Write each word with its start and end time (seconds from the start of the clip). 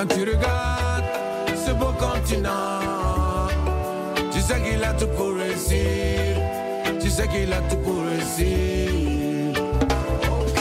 Quand 0.00 0.06
tu 0.14 0.20
regardes 0.20 1.04
ce 1.54 1.72
beau 1.72 1.92
continent, 1.98 3.48
tu 4.32 4.40
sais 4.40 4.58
qu'il 4.62 4.82
a 4.82 4.94
tout 4.94 5.08
pour 5.08 5.34
réussir. 5.34 6.38
Tu 6.98 7.10
sais 7.10 7.28
qu'il 7.28 7.52
a 7.52 7.60
tout 7.68 7.76
pour 7.76 8.06
réussir. 8.06 9.62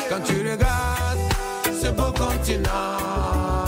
Quand 0.10 0.20
tu 0.25 0.41
regardes 0.41 1.20
ce 1.82 1.88
beau 1.88 2.12
continent, 2.12 3.64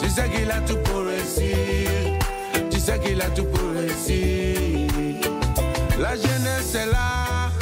tu 0.00 0.08
sais 0.08 0.28
qu'il 0.28 0.50
a 0.50 0.60
tout 0.62 0.78
pour 0.78 1.04
réussir. 1.04 2.18
Tu 2.68 2.80
sais 2.80 2.98
qu'il 2.98 3.22
a 3.22 3.30
tout 3.30 3.44
pour 3.44 3.70
réussir. 3.70 4.90
La 6.00 6.16
jeunesse 6.16 6.74
est 6.74 6.90
là, 6.90 7.52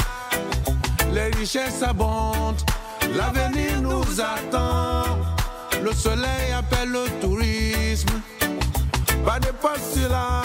les 1.12 1.36
richesses 1.38 1.82
abondent, 1.82 2.62
l'avenir 3.14 3.82
nous 3.82 4.18
attend. 4.18 5.17
Le 5.88 5.94
soleil 5.94 6.52
appelle 6.54 6.90
le 6.90 7.06
tourisme, 7.18 8.20
pas 9.24 9.40
de 9.40 9.46
postulat, 9.46 10.42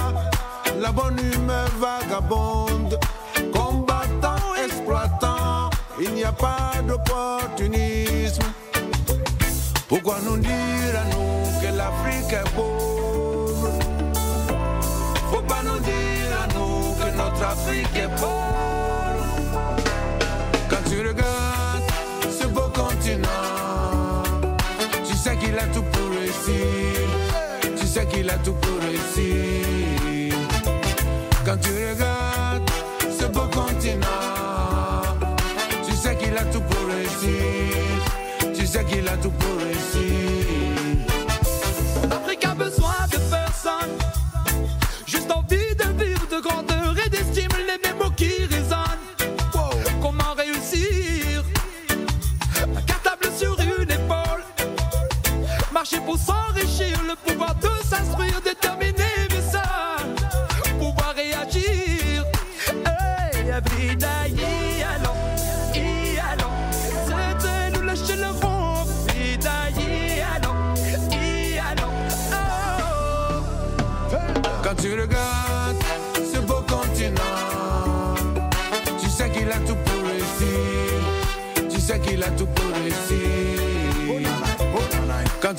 la 0.80 0.90
bonne 0.90 1.20
humeur 1.20 1.68
vagabonde. 1.82 2.98
Combattant, 3.52 4.56
exploitant, 4.64 5.70
il 6.00 6.14
n'y 6.14 6.24
a 6.24 6.32
pas 6.32 6.72
d'opportunisme. 6.88 8.42
Pourquoi 9.90 10.20
nous 10.24 10.38
dire 10.38 10.94
à 10.96 11.14
nous 11.14 11.62
que 11.62 11.76
l'Afrique 11.76 12.32
est 12.32 12.50
pauvre? 12.56 13.68
Faut 15.30 15.42
pas 15.42 15.62
nous 15.62 15.80
dire 15.80 16.32
à 16.42 16.48
nous 16.54 16.96
que 16.96 17.18
notre 17.18 17.44
Afrique 17.44 17.96
est 17.98 18.16
pauvre? 18.16 19.76
Quand 20.70 20.90
tu 20.90 21.06
regardes 21.06 21.84
ce 22.32 22.48
beau 22.48 22.70
continent, 22.74 23.43
qu'il 28.24 28.30
a 28.30 28.38
tout 28.38 28.54
pour 28.54 28.80
réussir. 28.80 30.38
Quand 31.46 31.58
tu 31.58 31.70
regardes 31.70 32.70
ce 33.20 33.26
beau 33.26 33.48
continent, 33.52 34.08
tu 35.86 35.94
sais 35.94 36.16
qu'il 36.16 36.38
a 36.38 36.46
tout 36.46 36.62
pour 36.62 36.88
réussir. 36.88 38.54
Tu 38.56 38.66
sais 38.66 38.86
qu'il 38.86 39.08
a 39.08 39.18
tout 39.18 39.32
pour 39.32 39.53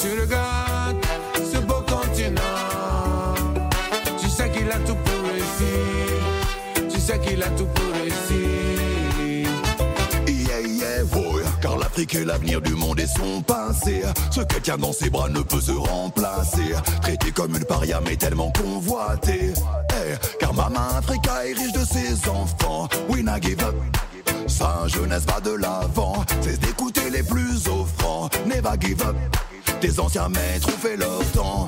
tu 0.05 0.21
regardes 0.21 0.97
ce 1.53 1.59
beau 1.59 1.83
continent, 1.89 3.35
tu 4.21 4.29
sais 4.29 4.51
qu'il 4.51 4.71
a 4.71 4.79
tout 4.81 4.97
pour 4.97 5.31
réussir. 5.31 6.91
Tu 6.91 7.01
sais 7.01 7.19
qu'il 7.21 7.43
a 7.43 7.49
tout 7.51 7.67
pour 7.67 7.91
réussir. 7.95 9.49
Yeah, 10.27 10.61
yeah, 10.61 11.05
boy. 11.05 11.43
Car 11.63 11.79
l'Afrique 11.79 12.15
est 12.15 12.25
l'avenir 12.25 12.61
du 12.61 12.75
monde 12.75 13.01
et 13.01 13.07
son 13.07 13.41
passé. 13.43 14.03
Ce 14.31 14.43
qu'elle 14.43 14.61
tient 14.61 14.77
dans 14.77 14.93
ses 14.93 15.09
bras 15.09 15.29
ne 15.31 15.41
peut 15.41 15.61
se 15.61 15.73
remplacer. 15.73 16.75
Traité 17.01 17.31
comme 17.31 17.57
une 17.57 17.65
paria, 17.65 18.01
mais 18.05 18.17
tellement 18.17 18.53
convoité. 18.53 19.53
Eh, 19.91 20.39
car 20.39 20.53
Maman 20.53 20.99
Africa 20.99 21.47
est 21.47 21.55
riche 21.55 21.73
de 21.73 21.85
ses 21.85 22.29
enfants. 22.29 22.89
We 23.09 23.23
not 23.23 23.41
give 23.41 23.63
up. 23.63 23.75
Sa 24.47 24.87
jeunesse 24.87 25.25
va 25.25 25.41
de 25.41 25.55
l'avant. 25.55 26.25
Cesse 26.43 26.61
d'écouter 26.61 27.09
les 27.11 27.23
plus 27.23 27.67
offrants. 27.69 28.29
Never 28.47 28.77
give 28.79 29.01
up. 29.03 29.17
Tes 29.85 30.01
anciens 30.01 30.31
maîtres 30.31 30.69
ont 30.69 30.79
fait 30.81 30.97
leur 30.97 31.21
temps. 31.33 31.67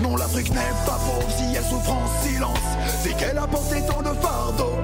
Non, 0.00 0.14
l'Afrique 0.14 0.50
n'est 0.50 0.76
pas 0.86 1.00
pauvre 1.04 1.26
si 1.36 1.56
elle 1.56 1.64
souffre 1.64 1.90
en 1.90 2.06
silence. 2.22 2.60
C'est 3.02 3.16
qu'elle 3.16 3.36
a 3.36 3.46
porté 3.48 3.82
tant 3.84 4.02
de 4.02 4.16
fardeaux. 4.20 4.76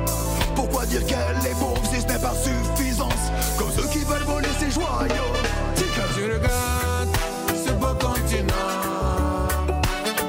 Pourquoi 0.56 0.84
dire 0.86 1.06
qu'elle 1.06 1.46
est 1.46 1.54
pauvre 1.60 1.80
si 1.84 2.00
ce 2.00 2.06
n'est 2.08 2.18
par 2.18 2.34
suffisance? 2.34 3.30
Comme 3.56 3.70
ceux 3.70 3.86
qui 3.86 4.00
veulent 4.00 4.24
voler 4.26 4.48
ses 4.58 4.72
joyaux. 4.72 5.32
Quand 5.76 6.12
tu 6.16 6.24
regardes 6.24 7.16
ce 7.64 7.70
beau 7.70 7.94
continent, 8.00 9.46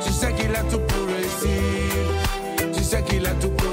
tu 0.06 0.14
sais 0.14 0.32
qu'il 0.34 0.56
a 0.56 0.62
tout 0.70 0.78
pour 0.78 1.08
réussir. 1.08 2.72
Tu 2.72 2.84
sais 2.84 3.02
qu'il 3.02 3.26
a 3.26 3.32
tout 3.32 3.50
pour 3.50 3.73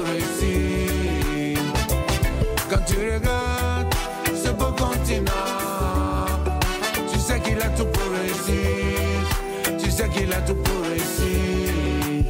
tout 10.45 10.55
pour 10.55 10.81
réussir. 10.85 12.25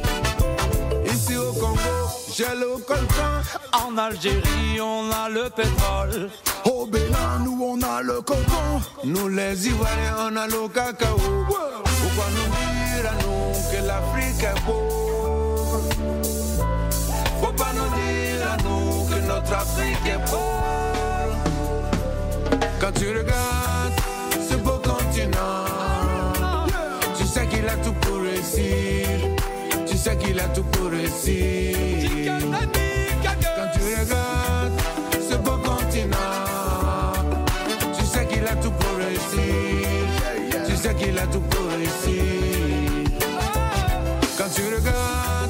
Ici 1.06 1.36
au 1.36 1.52
Congo, 1.52 1.78
j'ai 2.34 2.54
le 2.58 2.78
coltan. 2.86 3.42
En 3.72 3.96
Algérie, 3.98 4.80
on 4.80 5.10
a 5.10 5.28
le 5.28 5.50
pétrole. 5.50 6.30
Au 6.64 6.86
Bénin, 6.86 7.38
nous 7.44 7.58
on 7.62 7.80
a 7.82 8.02
le 8.02 8.20
coton. 8.20 8.80
Nous 9.04 9.28
les 9.28 9.66
Ivoiriens, 9.68 10.30
on 10.30 10.36
a 10.36 10.46
le 10.46 10.68
cacao. 10.68 11.16
Pourquoi 11.16 12.28
nous 12.36 12.48
dire 12.54 13.10
à 13.10 13.14
nous 13.22 13.52
que 13.70 13.80
l'Afrique 13.86 14.42
est 14.42 14.60
pauvre? 14.66 15.80
Faut 17.40 17.52
pas 17.52 17.72
nous 17.74 17.90
dire 18.00 18.40
à 18.52 18.56
nous 18.62 19.04
que 19.08 19.18
notre 19.26 19.52
Afrique 19.52 20.06
est 20.06 20.24
pauvre? 20.30 21.36
Quand 22.80 22.92
tu 22.92 23.08
regardes 23.08 24.01
réussir. 28.54 29.08
Tu 29.86 29.96
sais 29.96 30.16
qu'il 30.16 30.38
a 30.40 30.48
tout 30.48 30.64
pour 30.64 30.90
réussir. 30.90 31.76
Quand 33.22 33.68
tu 33.74 33.80
regardes 33.80 34.80
ce 35.28 35.36
beau 35.36 35.56
continent, 35.58 37.12
tu 37.98 38.04
sais 38.04 38.26
qu'il 38.26 38.44
a 38.46 38.56
tout 38.56 38.70
pour 38.70 38.96
réussir. 38.96 39.88
Tu 40.66 40.76
sais 40.76 40.94
qu'il 40.94 41.18
a 41.18 41.26
tout 41.26 41.40
pour 41.40 41.66
réussir. 41.70 42.24
Quand 44.36 44.48
tu 44.54 44.62
regardes 44.74 45.41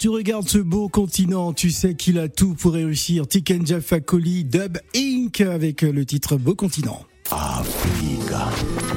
tu 0.00 0.08
regardes 0.08 0.48
ce 0.48 0.56
beau 0.56 0.88
continent, 0.88 1.52
tu 1.52 1.70
sais 1.70 1.94
qu'il 1.94 2.18
a 2.18 2.30
tout 2.30 2.54
pour 2.54 2.72
réussir. 2.72 3.28
Tiken 3.28 3.66
Fakoli, 3.82 4.44
Dub 4.44 4.78
Inc. 4.96 5.42
avec 5.42 5.82
le 5.82 6.06
titre 6.06 6.38
Beau 6.38 6.54
continent. 6.54 7.04
Africa. 7.32 8.48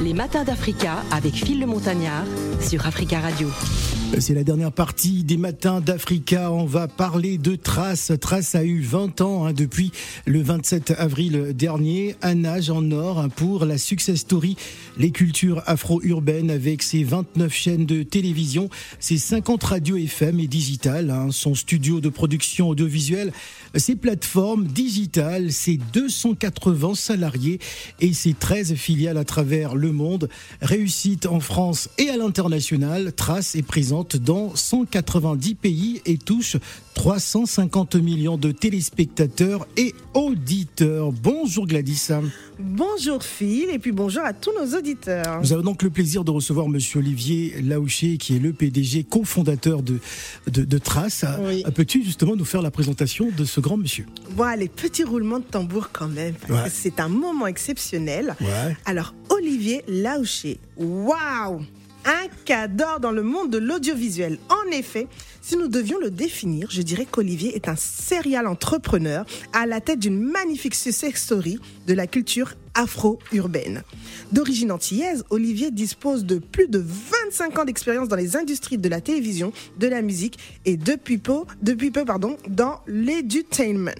Les 0.02 0.12
matins 0.12 0.44
d'Africa 0.44 0.96
avec 1.12 1.34
Phil 1.34 1.60
le 1.60 1.66
Montagnard 1.66 2.24
sur 2.60 2.86
Africa 2.86 3.20
Radio. 3.20 3.48
C'est 4.20 4.34
la 4.34 4.44
dernière 4.44 4.70
partie 4.70 5.24
des 5.24 5.36
matins 5.36 5.80
d'Africa. 5.80 6.52
On 6.52 6.66
va 6.66 6.86
parler 6.86 7.36
de 7.36 7.56
Trace. 7.56 8.12
Trace 8.20 8.54
a 8.54 8.64
eu 8.64 8.80
20 8.80 9.20
ans 9.20 9.44
hein, 9.44 9.52
depuis 9.52 9.90
le 10.24 10.40
27 10.40 10.92
avril 10.96 11.52
dernier. 11.52 12.14
Un 12.22 12.44
âge 12.44 12.70
en 12.70 12.92
or 12.92 13.18
hein, 13.18 13.28
pour 13.28 13.64
la 13.64 13.76
success 13.76 14.20
story 14.20 14.56
Les 14.98 15.10
cultures 15.10 15.62
afro-urbaines 15.66 16.50
avec 16.52 16.82
ses 16.82 17.02
29 17.02 17.52
chaînes 17.52 17.86
de 17.86 18.04
télévision, 18.04 18.68
ses 19.00 19.18
50 19.18 19.64
radios 19.64 19.96
FM 19.96 20.38
et 20.38 20.46
digitales, 20.46 21.10
hein, 21.10 21.28
son 21.32 21.56
studio 21.56 22.00
de 22.00 22.08
production 22.08 22.68
audiovisuelle, 22.68 23.32
ses 23.74 23.96
plateformes 23.96 24.64
digitales, 24.64 25.50
ses 25.50 25.78
280 25.92 26.94
salariés 26.94 27.58
et 28.00 28.12
ses 28.12 28.23
13 28.32 28.74
filiales 28.76 29.18
à 29.18 29.24
travers 29.24 29.74
le 29.74 29.92
monde. 29.92 30.30
Réussite 30.62 31.26
en 31.26 31.40
France 31.40 31.90
et 31.98 32.08
à 32.08 32.16
l'international, 32.16 33.12
Trace 33.12 33.54
est 33.54 33.62
présente 33.62 33.84
présente 33.84 34.16
dans 34.16 34.56
190 34.56 35.56
pays 35.56 36.00
et 36.06 36.16
touche 36.16 36.56
350 36.94 37.96
millions 37.96 38.38
de 38.38 38.52
téléspectateurs 38.52 39.66
et 39.76 39.94
auditeurs. 40.14 41.12
Bonjour 41.12 41.66
Gladys. 41.66 42.08
Bonjour 42.58 43.22
Phil 43.22 43.68
et 43.70 43.78
puis 43.78 43.92
bonjour 43.92 44.22
à 44.22 44.32
tous 44.32 44.52
nos 44.58 44.78
auditeurs. 44.78 45.40
Nous 45.40 45.52
avons 45.52 45.62
donc 45.62 45.82
le 45.82 45.90
plaisir 45.90 46.24
de 46.24 46.30
recevoir 46.30 46.68
Monsieur 46.68 47.00
Olivier 47.00 47.60
Laouché 47.62 48.16
qui 48.16 48.36
est 48.36 48.38
le 48.38 48.52
PDG 48.52 49.04
cofondateur 49.04 49.82
de, 49.82 49.98
de, 50.46 50.78
Trace. 50.78 51.24
Peux-tu 51.74 52.04
justement 52.04 52.36
nous 52.36 52.44
faire 52.44 52.62
la 52.62 52.70
présentation 52.70 53.28
de 53.36 53.44
ce 53.44 53.60
grand 53.60 53.76
monsieur? 53.76 54.06
Voilà, 54.30 54.56
les 54.56 54.68
petits 54.68 55.04
roulements 55.04 55.40
de 55.40 55.44
tambour 55.44 55.90
quand 55.92 56.08
même, 56.08 56.34
c'est 56.70 57.00
un 57.00 57.08
moment 57.08 57.46
exceptionnel. 57.46 58.36
Alors 58.86 59.14
Olivier 59.30 59.82
Laouché, 59.88 60.58
waouh 60.76 61.60
un 62.04 62.28
cadre 62.44 63.00
dans 63.00 63.10
le 63.10 63.22
monde 63.22 63.50
de 63.50 63.58
l'audiovisuel. 63.58 64.38
En 64.48 64.70
effet, 64.70 65.06
si 65.40 65.56
nous 65.56 65.68
devions 65.68 65.98
le 65.98 66.10
définir, 66.10 66.70
je 66.70 66.82
dirais 66.82 67.06
qu'Olivier 67.10 67.54
est 67.56 67.68
un 67.68 67.76
serial 67.76 68.46
entrepreneur 68.46 69.24
à 69.52 69.66
la 69.66 69.80
tête 69.80 69.98
d'une 69.98 70.18
magnifique 70.18 70.74
success 70.74 71.14
story 71.14 71.58
de 71.86 71.94
la 71.94 72.06
culture 72.06 72.54
afro-urbaine. 72.74 73.82
D'origine 74.32 74.72
antillaise, 74.72 75.24
Olivier 75.30 75.70
dispose 75.70 76.24
de 76.24 76.38
plus 76.38 76.68
de 76.68 76.78
25 76.78 77.58
ans 77.58 77.64
d'expérience 77.64 78.08
dans 78.08 78.16
les 78.16 78.36
industries 78.36 78.78
de 78.78 78.88
la 78.88 79.00
télévision, 79.00 79.52
de 79.78 79.86
la 79.86 80.02
musique 80.02 80.38
et 80.64 80.76
depuis 80.76 81.18
peu, 81.18 81.42
depuis 81.62 81.90
peu 81.90 82.04
pardon, 82.04 82.36
dans 82.48 82.80
l'edutainment. 82.86 83.92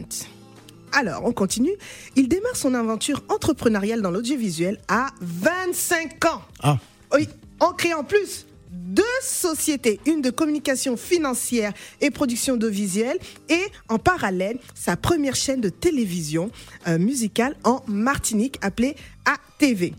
Alors, 0.93 1.25
on 1.25 1.33
continue. 1.33 1.73
Il 2.15 2.29
démarre 2.29 2.57
son 2.57 2.73
aventure 2.75 3.23
entrepreneuriale 3.29 4.01
dans 4.01 4.13
l'audiovisuel 4.13 4.79
à 4.89 5.09
25 5.21 6.25
ans. 6.27 6.43
Ah. 6.63 6.79
Oui, 7.13 7.29
en 7.61 7.73
créant 7.73 8.05
plus 8.05 8.47
deux 8.71 9.03
sociétés, 9.23 10.01
une 10.07 10.21
de 10.21 10.31
communication 10.31 10.97
financière 10.97 11.73
et 12.01 12.11
production 12.11 12.55
audiovisuelle 12.55 13.19
et 13.49 13.63
en 13.89 13.99
parallèle 13.99 14.59
sa 14.75 14.97
première 14.97 15.37
chaîne 15.37 15.61
de 15.61 15.69
télévision 15.69 16.51
euh, 16.89 16.99
musicale 16.99 17.57
en 17.65 17.83
Martinique 17.87 18.59
appelée 18.63 18.97
ATV. 19.25 19.95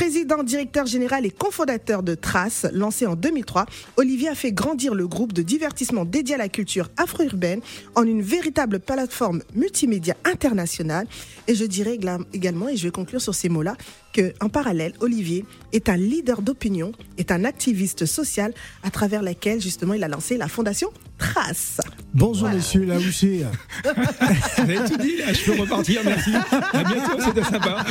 Président, 0.00 0.42
directeur 0.42 0.86
général 0.86 1.26
et 1.26 1.30
cofondateur 1.30 2.02
de 2.02 2.14
Trace, 2.14 2.66
lancé 2.72 3.06
en 3.06 3.16
2003, 3.16 3.66
Olivier 3.98 4.30
a 4.30 4.34
fait 4.34 4.50
grandir 4.50 4.94
le 4.94 5.06
groupe 5.06 5.34
de 5.34 5.42
divertissement 5.42 6.06
dédié 6.06 6.36
à 6.36 6.38
la 6.38 6.48
culture 6.48 6.88
afro-urbaine 6.96 7.60
en 7.96 8.04
une 8.04 8.22
véritable 8.22 8.80
plateforme 8.80 9.42
multimédia 9.54 10.16
internationale. 10.24 11.06
Et 11.48 11.54
je 11.54 11.64
dirais 11.64 11.98
également, 12.32 12.68
et 12.68 12.76
je 12.76 12.84
vais 12.84 12.90
conclure 12.90 13.20
sur 13.20 13.34
ces 13.34 13.50
mots-là, 13.50 13.76
qu'en 14.14 14.48
parallèle, 14.48 14.92
Olivier 15.00 15.44
est 15.72 15.88
un 15.88 15.96
leader 15.96 16.42
d'opinion, 16.42 16.92
est 17.18 17.30
un 17.30 17.44
activiste 17.44 18.06
social 18.06 18.52
à 18.82 18.90
travers 18.90 19.22
laquelle 19.22 19.60
justement 19.60 19.94
il 19.94 20.04
a 20.04 20.08
lancé 20.08 20.36
la 20.36 20.48
fondation 20.48 20.90
Trace. 21.18 21.80
Bonjour 22.14 22.48
monsieur 22.48 22.84
Laouché. 22.84 23.44
Vous 23.84 24.62
avez 24.62 24.76
tout 24.88 24.96
dit 24.96 25.16
là, 25.18 25.32
je 25.32 25.44
peux 25.44 25.60
repartir, 25.60 26.00
merci. 26.04 26.32
À 26.72 26.82
bientôt, 26.82 27.20
c'était 27.22 27.44
sympa. 27.44 27.84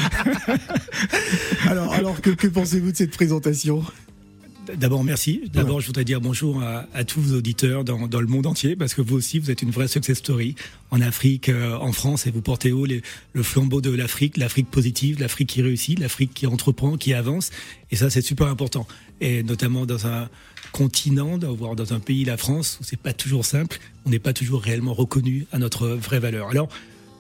alors, 1.68 1.94
alors 1.94 2.22
que, 2.22 2.48
pensez-vous 2.48 2.92
de 2.92 2.98
cette 2.98 3.12
présentation? 3.12 3.84
D'abord, 4.76 5.04
merci. 5.04 5.50
D'abord, 5.54 5.82
je 5.82 5.88
voudrais 5.88 6.04
dire 6.04 6.22
bonjour 6.22 6.62
à, 6.62 7.04
tous 7.04 7.22
vos 7.22 7.38
auditeurs 7.38 7.84
dans, 7.84 8.20
le 8.20 8.28
monde 8.28 8.46
entier, 8.46 8.76
parce 8.76 8.94
que 8.94 9.02
vous 9.02 9.16
aussi, 9.16 9.40
vous 9.40 9.52
êtes 9.52 9.62
une 9.62 9.72
vraie 9.72 9.88
success 9.88 10.18
story 10.18 10.56
en 10.92 11.02
Afrique, 11.02 11.50
euh, 11.50 11.78
en 11.78 11.92
France, 11.92 12.28
et 12.28 12.32
vous 12.32 12.42
portez 12.42 12.72
haut 12.72 12.86
le 12.86 13.44
flambeau 13.44 13.82
de 13.82 13.90
l'Afrique, 13.90 14.38
l'Afrique 14.38 14.70
positive, 14.70 15.20
l'Afrique 15.20 15.50
qui 15.50 15.62
réussit, 15.62 16.00
l'Afrique 16.00 16.34
qui 16.34 16.48
entreprend, 16.48 16.98
qui 16.98 17.14
avance. 17.14 17.52
Et 17.92 17.96
ça, 17.96 18.10
c'est 18.10 18.22
super 18.22 18.48
important. 18.48 18.88
Et 19.22 19.44
notamment 19.44 19.86
dans 19.86 20.08
un 20.08 20.30
continent, 20.72 21.38
voire 21.40 21.76
dans 21.76 21.94
un 21.94 22.00
pays, 22.00 22.26
la 22.26 22.38
France, 22.38 22.78
où 22.82 22.84
c'est 22.84 23.00
pas 23.00 23.14
toujours 23.14 23.46
simple, 23.46 23.80
on 24.06 24.10
n'est 24.10 24.20
pas 24.20 24.34
toujours 24.34 24.62
réellement 24.62 24.94
reconnu 24.94 25.46
à 25.52 25.60
notre 25.60 25.88
vraie 25.88 26.20
valeur. 26.20 26.50
Alors, 26.50 26.70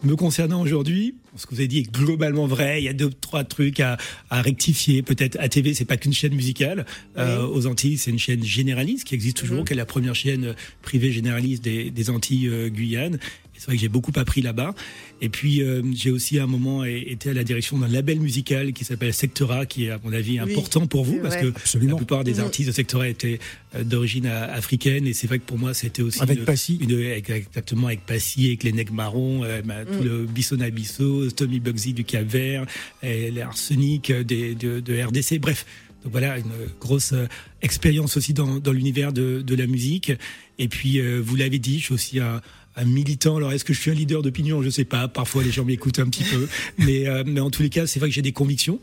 me 0.04 0.16
concernant 0.16 0.62
aujourd'hui, 0.62 1.16
ce 1.36 1.46
que 1.46 1.52
vous 1.52 1.60
avez 1.60 1.68
dit 1.68 1.80
est 1.80 1.92
globalement 1.92 2.48
vrai. 2.48 2.82
Il 2.82 2.86
y 2.86 2.90
a 2.90 2.94
deux, 2.94 3.10
trois 3.10 3.44
trucs 3.44 3.80
à, 3.80 3.98
à 4.30 4.42
rectifier. 4.42 5.02
Peut-être 5.02 5.38
ATV, 5.40 5.74
c'est 5.74 5.86
pas 5.86 5.98
qu'une 5.98 6.14
chaîne 6.14 6.34
musicale. 6.34 6.86
Euh, 7.18 7.46
aux 7.48 7.68
Antilles, 7.68 7.98
c'est 7.98 8.12
une 8.12 8.20
chaîne 8.20 8.44
généraliste 8.44 9.06
qui 9.06 9.16
existe 9.16 9.38
toujours, 9.38 9.60
mhm. 9.60 9.66
qui 9.66 9.74
est 9.74 9.78
la 9.78 9.86
première 9.86 10.16
chaîne 10.16 10.56
privée 10.82 11.12
généraliste 11.12 11.64
des, 11.64 11.92
des 11.92 12.10
Antilles 12.10 12.48
euh, 12.48 12.70
Guyane. 12.70 13.20
C'est 13.60 13.66
vrai 13.66 13.76
que 13.76 13.82
j'ai 13.82 13.90
beaucoup 13.90 14.14
appris 14.16 14.42
là-bas. 14.42 14.74
Et 15.20 15.28
puis, 15.28 15.62
euh, 15.62 15.82
j'ai 15.94 16.12
aussi 16.12 16.40
à 16.40 16.44
un 16.44 16.48
moment 16.48 16.86
été 16.86 17.32
à 17.32 17.34
la 17.34 17.44
direction 17.44 17.78
d'un 17.78 17.90
label 17.90 18.22
musical 18.22 18.72
qui 18.72 18.86
s'appelle 18.86 19.14
Sectora, 19.14 19.66
qui 19.66 19.86
est, 19.86 19.90
à 19.90 20.00
mon 20.02 20.14
avis, 20.14 20.40
important 20.40 20.88
pour 20.88 21.04
vous, 21.04 21.20
parce 21.22 21.36
que 21.36 21.52
la 21.86 21.96
plupart 21.96 22.24
des 22.24 22.36
mhm. 22.36 22.46
artistes 22.46 22.70
de 22.70 22.74
Sectora 22.74 23.10
étaient 23.10 23.40
euh, 23.76 23.84
d'origine 23.84 24.28
africaine. 24.28 25.06
Et 25.08 25.14
c'est 25.14 25.28
vrai 25.28 25.40
que 25.40 25.44
pour 25.44 25.58
moi, 25.58 25.74
c'était 25.74 26.02
aussi. 26.02 26.22
Avec 26.22 26.46
Passy 26.46 26.80
Exactement, 26.90 27.88
avec 27.88 28.06
Passy, 28.06 28.48
avec 28.48 28.64
les 28.64 28.72
Nègres 28.72 28.94
Marrons, 28.94 29.44
euh, 29.44 29.62
tout 29.62 30.04
mm. 30.04 30.06
le 30.06 30.26
Bissona 30.26 30.70
Bisso, 30.70 31.30
Tommy 31.32 31.60
Bugsy 31.60 31.92
du 31.92 32.06
Cap 32.06 32.26
Vert, 32.26 32.66
et 33.04 33.42
Arsenic 33.42 34.10
de, 34.10 34.80
de 34.80 35.04
RDC. 35.04 35.38
Bref. 35.40 35.66
Donc 36.04 36.14
voilà, 36.14 36.38
une 36.38 36.46
grosse 36.80 37.14
expérience 37.62 38.16
aussi 38.16 38.32
dans, 38.32 38.60
dans 38.60 38.72
l'univers 38.72 39.12
de, 39.12 39.42
de, 39.42 39.56
la 39.56 39.68
musique. 39.68 40.14
Et 40.58 40.70
puis, 40.70 41.02
vous 41.20 41.36
l'avez 41.36 41.60
dit, 41.60 41.80
je 41.80 41.84
suis 41.84 41.94
aussi 41.94 42.20
un, 42.22 42.40
un 42.80 42.86
militant. 42.86 43.38
Alors, 43.38 43.52
est-ce 43.52 43.66
que 43.66 43.74
je 43.74 43.80
suis 43.80 43.92
un 43.92 43.94
leader 43.94 44.22
d'opinion? 44.22 44.62
Je 44.62 44.70
sais 44.70 44.86
pas. 44.86 45.08
Parfois, 45.08 45.44
les 45.44 45.52
gens 45.52 45.66
m'écoutent 45.66 46.00
un 46.00 46.10
petit 46.10 46.24
peu. 46.24 46.48
Mais, 46.78 47.08
euh, 47.08 47.24
mais 47.26 47.40
en 47.40 47.50
tous 47.50 47.62
les 47.62 47.70
cas, 47.70 47.86
c'est 47.88 48.00
vrai 48.00 48.10
que 48.10 48.16
j'ai 48.16 48.22
des 48.22 48.32
convictions. 48.32 48.80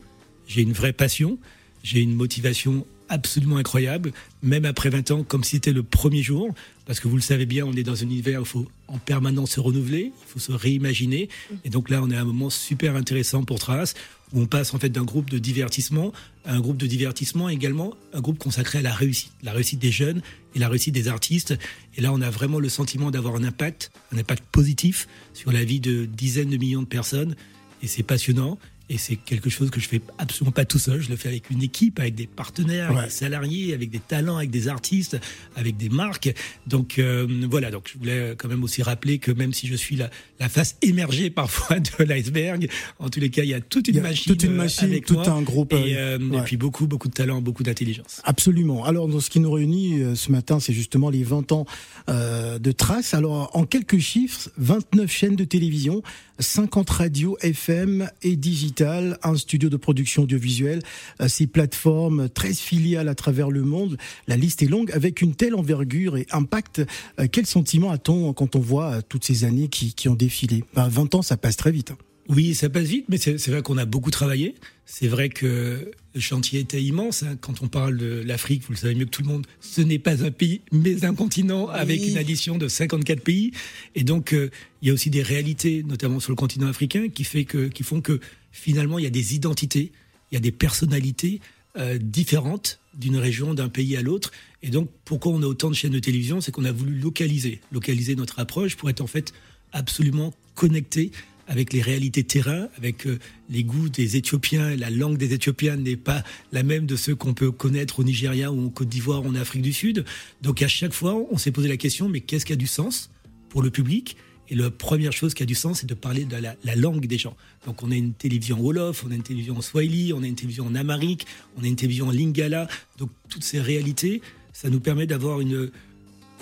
J'ai 0.47 0.63
une 0.63 0.73
vraie 0.73 0.93
passion. 0.93 1.39
J'ai 1.83 2.01
une 2.01 2.15
motivation 2.15 2.87
absolument 3.09 3.57
incroyable, 3.57 4.13
même 4.43 4.65
après 4.65 4.91
20 4.91 5.11
ans, 5.11 5.23
comme 5.23 5.45
si 5.45 5.57
c'était 5.57 5.73
le 5.73 5.83
premier 5.83 6.23
jour, 6.23 6.55
parce 6.87 7.01
que 7.01 7.09
vous 7.09 7.17
le 7.17 7.23
savez 7.23 7.47
bien, 7.47 7.65
on 7.67 7.73
est 7.73 7.83
dans 7.83 8.03
un 8.03 8.07
univers 8.07 8.41
où 8.41 8.45
il 8.45 8.49
faut 8.49 8.69
en 8.89 8.99
permanence 8.99 9.53
se 9.53 9.61
renouveler, 9.61 10.13
il 10.15 10.29
faut 10.29 10.39
se 10.39 10.53
réimaginer, 10.53 11.29
et 11.65 11.71
donc 11.71 11.91
là, 11.91 12.01
on 12.03 12.11
est 12.11 12.17
à 12.17 12.21
un 12.21 12.25
moment 12.25 12.51
super 12.51 12.97
intéressant 12.97 13.45
pour 13.45 13.59
Trace, 13.59 13.95
où 14.33 14.41
on 14.41 14.47
passe 14.47 14.75
en 14.75 14.79
fait 14.79 14.89
d'un 14.89 15.05
groupe 15.05 15.31
de 15.31 15.39
divertissement 15.39 16.13
à 16.45 16.55
un 16.55 16.61
groupe 16.61 16.77
de 16.77 16.87
divertissement 16.87 17.49
également 17.49 17.95
un 18.13 18.21
groupe 18.21 18.39
consacré 18.39 18.79
à 18.79 18.83
la 18.83 18.93
réussite, 18.93 19.33
la 19.43 19.53
réussite 19.53 19.79
des 19.79 19.93
jeunes 19.93 20.21
et 20.55 20.59
la 20.59 20.69
réussite 20.69 20.95
des 20.95 21.09
artistes. 21.09 21.57
Et 21.97 22.01
là, 22.01 22.13
on 22.13 22.21
a 22.21 22.31
vraiment 22.31 22.59
le 22.59 22.69
sentiment 22.69 23.11
d'avoir 23.11 23.37
un 23.37 23.45
impact, 23.45 23.93
un 24.13 24.19
impact 24.19 24.45
positif 24.51 25.07
sur 25.33 25.53
la 25.53 25.65
vie 25.65 25.81
de 25.81 26.05
dizaines 26.07 26.51
de 26.51 26.57
millions 26.57 26.83
de 26.83 26.89
personnes, 26.89 27.37
et 27.83 27.87
c'est 27.87 28.03
passionnant. 28.03 28.59
Et 28.89 28.99
c'est 28.99 29.17
quelque 29.17 29.51
chose 29.51 29.71
que 29.71 29.81
je 29.81 29.89
fais 29.89 30.01
absolument 30.19 30.53
pas 30.53 30.65
tout 30.65 30.79
seul. 30.79 31.01
Je 31.01 31.11
le 31.11 31.17
fais 31.17 31.29
avec 31.29 31.51
une 31.51 31.61
équipe, 31.63 31.99
avec 31.99 32.15
des 32.15 32.29
partenaires, 32.29 32.91
avec 32.91 33.07
des 33.07 33.11
salariés, 33.11 33.75
avec 33.75 33.91
des 33.91 33.99
talents, 33.99 34.37
avec 34.37 34.51
des 34.51 34.69
artistes, 34.69 35.19
avec 35.57 35.77
des 35.77 35.89
marques. 35.89 36.33
Donc 36.69 37.01
euh, 37.01 37.27
voilà. 37.51 37.73
Donc 37.73 37.91
je 37.93 37.99
voulais 37.99 38.35
quand 38.39 38.49
même 38.49 38.63
aussi 38.63 38.83
rappeler 38.83 39.19
que 39.19 39.33
même 39.33 39.53
si 39.53 39.67
je 39.67 39.75
suis 39.75 39.97
la, 39.97 40.09
la 40.39 40.49
face 40.49 40.77
émergée 40.83 41.31
parfois 41.37 41.81
de 41.81 42.05
l'iceberg, 42.05 42.69
en 43.01 43.09
tous 43.09 43.19
les 43.19 43.31
cas, 43.31 43.43
il 43.43 43.49
y 43.49 43.55
a 43.55 43.61
toute 43.61 43.89
une 43.89 44.01
machine, 44.01 44.33
toute 44.33 44.45
une 44.45 44.55
machine, 44.55 44.89
avec 44.89 45.05
tout 45.05 45.19
un 45.19 45.43
groupe, 45.43 45.73
et, 45.73 45.97
euh, 45.97 46.19
et, 46.19 46.41
puis 46.43 46.57
beaucoup, 46.57 46.87
beaucoup 46.87 47.09
de 47.09 47.15
talent, 47.15 47.41
beaucoup 47.41 47.65
d'intelligence. 47.65 48.21
Absolument. 48.23 48.85
Alors, 48.85 49.11
ce 49.21 49.31
qui 49.31 49.41
nous 49.41 49.51
réunit 49.51 50.01
euh, 50.01 50.15
ce 50.15 50.31
matin, 50.31 50.61
c'est 50.61 50.73
justement 50.73 51.11
les 51.11 51.25
20 51.25 51.51
ans 51.53 51.67
de 52.09 52.73
Trace. 52.73 53.15
Alors, 53.15 53.51
en 53.55 53.65
quelques 53.65 53.99
chiffres, 53.99 54.49
29 54.59 55.11
chaînes 55.11 55.37
de 55.37 55.45
télévision, 55.45 56.03
50 56.39 56.89
radios 56.91 57.37
FM 57.41 58.09
et 58.23 58.37
digital, 58.77 59.19
un 59.23 59.37
studio 59.37 59.69
de 59.71 59.77
production 59.77 60.25
audiovisuelle, 60.25 60.83
euh, 61.21 61.29
ces 61.29 61.47
plateformes, 61.47 62.29
13 62.29 62.59
filiales 62.59 63.09
à 63.09 63.15
travers 63.15 63.51
le 63.51 63.63
monde. 63.63 63.97
La 64.29 64.37
liste 64.37 64.63
est 64.63 64.67
longue. 64.67 64.91
Avec 64.93 65.23
une 65.23 65.35
telle 65.35 65.55
envergure 65.55 66.17
et 66.17 66.27
impact, 66.31 66.83
euh, 67.19 67.27
quel 67.31 67.47
sentiment 67.47 67.91
a-t-on 67.91 68.33
quand 68.35 68.55
on 68.55 68.61
voit 68.61 68.93
euh, 68.93 69.01
toutes 69.09 69.25
ces 69.25 69.45
années 69.45 69.69
qui, 69.69 69.95
qui 69.95 70.09
ont 70.09 70.15
défilé? 70.15 70.65
20 70.75 71.15
ans, 71.15 71.23
ça 71.23 71.37
passe 71.37 71.57
très 71.57 71.73
vite. 71.73 71.93
Hein. 71.93 71.99
Oui, 72.29 72.55
ça 72.55 72.69
passe 72.69 72.87
vite, 72.87 73.07
mais 73.09 73.19
c'est 73.19 73.49
vrai 73.49 73.63
qu'on 73.63 73.79
a 73.79 73.85
beaucoup 73.85 74.11
travaillé. 74.11 74.57
C'est 74.85 75.07
vrai 75.07 75.29
que 75.29 75.93
le 76.15 76.21
chantier 76.21 76.61
était 76.61 76.83
immense. 76.83 77.23
Hein. 77.23 77.37
Quand 77.41 77.63
on 77.63 77.69
parle 77.69 77.97
de 77.97 78.23
l'Afrique, 78.25 78.63
vous 78.65 78.73
le 78.73 78.79
savez 78.79 78.95
mieux 78.95 79.05
que 79.05 79.11
tout 79.11 79.23
le 79.23 79.29
monde, 79.29 79.47
ce 79.61 79.81
n'est 79.81 79.99
pas 79.99 80.25
un 80.25 80.31
pays, 80.31 80.61
mais 80.73 81.05
un 81.05 81.15
continent 81.15 81.69
avec 81.69 82.05
une 82.05 82.19
addition 82.19 82.59
de 82.59 82.67
54 82.69 83.21
pays. 83.21 83.53
Et 83.95 84.03
donc, 84.03 84.33
euh, 84.33 84.51
il 84.83 84.89
y 84.89 84.91
a 84.91 84.95
aussi 84.95 85.11
des 85.11 85.23
réalités, 85.23 85.85
notamment 85.85 86.19
sur 86.19 86.33
le 86.33 86.37
continent 86.37 86.67
africain, 86.67 87.09
qui, 87.09 87.23
fait 87.23 87.45
que, 87.45 87.69
qui 87.69 87.83
font 87.83 88.01
que 88.01 88.19
finalement, 88.57 88.99
il 88.99 89.05
y 89.05 89.07
a 89.07 89.11
des 89.11 89.35
identités, 89.35 89.93
il 90.31 90.35
y 90.35 90.39
a 90.39 90.41
des 90.41 90.53
personnalités 90.53 91.41
euh, 91.77 91.99
différentes 91.99 92.81
d'une 92.95 93.17
région, 93.17 93.53
d'un 93.53 93.69
pays 93.69 93.97
à 93.97 94.03
l'autre. 94.03 94.33
Et 94.63 94.71
donc, 94.71 94.89
pourquoi 95.05 95.33
on 95.33 95.43
a 95.43 95.47
autant 95.47 95.69
de 95.69 95.75
chaînes 95.75 95.93
de 95.93 95.99
télévision 95.99 96.41
C'est 96.41 96.51
qu'on 96.51 96.65
a 96.65 96.73
voulu 96.73 96.99
localiser, 96.99 97.61
localiser 97.71 98.17
notre 98.17 98.39
approche 98.39 98.77
pour 98.77 98.89
être 98.89 99.03
en 99.03 99.07
fait 99.07 99.35
absolument 99.73 100.33
connecté 100.55 101.13
avec 101.49 101.73
les 101.73 101.83
réalités 101.83 102.25
terrain, 102.25 102.69
avec 102.77 103.07
euh, 103.07 103.19
les 103.51 103.63
goûts 103.63 103.89
des 103.89 104.17
Éthiopiens. 104.17 104.75
La 104.75 104.91
langue 104.91 105.19
des 105.19 105.35
Éthiopiens 105.35 105.77
n'est 105.77 105.97
pas 105.97 106.25
la 106.51 106.63
même 106.63 106.87
de 106.87 106.97
ceux 106.97 107.15
qu'on 107.15 107.35
peut 107.35 107.51
connaître 107.51 108.01
au 108.01 108.05
Nigeria 108.05 108.51
ou 108.51 108.67
en 108.67 108.71
Côte 108.71 108.89
d'Ivoire 108.89 109.25
ou 109.25 109.29
en 109.29 109.35
Afrique 109.35 109.63
du 109.63 109.73
Sud. 109.73 110.05
Donc 110.43 110.63
à 110.63 110.69
chaque 110.69 110.95
fois, 110.95 111.15
on 111.31 111.37
s'est 111.37 111.53
posé 111.53 111.69
la 111.69 111.77
question, 111.77 112.09
mais 112.09 112.21
qu'est-ce 112.21 112.47
qui 112.47 112.53
a 112.53 112.57
du 112.57 112.67
sens 112.67 113.11
pour 113.49 113.63
le 113.63 113.71
public? 113.71 114.17
Et 114.49 114.55
la 114.55 114.71
première 114.71 115.13
chose 115.13 115.35
qui 115.35 115.43
a 115.43 115.47
du 115.47 115.55
sens, 115.55 115.81
c'est 115.81 115.87
de 115.87 115.95
parler 115.95 116.25
de 116.25 116.37
la, 116.37 116.77
langue 116.77 117.07
des 117.07 117.19
gens. 117.19 117.37
Donc 117.67 117.83
on 117.83 117.91
a 117.91 117.95
une 117.95 118.13
télévision 118.13 118.61
Wolof, 118.61 119.05
on 119.07 119.11
a 119.11 119.15
une 119.15 119.23
télévision 119.23 119.61
Swahili, 119.61 120.13
on 120.13 120.23
a 120.23 120.27
une 120.27 120.37
télévision 120.37 120.67
en 120.67 120.75
on 120.75 121.63
a 121.65 121.67
une 121.67 121.77
télévision 121.77 122.11
Lingala. 122.11 122.69
Donc 122.99 123.11
toutes 123.29 123.45
ces 123.45 123.61
réalités 123.61 124.23
ça 124.57 124.71
nous 124.71 124.81
permet 124.81 125.07
d'avoir 125.07 125.43
une 125.43 125.71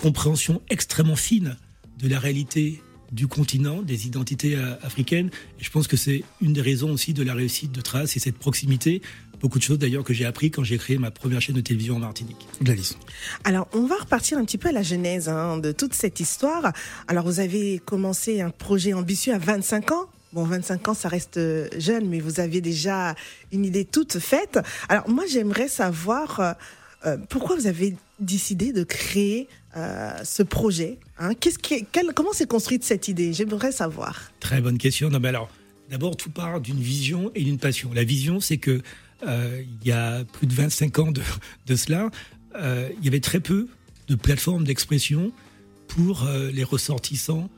compréhension 0.01 0.61
extrêmement 0.69 1.17
fine 1.17 1.57
de 1.99 2.07
la 2.07 2.17
réalité 2.17 2.81
du 3.11 3.27
continent, 3.27 3.81
des 3.81 4.07
identités 4.07 4.55
euh, 4.55 4.75
africaines. 4.81 5.29
Et 5.59 5.63
je 5.63 5.69
pense 5.69 5.87
que 5.87 5.97
c'est 5.97 6.23
une 6.41 6.53
des 6.53 6.61
raisons 6.61 6.91
aussi 6.91 7.13
de 7.13 7.23
la 7.23 7.33
réussite 7.33 7.73
de 7.73 7.81
Trace 7.81 8.15
et 8.15 8.19
cette 8.19 8.37
proximité. 8.37 9.01
Beaucoup 9.45 9.59
de 9.59 9.63
choses 9.63 9.77
d'ailleurs 9.77 10.03
que 10.03 10.11
j'ai 10.11 10.25
appris 10.25 10.49
quand 10.49 10.63
j'ai 10.63 10.79
créé 10.79 10.97
ma 10.97 11.11
première 11.11 11.39
chaîne 11.39 11.55
de 11.55 11.61
télévision 11.61 11.97
en 11.97 11.99
Martinique. 11.99 12.47
Gladys. 12.63 12.97
Alors, 13.43 13.67
on 13.73 13.85
va 13.85 13.93
repartir 13.97 14.39
un 14.39 14.43
petit 14.43 14.57
peu 14.57 14.69
à 14.69 14.71
la 14.71 14.81
genèse 14.81 15.29
hein, 15.29 15.59
de 15.59 15.71
toute 15.71 15.93
cette 15.93 16.19
histoire. 16.19 16.73
Alors, 17.07 17.25
vous 17.25 17.39
avez 17.39 17.77
commencé 17.77 18.41
un 18.41 18.49
projet 18.49 18.93
ambitieux 18.93 19.35
à 19.35 19.37
25 19.37 19.91
ans. 19.91 20.09
Bon, 20.33 20.45
25 20.45 20.87
ans, 20.87 20.93
ça 20.95 21.09
reste 21.09 21.39
jeune, 21.77 22.09
mais 22.09 22.19
vous 22.21 22.39
avez 22.39 22.59
déjà 22.59 23.13
une 23.51 23.65
idée 23.65 23.85
toute 23.85 24.17
faite. 24.17 24.57
Alors, 24.89 25.07
moi, 25.09 25.25
j'aimerais 25.29 25.67
savoir 25.67 26.39
euh, 26.39 26.53
euh, 27.05 27.17
pourquoi 27.29 27.55
vous 27.55 27.67
avez 27.67 27.95
décidé 28.19 28.73
de 28.73 28.83
créer 28.83 29.47
euh, 29.77 30.09
ce 30.23 30.41
projet 30.41 30.97
hein? 31.19 31.35
Qu'est-ce 31.35 31.59
qui, 31.59 31.85
Comment 32.15 32.33
s'est 32.33 32.47
construite 32.47 32.83
cette 32.83 33.09
idée? 33.09 33.31
J'aimerais 33.31 33.71
savoir. 33.71 34.31
Très 34.39 34.59
bonne 34.59 34.79
question. 34.79 35.11
Non, 35.11 35.19
mais 35.19 35.29
alors, 35.29 35.51
d'abord, 35.91 36.17
tout 36.17 36.31
part 36.31 36.61
d'une 36.61 36.79
vision 36.79 37.31
et 37.35 37.43
d'une 37.43 37.59
passion. 37.59 37.91
La 37.93 38.03
vision, 38.03 38.39
c'est 38.39 38.57
que 38.57 38.81
euh, 39.25 39.61
il 39.81 39.87
y 39.87 39.91
a 39.91 40.23
plus 40.25 40.47
de 40.47 40.53
25 40.53 40.99
ans 40.99 41.11
de, 41.11 41.75
cela, 41.75 42.09
euh, 42.55 42.89
il 42.97 43.05
y 43.05 43.07
avait 43.07 43.19
très 43.19 43.39
peu 43.39 43.67
de 44.07 44.15
plateformes 44.15 44.63
d'expression 44.63 45.31
pour 45.87 46.27
les 46.53 46.63
ressortissants 46.63 47.49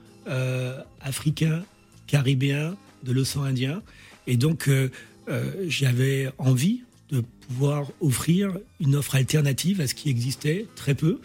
africains, 1.02 1.64
caribéens, 2.08 2.76
de 3.04 3.12
l'océan 3.12 3.44
Indien. 3.44 3.82
Et 4.28 4.38
donc, 4.38 4.70
j'avais 5.68 6.30
envie 6.38 6.82
de 7.10 7.24
pouvoir 7.48 7.88
offrir 8.02 8.58
une 8.80 8.96
offre 8.96 9.16
alternative 9.16 9.82
à 9.82 9.88
ce 9.88 9.96
qui 9.96 10.10
existait 10.10 10.68
très 10.76 10.94
peu. 10.94 11.20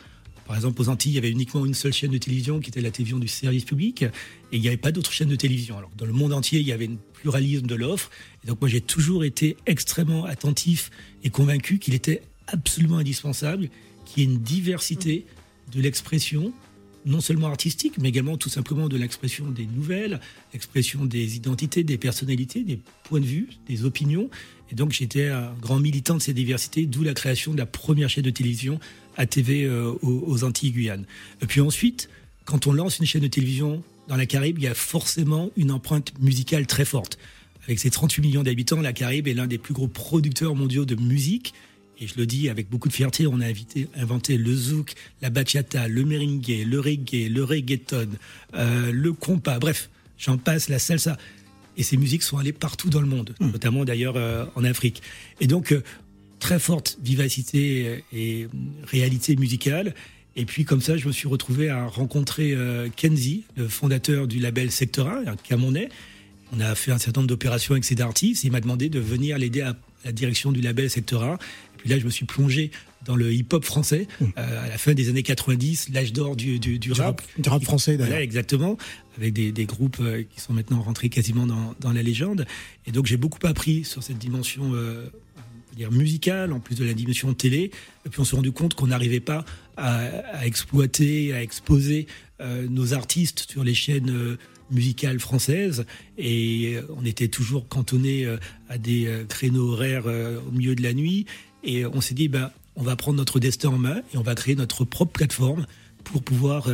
Par 0.46 0.56
exemple, 0.56 0.80
aux 0.80 0.88
Antilles, 0.88 1.12
il 1.12 1.14
y 1.16 1.18
avait 1.18 1.30
uniquement 1.30 1.64
une 1.64 1.74
seule 1.74 1.92
chaîne 1.92 2.10
de 2.10 2.18
télévision 2.18 2.60
qui 2.60 2.70
était 2.70 2.80
la 2.80 2.90
télévision 2.90 3.18
du 3.18 3.28
service 3.28 3.64
public, 3.64 4.02
et 4.02 4.10
il 4.52 4.60
n'y 4.60 4.68
avait 4.68 4.76
pas 4.76 4.92
d'autres 4.92 5.12
chaînes 5.12 5.28
de 5.28 5.36
télévision. 5.36 5.78
Alors, 5.78 5.90
dans 5.96 6.06
le 6.06 6.12
monde 6.12 6.32
entier, 6.32 6.60
il 6.60 6.66
y 6.66 6.72
avait 6.72 6.88
un 6.88 6.96
pluralisme 7.22 7.66
de 7.66 7.76
l'offre. 7.76 8.10
Et 8.42 8.48
donc, 8.48 8.60
moi, 8.60 8.68
j'ai 8.68 8.80
toujours 8.80 9.22
été 9.22 9.56
extrêmement 9.66 10.24
attentif 10.24 10.90
et 11.22 11.30
convaincu 11.30 11.78
qu'il 11.78 11.94
était 11.94 12.22
absolument 12.48 12.98
indispensable 12.98 13.68
qu'il 14.04 14.22
y 14.22 14.26
ait 14.26 14.30
une 14.30 14.42
diversité 14.42 15.24
de 15.72 15.80
l'expression, 15.80 16.52
non 17.06 17.20
seulement 17.20 17.46
artistique, 17.46 17.94
mais 17.98 18.08
également 18.08 18.36
tout 18.36 18.48
simplement 18.48 18.88
de 18.88 18.96
l'expression 18.96 19.48
des 19.50 19.66
nouvelles, 19.66 20.20
l'expression 20.52 21.04
des 21.04 21.36
identités, 21.36 21.84
des 21.84 21.96
personnalités, 21.96 22.64
des 22.64 22.80
points 23.04 23.20
de 23.20 23.26
vue, 23.26 23.48
des 23.68 23.84
opinions. 23.84 24.28
Et 24.70 24.74
donc 24.74 24.92
j'étais 24.92 25.28
un 25.28 25.54
grand 25.60 25.78
militant 25.78 26.16
de 26.16 26.22
ces 26.22 26.34
diversités, 26.34 26.86
d'où 26.86 27.02
la 27.02 27.14
création 27.14 27.52
de 27.52 27.58
la 27.58 27.66
première 27.66 28.10
chaîne 28.10 28.24
de 28.24 28.30
télévision 28.30 28.80
ATV 29.16 29.64
euh, 29.64 29.92
aux, 30.02 30.44
Antilles-Guyane. 30.44 31.04
Et 31.40 31.46
puis 31.46 31.60
ensuite, 31.60 32.08
quand 32.44 32.66
on 32.66 32.72
lance 32.72 32.98
une 32.98 33.06
chaîne 33.06 33.22
de 33.22 33.28
télévision 33.28 33.82
dans 34.08 34.16
la 34.16 34.26
Caraïbe, 34.26 34.58
il 34.58 34.64
y 34.64 34.68
a 34.68 34.74
forcément 34.74 35.50
une 35.56 35.70
empreinte 35.70 36.12
musicale 36.20 36.66
très 36.66 36.84
forte. 36.84 37.18
Avec 37.64 37.78
ses 37.78 37.90
38 37.90 38.22
millions 38.22 38.42
d'habitants, 38.42 38.80
la 38.80 38.92
Caraïbe 38.92 39.28
est 39.28 39.34
l'un 39.34 39.46
des 39.46 39.58
plus 39.58 39.74
gros 39.74 39.88
producteurs 39.88 40.54
mondiaux 40.54 40.84
de 40.84 40.96
musique. 40.96 41.54
Et 42.00 42.08
je 42.08 42.14
le 42.16 42.26
dis 42.26 42.48
avec 42.48 42.68
beaucoup 42.68 42.88
de 42.88 42.92
fierté, 42.92 43.28
on 43.28 43.40
a 43.40 43.46
invité, 43.46 43.88
inventé 43.94 44.36
le 44.36 44.52
zouk, 44.54 44.94
la 45.20 45.30
bachata, 45.30 45.86
le 45.86 46.04
merengue, 46.04 46.64
le 46.66 46.80
reggae, 46.80 47.28
le 47.28 47.44
reggaeton, 47.44 48.08
euh, 48.54 48.90
le 48.90 49.12
compas, 49.12 49.60
bref, 49.60 49.88
j'en 50.18 50.36
passe, 50.36 50.68
la 50.68 50.80
salsa. 50.80 51.16
Et 51.76 51.84
ces 51.84 51.96
musiques 51.96 52.24
sont 52.24 52.38
allées 52.38 52.52
partout 52.52 52.90
dans 52.90 53.00
le 53.00 53.06
monde, 53.06 53.34
hmm. 53.38 53.50
notamment 53.50 53.84
d'ailleurs 53.84 54.16
euh, 54.16 54.44
en 54.56 54.64
Afrique. 54.64 55.00
Et 55.40 55.46
donc, 55.46 55.74
très 56.40 56.58
forte 56.58 56.98
vivacité 57.00 58.04
et 58.12 58.48
réalité 58.84 59.36
musicale. 59.36 59.94
Et 60.36 60.44
puis 60.44 60.64
comme 60.64 60.80
ça, 60.80 60.96
je 60.96 61.06
me 61.06 61.12
suis 61.12 61.28
retrouvé 61.28 61.68
à 61.68 61.86
rencontrer 61.86 62.52
euh, 62.52 62.88
Kenzie, 62.94 63.44
le 63.56 63.68
fondateur 63.68 64.26
du 64.26 64.38
label 64.38 64.70
Sectora, 64.70 65.18
un 65.26 65.36
Camerounais. 65.36 65.88
On 66.54 66.60
a 66.60 66.74
fait 66.74 66.92
un 66.92 66.98
certain 66.98 67.20
nombre 67.20 67.28
d'opérations 67.28 67.72
avec 67.72 67.84
ces 67.84 68.00
artistes. 68.00 68.44
il 68.44 68.52
m'a 68.52 68.60
demandé 68.60 68.88
de 68.88 69.00
venir 69.00 69.38
l'aider 69.38 69.62
à 69.62 69.76
la 70.04 70.12
direction 70.12 70.52
du 70.52 70.60
label 70.60 70.90
Sectora. 70.90 71.34
Et 71.34 71.78
puis 71.78 71.90
là, 71.90 71.98
je 71.98 72.04
me 72.04 72.10
suis 72.10 72.24
plongé 72.24 72.70
dans 73.04 73.16
le 73.16 73.32
hip-hop 73.32 73.64
français 73.64 74.06
mmh. 74.20 74.24
euh, 74.38 74.64
à 74.64 74.68
la 74.68 74.78
fin 74.78 74.94
des 74.94 75.08
années 75.08 75.22
90, 75.22 75.88
l'âge 75.92 76.12
d'or 76.12 76.36
du, 76.36 76.58
du, 76.58 76.78
du, 76.78 76.92
rap. 76.92 77.20
Du 77.38 77.48
rap 77.48 77.62
français, 77.64 77.96
d'ailleurs. 77.96 78.10
Voilà, 78.10 78.22
exactement. 78.22 78.76
Avec 79.18 79.32
des, 79.32 79.50
des 79.50 79.64
groupes 79.64 79.98
euh, 80.00 80.22
qui 80.22 80.40
sont 80.40 80.52
maintenant 80.52 80.80
rentrés 80.80 81.08
quasiment 81.08 81.46
dans, 81.46 81.74
dans 81.80 81.92
la 81.92 82.02
légende. 82.02 82.46
Et 82.86 82.92
donc, 82.92 83.06
j'ai 83.06 83.16
beaucoup 83.16 83.44
appris 83.46 83.84
sur 83.84 84.02
cette 84.02 84.18
dimension 84.18 84.72
dire 85.76 85.90
en 86.52 86.60
plus 86.60 86.76
de 86.76 86.84
la 86.84 86.94
dimension 86.94 87.32
télé. 87.34 87.70
Puis 88.10 88.20
on 88.20 88.24
s'est 88.24 88.36
rendu 88.36 88.52
compte 88.52 88.74
qu'on 88.74 88.88
n'arrivait 88.88 89.20
pas 89.20 89.44
à, 89.76 90.46
exploiter, 90.46 91.32
à 91.32 91.42
exposer 91.42 92.06
euh, 92.40 92.66
nos 92.68 92.94
artistes 92.94 93.46
sur 93.50 93.64
les 93.64 93.74
chaînes 93.74 94.10
euh, 94.10 94.38
musicales 94.70 95.20
françaises. 95.20 95.84
Et 96.18 96.74
euh, 96.76 96.82
on 96.96 97.04
était 97.04 97.28
toujours 97.28 97.68
cantonné 97.68 98.26
à 98.68 98.78
des 98.78 99.24
créneaux 99.28 99.72
horaires 99.72 100.06
au 100.06 100.50
milieu 100.50 100.74
de 100.74 100.82
la 100.82 100.92
nuit. 100.92 101.26
Et 101.64 101.86
on 101.86 102.00
s'est 102.00 102.14
dit, 102.14 102.28
ben, 102.28 102.50
on 102.76 102.82
va 102.82 102.96
prendre 102.96 103.18
notre 103.18 103.38
destin 103.38 103.70
en 103.70 103.78
main 103.78 104.02
et 104.12 104.16
on 104.16 104.22
va 104.22 104.34
créer 104.34 104.56
notre 104.56 104.84
propre 104.84 105.12
plateforme 105.12 105.66
pour 106.04 106.22
pouvoir 106.22 106.68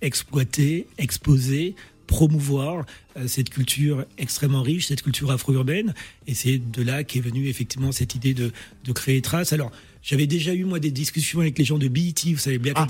exploiter, 0.00 0.86
exposer, 0.98 1.76
promouvoir 2.06 2.86
euh, 3.16 3.26
cette 3.26 3.50
culture 3.50 4.04
extrêmement 4.18 4.62
riche, 4.62 4.86
cette 4.86 5.02
culture 5.02 5.30
afro-urbaine. 5.30 5.94
Et 6.26 6.34
c'est 6.34 6.58
de 6.58 6.82
là 6.82 7.04
qu'est 7.04 7.20
venue 7.20 7.48
effectivement 7.48 7.92
cette 7.92 8.14
idée 8.14 8.34
de, 8.34 8.52
de 8.84 8.92
créer 8.92 9.22
Trace. 9.22 9.52
Alors, 9.52 9.70
j'avais 10.04 10.26
déjà 10.26 10.54
eu 10.54 10.64
moi 10.64 10.78
des 10.78 10.90
discussions 10.90 11.40
avec 11.40 11.58
les 11.58 11.64
gens 11.64 11.78
de 11.78 11.88
BET, 11.88 12.12
vous 12.26 12.36
savez 12.36 12.58
bien 12.58 12.74
ah, 12.76 12.86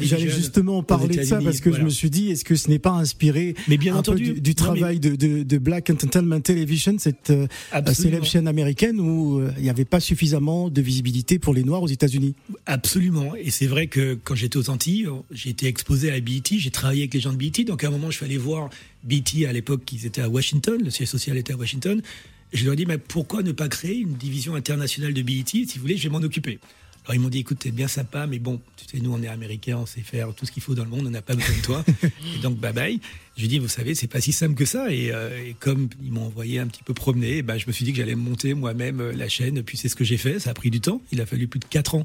J'allais 0.00 0.28
justement 0.28 0.82
parler 0.82 1.16
de 1.16 1.22
ça 1.22 1.38
parce 1.40 1.60
que 1.60 1.72
je 1.72 1.80
me 1.80 1.88
suis 1.88 2.10
dit, 2.10 2.30
est-ce 2.30 2.44
que 2.44 2.56
ce 2.56 2.68
n'est 2.68 2.80
pas 2.80 2.90
inspiré 2.90 3.54
mais 3.68 3.76
bien 3.76 3.94
entendu, 3.94 4.40
du, 4.40 4.54
travail 4.56 4.98
de, 4.98 5.14
de, 5.14 5.44
de, 5.44 5.58
Black 5.58 5.90
Entertainment 5.90 6.40
Television, 6.40 6.96
cette 6.98 7.30
euh, 7.30 7.46
célèbre 7.92 8.26
chaîne 8.26 8.48
américaine 8.48 8.98
où 8.98 9.38
euh, 9.38 9.52
il 9.58 9.62
n'y 9.62 9.70
avait 9.70 9.84
pas 9.84 10.00
suffisamment 10.00 10.68
de 10.68 10.82
visibilité 10.82 11.38
pour 11.38 11.54
les 11.54 11.62
Noirs 11.62 11.82
aux 11.82 11.88
États-Unis? 11.88 12.34
Absolument. 12.66 13.36
Et 13.36 13.50
c'est 13.50 13.68
vrai 13.68 13.86
que 13.86 14.18
quand 14.24 14.34
j'étais 14.34 14.56
aux 14.56 14.68
Antilles, 14.68 15.08
j'ai 15.30 15.50
été 15.50 15.68
exposé 15.68 16.10
à 16.10 16.18
BET, 16.18 16.42
j'ai 16.58 16.70
travaillé 16.72 17.02
avec 17.02 17.14
les 17.14 17.20
gens 17.20 17.32
de 17.32 17.38
BET, 17.38 17.64
donc 17.64 17.84
à 17.84 17.88
un 17.88 17.90
moment 17.90 18.10
je 18.10 18.16
suis 18.16 18.26
allé 18.26 18.38
voir 18.38 18.70
BET 19.04 19.46
à 19.48 19.52
l'époque, 19.52 19.82
ils 19.92 20.04
étaient 20.04 20.22
à 20.22 20.28
Washington, 20.28 20.80
le 20.82 20.90
siège 20.90 21.08
social 21.08 21.36
était 21.36 21.52
à 21.52 21.56
Washington 21.56 22.02
je 22.52 22.64
leur 22.64 22.74
ai 22.74 22.76
dit, 22.76 22.86
mais 22.86 22.98
pourquoi 22.98 23.42
ne 23.42 23.52
pas 23.52 23.68
créer 23.68 23.98
une 23.98 24.14
division 24.14 24.54
internationale 24.54 25.14
de 25.14 25.22
BET 25.22 25.44
Si 25.46 25.66
vous 25.76 25.80
voulez, 25.80 25.96
je 25.96 26.04
vais 26.04 26.08
m'en 26.08 26.24
occuper. 26.24 26.58
Alors 27.06 27.14
ils 27.14 27.20
m'ont 27.20 27.28
dit, 27.28 27.38
écoute, 27.38 27.58
c'est 27.62 27.70
bien 27.70 27.86
sympa, 27.86 28.26
mais 28.26 28.40
bon, 28.40 28.60
tu 28.76 28.84
sais, 28.84 29.02
nous 29.02 29.14
on 29.14 29.22
est 29.22 29.28
américains, 29.28 29.78
on 29.78 29.86
sait 29.86 30.00
faire 30.00 30.34
tout 30.34 30.44
ce 30.44 30.50
qu'il 30.50 30.62
faut 30.62 30.74
dans 30.74 30.82
le 30.82 30.90
monde, 30.90 31.06
on 31.06 31.10
n'a 31.10 31.22
pas 31.22 31.36
besoin 31.36 31.56
de 31.56 31.62
toi. 31.62 31.84
et 32.02 32.42
donc, 32.42 32.58
bye 32.58 32.72
bye. 32.72 32.98
Je 33.36 33.42
lui 33.42 33.46
ai 33.46 33.48
dit, 33.48 33.58
vous 33.60 33.68
savez, 33.68 33.94
c'est 33.94 34.08
pas 34.08 34.20
si 34.20 34.32
simple 34.32 34.54
que 34.54 34.64
ça. 34.64 34.90
Et, 34.90 35.12
euh, 35.12 35.52
comme 35.60 35.88
ils 36.02 36.10
m'ont 36.10 36.26
envoyé 36.26 36.58
un 36.58 36.66
petit 36.66 36.82
peu 36.82 36.94
promener, 36.94 37.42
bah, 37.42 37.58
je 37.58 37.66
me 37.68 37.72
suis 37.72 37.84
dit 37.84 37.92
que 37.92 37.98
j'allais 37.98 38.16
monter 38.16 38.54
moi-même 38.54 39.00
euh, 39.00 39.12
la 39.12 39.28
chaîne. 39.28 39.62
Puis 39.62 39.76
c'est 39.76 39.88
ce 39.88 39.94
que 39.94 40.02
j'ai 40.02 40.16
fait. 40.16 40.40
Ça 40.40 40.50
a 40.50 40.54
pris 40.54 40.70
du 40.70 40.80
temps. 40.80 41.00
Il 41.12 41.20
a 41.20 41.26
fallu 41.26 41.46
plus 41.46 41.60
de 41.60 41.66
quatre 41.66 41.94
ans 41.94 42.04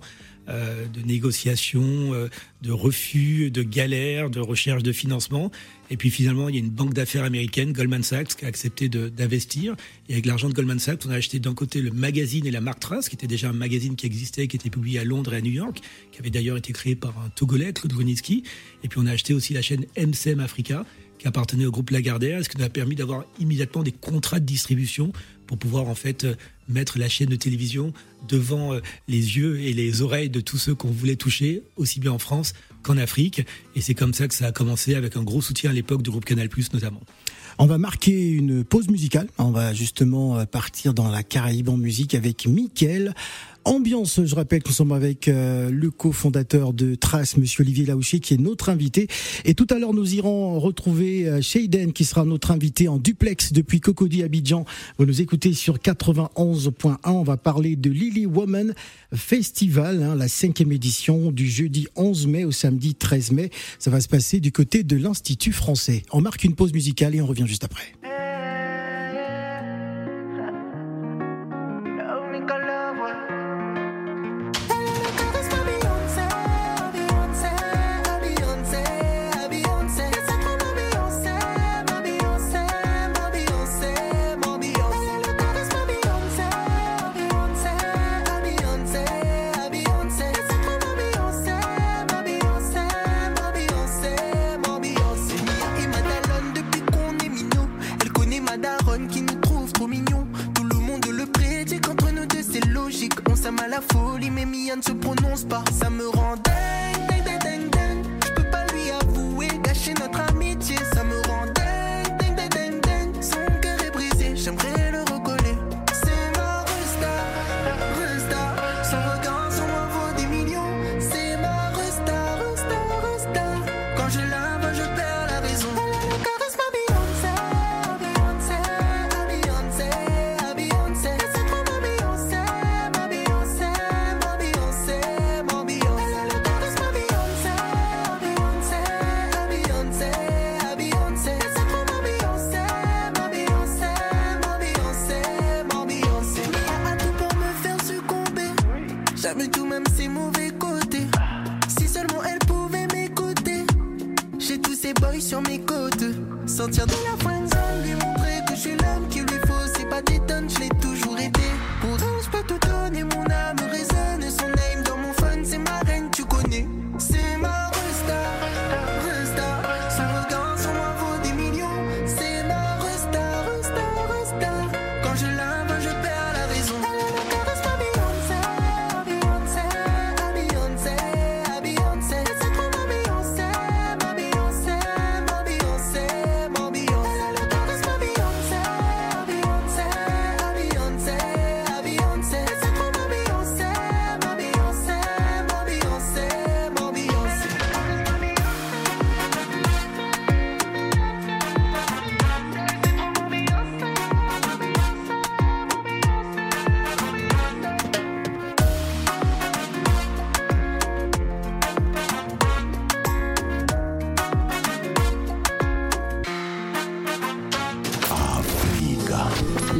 euh, 0.50 0.88
de 0.88 1.02
négociations, 1.02 2.14
euh, 2.14 2.28
de 2.62 2.72
refus, 2.72 3.52
de 3.52 3.62
galères, 3.62 4.30
de 4.30 4.40
recherche 4.40 4.82
de 4.82 4.92
financement. 4.92 5.52
Et 5.92 5.98
puis 5.98 6.10
finalement, 6.10 6.50
il 6.50 6.56
y 6.56 6.58
a 6.58 6.62
une 6.62 6.72
banque 6.72 6.94
d'affaires 6.94 7.24
américaine, 7.24 7.74
Goldman 7.74 8.02
Sachs, 8.02 8.36
qui 8.36 8.46
a 8.46 8.48
accepté 8.48 8.90
d'investir. 8.90 9.76
Et 10.10 10.14
avec 10.14 10.26
l'argent 10.26 10.50
de 10.50 10.54
Goldman 10.54 10.80
Sachs, 10.80 11.06
on 11.06 11.12
a 11.12 11.16
acheté 11.16 11.40
d'un 11.40 11.54
côté 11.54 11.82
le 11.82 11.92
magazine 11.92 12.46
et 12.48 12.52
la 12.52 12.62
marque 12.62 12.80
Trace, 12.80 13.08
qui 13.08 13.16
était 13.16 13.28
déjà 13.28 13.50
un 13.50 13.54
magazine 13.54 13.96
qui 13.96 14.08
existait, 14.08 14.48
qui 14.48 14.56
était 14.56 14.72
publié 14.72 15.00
à 15.00 15.04
Londres 15.04 15.34
et 15.34 15.38
à 15.38 15.42
New 15.42 15.52
York, 15.52 15.80
qui 16.12 16.20
avait 16.20 16.32
d'ailleurs 16.32 16.58
été 16.58 16.74
créé 16.74 16.96
par 16.96 17.18
un 17.20 17.30
Togolais, 17.30 17.74
Claude. 17.74 17.94
Et 18.00 18.88
puis 18.88 19.00
on 19.00 19.06
a 19.06 19.12
acheté 19.12 19.34
aussi 19.34 19.54
la 19.54 19.62
chaîne 19.62 19.86
MCM 19.96 20.40
Africa, 20.40 20.86
qui 21.20 21.28
appartenait 21.28 21.68
au 21.68 21.72
groupe 21.72 21.92
Lagardère, 21.92 22.44
ce 22.44 22.50
qui 22.50 22.58
nous 22.58 22.64
a 22.64 22.70
permis 22.70 22.96
d'avoir 22.96 23.26
immédiatement 23.40 23.84
des 23.84 23.92
contrats 23.92 24.40
de 24.40 24.46
distribution 24.46 25.14
pour 25.52 25.58
pouvoir 25.58 25.90
en 25.90 25.96
fait 25.96 26.24
euh, 26.24 26.36
mettre 26.70 26.98
la 26.98 27.10
chaîne 27.10 27.28
de 27.28 27.36
télévision 27.36 27.92
devant 28.26 28.74
euh, 28.74 28.80
les 29.10 29.36
yeux 29.36 29.60
et 29.60 29.74
les 29.74 30.02
oreilles 30.02 30.30
de 30.30 30.40
tous 30.40 30.58
ceux 30.58 30.74
qu'on 30.74 30.88
voulait 30.88 31.18
toucher, 31.18 31.62
aussi 31.76 32.00
bien 32.00 32.14
en 32.14 32.20
France 32.20 32.54
qu'en 32.84 32.96
Afrique. 32.96 33.46
Et 33.76 33.82
c'est 33.82 33.94
comme 33.94 34.14
ça 34.14 34.30
que 34.30 34.34
ça 34.34 34.46
a 34.48 34.52
commencé 34.54 34.96
avec 34.96 35.18
un 35.18 35.24
gros 35.24 35.42
soutien 35.42 35.72
à 35.72 35.74
l'époque 35.74 36.04
du 36.04 36.10
groupe 36.10 36.24
Canal+, 36.24 36.48
notamment. 36.72 37.02
On 37.58 37.66
va 37.66 37.78
marquer 37.78 38.30
une 38.30 38.64
pause 38.64 38.88
musicale. 38.88 39.28
On 39.38 39.52
va 39.52 39.74
justement 39.74 40.40
euh, 40.40 40.46
partir 40.46 40.94
dans 40.94 41.10
la 41.10 41.22
Caraïbe 41.22 41.68
en 41.68 41.76
musique 41.76 42.16
avec 42.16 42.46
Mickaël 42.46 43.14
Ambiance, 43.64 44.22
je 44.26 44.36
rappelle 44.36 44.64
que 44.64 44.70
nous 44.70 44.74
sommes 44.74 44.92
avec 44.92 45.28
euh, 45.28 45.70
le 45.70 45.92
cofondateur 45.92 46.74
de 46.74 46.96
Trace, 46.96 47.38
Monsieur 47.38 47.64
Olivier 47.64 47.86
Laouché, 47.86 48.20
qui 48.20 48.34
est 48.34 48.40
notre 48.40 48.70
invité. 48.70 49.08
Et 49.46 49.54
tout 49.54 49.68
à 49.70 49.78
l'heure, 49.78 49.94
nous 49.94 50.16
irons 50.16 50.60
retrouver 50.60 51.28
euh, 51.28 51.42
Shayden, 51.42 51.94
qui 51.94 52.06
sera 52.06 52.26
notre 52.26 52.52
invité 52.52 52.88
en 52.88 52.98
duplex 52.98 53.54
depuis 53.54 53.80
Cocody 53.80 54.24
Abidjan. 54.24 54.66
Vous 54.98 55.06
nous 55.06 55.22
écoutez 55.22 55.54
sur 55.54 55.78
91.1. 55.78 56.98
On 57.06 57.24
va 57.24 57.38
parler 57.38 57.76
de 57.76 57.90
Lily 57.92 58.26
Woman 58.26 58.74
Festival, 59.14 60.02
hein, 60.02 60.16
la 60.16 60.28
cinquième 60.28 60.72
édition 60.72 61.32
du 61.32 61.48
jeudi 61.48 61.88
11 61.96 62.28
mai 62.28 62.46
au 62.46 62.52
samedi 62.52 62.96
13 62.96 63.32
mai. 63.32 63.52
Ça 63.78 63.92
va 63.92 64.02
se 64.02 64.08
passer 64.08 64.40
du 64.40 64.52
côté 64.52 64.84
de 64.84 64.96
l'Institut 64.96 65.52
français. 65.54 66.04
On 66.12 66.22
marque 66.22 66.44
une 66.44 66.56
pause 66.56 66.74
musicale 66.74 67.16
et 67.16 67.22
on 67.22 67.28
revient 67.28 67.48
juste 67.48 67.64
après. 67.64 67.94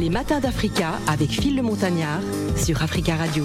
Les 0.02 0.10
matins 0.10 0.40
d'Africa 0.40 0.98
avec 1.06 1.30
Phil 1.30 1.54
le 1.54 1.62
Montagnard 1.62 2.20
sur 2.56 2.82
Africa 2.82 3.14
Radio. 3.14 3.44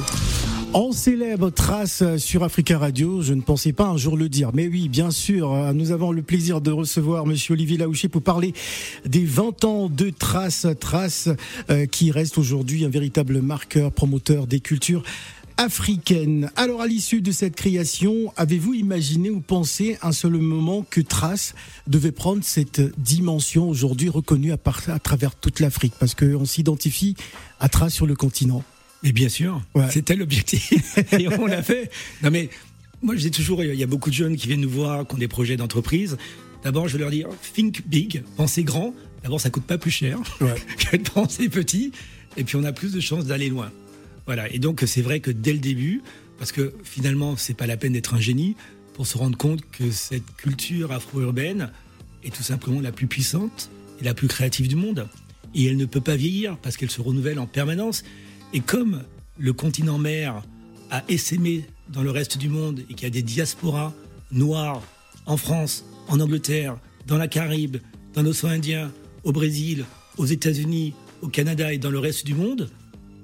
En 0.73 0.91
célèbre 0.91 1.51
trace 1.51 2.03
sur 2.17 2.43
Africa 2.43 2.79
Radio, 2.79 3.21
je 3.21 3.35
ne 3.35 3.41
pensais 3.41 3.73
pas 3.73 3.85
un 3.85 3.95
jour 3.95 4.17
le 4.17 4.27
dire, 4.27 4.49
mais 4.55 4.67
oui, 4.67 4.89
bien 4.89 5.11
sûr, 5.11 5.53
euh, 5.53 5.71
nous 5.71 5.91
avons 5.91 6.11
le 6.11 6.23
plaisir 6.23 6.59
de 6.59 6.71
recevoir 6.71 7.27
Monsieur 7.27 7.53
Olivier 7.53 7.77
Laouché 7.77 8.09
pour 8.09 8.23
parler 8.23 8.53
des 9.05 9.23
20 9.23 9.65
ans 9.65 9.87
de 9.87 10.09
trace, 10.09 10.65
trace 10.79 11.29
euh, 11.69 11.85
qui 11.85 12.09
reste 12.09 12.39
aujourd'hui 12.39 12.85
un 12.85 12.89
véritable 12.89 13.39
marqueur, 13.41 13.91
promoteur 13.91 14.47
des 14.47 14.59
cultures 14.59 15.03
africaines. 15.57 16.49
Alors, 16.55 16.81
à 16.81 16.87
l'issue 16.87 17.21
de 17.21 17.31
cette 17.31 17.55
création, 17.55 18.31
avez-vous 18.37 18.73
imaginé 18.73 19.29
ou 19.29 19.39
pensé 19.41 19.97
un 20.01 20.11
seul 20.11 20.33
moment 20.33 20.85
que 20.89 21.01
Trace 21.01 21.55
devait 21.87 22.11
prendre 22.11 22.43
cette 22.43 22.81
dimension 22.99 23.69
aujourd'hui 23.69 24.09
reconnue 24.09 24.51
à, 24.53 24.57
travers 24.99 25.35
toute 25.35 25.59
l'Afrique? 25.59 25.93
Parce 25.99 26.15
qu'on 26.15 26.45
s'identifie 26.45 27.15
à 27.59 27.69
Trace 27.69 27.93
sur 27.93 28.05
le 28.05 28.15
continent. 28.15 28.63
Mais 29.03 29.11
bien 29.11 29.29
sûr, 29.29 29.61
Ouais. 29.75 29.89
c'était 29.91 30.15
l'objectif. 30.15 30.97
Et 31.19 31.27
on 31.27 31.45
l'a 31.45 31.61
fait. 31.63 31.91
Non 32.23 32.31
mais, 32.31 32.49
moi 33.01 33.15
je 33.15 33.21
dis 33.21 33.31
toujours, 33.31 33.63
il 33.63 33.75
y 33.75 33.83
a 33.83 33.87
beaucoup 33.87 34.09
de 34.09 34.15
jeunes 34.15 34.35
qui 34.37 34.47
viennent 34.47 34.61
nous 34.61 34.69
voir, 34.69 35.07
qui 35.07 35.15
ont 35.15 35.19
des 35.19 35.27
projets 35.27 35.57
d'entreprise. 35.57 36.17
D'abord, 36.63 36.87
je 36.87 36.93
vais 36.93 36.99
leur 36.99 37.11
dire, 37.11 37.27
think 37.53 37.85
big, 37.87 38.23
pensez 38.35 38.63
grand. 38.63 38.93
D'abord, 39.23 39.39
ça 39.41 39.49
coûte 39.49 39.63
pas 39.65 39.77
plus 39.77 39.91
cher 39.91 40.19
Ouais. 40.41 40.55
que 40.91 40.97
de 40.97 41.09
penser 41.09 41.49
petit. 41.49 41.91
Et 42.37 42.43
puis, 42.43 42.55
on 42.55 42.63
a 42.63 42.71
plus 42.71 42.93
de 42.93 42.99
chances 42.99 43.25
d'aller 43.25 43.49
loin. 43.49 43.71
Voilà. 44.27 44.51
Et 44.53 44.59
donc, 44.59 44.83
c'est 44.85 45.01
vrai 45.01 45.19
que 45.19 45.31
dès 45.31 45.53
le 45.53 45.59
début, 45.59 46.03
parce 46.37 46.51
que 46.51 46.73
finalement, 46.83 47.35
c'est 47.35 47.55
pas 47.55 47.65
la 47.65 47.77
peine 47.77 47.93
d'être 47.93 48.13
un 48.13 48.19
génie 48.19 48.55
pour 48.93 49.07
se 49.07 49.17
rendre 49.17 49.37
compte 49.37 49.61
que 49.71 49.89
cette 49.89 50.35
culture 50.35 50.91
afro-urbaine 50.91 51.71
est 52.23 52.35
tout 52.35 52.43
simplement 52.43 52.81
la 52.81 52.91
plus 52.91 53.07
puissante 53.07 53.69
et 53.99 54.03
la 54.03 54.13
plus 54.13 54.27
créative 54.27 54.67
du 54.67 54.75
monde. 54.75 55.07
Et 55.55 55.65
elle 55.65 55.77
ne 55.77 55.85
peut 55.85 56.01
pas 56.01 56.15
vieillir 56.15 56.57
parce 56.57 56.77
qu'elle 56.77 56.91
se 56.91 57.01
renouvelle 57.01 57.39
en 57.39 57.47
permanence. 57.47 58.03
Et 58.53 58.59
comme 58.59 59.03
le 59.37 59.53
continent 59.53 59.97
mère 59.97 60.43
a 60.91 61.03
essaimé 61.07 61.65
dans 61.89 62.03
le 62.03 62.11
reste 62.11 62.37
du 62.37 62.49
monde 62.49 62.81
et 62.89 62.93
qu'il 62.93 63.03
y 63.03 63.07
a 63.07 63.11
des 63.11 63.21
diasporas 63.21 63.93
noires 64.31 64.81
en 65.25 65.37
France, 65.37 65.85
en 66.09 66.19
Angleterre, 66.19 66.77
dans 67.05 67.17
la 67.17 67.27
Caraïbe, 67.27 67.77
dans 68.13 68.23
l'océan 68.23 68.49
Indien, 68.49 68.91
au 69.23 69.31
Brésil, 69.31 69.85
aux 70.17 70.25
États-Unis, 70.25 70.93
au 71.21 71.27
Canada 71.27 71.71
et 71.73 71.77
dans 71.77 71.91
le 71.91 71.99
reste 71.99 72.25
du 72.25 72.33
monde, 72.33 72.69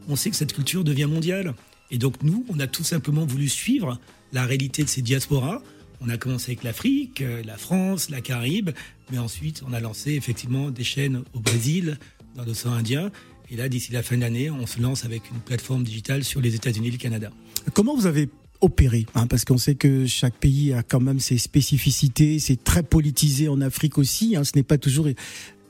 on 0.07 0.15
sait 0.15 0.29
que 0.29 0.35
cette 0.35 0.53
culture 0.53 0.83
devient 0.83 1.05
mondiale. 1.05 1.53
Et 1.91 1.97
donc 1.97 2.23
nous, 2.23 2.45
on 2.49 2.59
a 2.59 2.67
tout 2.67 2.83
simplement 2.83 3.25
voulu 3.25 3.49
suivre 3.49 3.99
la 4.31 4.45
réalité 4.45 4.83
de 4.83 4.89
ces 4.89 5.01
diasporas. 5.01 5.61
On 6.01 6.09
a 6.09 6.17
commencé 6.17 6.51
avec 6.51 6.63
l'Afrique, 6.63 7.21
euh, 7.21 7.43
la 7.45 7.57
France, 7.57 8.09
la 8.09 8.19
Caraïbe, 8.19 8.71
mais 9.11 9.17
ensuite 9.17 9.63
on 9.67 9.73
a 9.73 9.79
lancé 9.79 10.13
effectivement 10.13 10.69
des 10.69 10.83
chaînes 10.83 11.23
au 11.33 11.39
Brésil, 11.39 11.97
dans 12.35 12.43
l'océan 12.43 12.73
Indien. 12.73 13.11
Et 13.49 13.55
là, 13.55 13.69
d'ici 13.69 13.91
la 13.91 14.03
fin 14.03 14.15
de 14.15 14.21
l'année, 14.21 14.49
on 14.49 14.65
se 14.65 14.81
lance 14.81 15.05
avec 15.05 15.29
une 15.29 15.39
plateforme 15.39 15.83
digitale 15.83 16.23
sur 16.23 16.41
les 16.41 16.55
États-Unis 16.55 16.87
et 16.87 16.91
le 16.91 16.97
Canada. 16.97 17.29
Comment 17.73 17.95
vous 17.95 18.07
avez 18.07 18.29
opéré 18.61 19.05
hein, 19.13 19.27
Parce 19.27 19.45
qu'on 19.45 19.57
sait 19.57 19.75
que 19.75 20.05
chaque 20.07 20.35
pays 20.35 20.73
a 20.73 20.83
quand 20.83 20.99
même 20.99 21.19
ses 21.19 21.37
spécificités, 21.37 22.39
c'est 22.39 22.63
très 22.63 22.83
politisé 22.83 23.49
en 23.49 23.61
Afrique 23.61 23.97
aussi, 23.97 24.35
hein, 24.35 24.43
ce 24.43 24.53
n'est 24.55 24.63
pas 24.63 24.77
toujours 24.77 25.07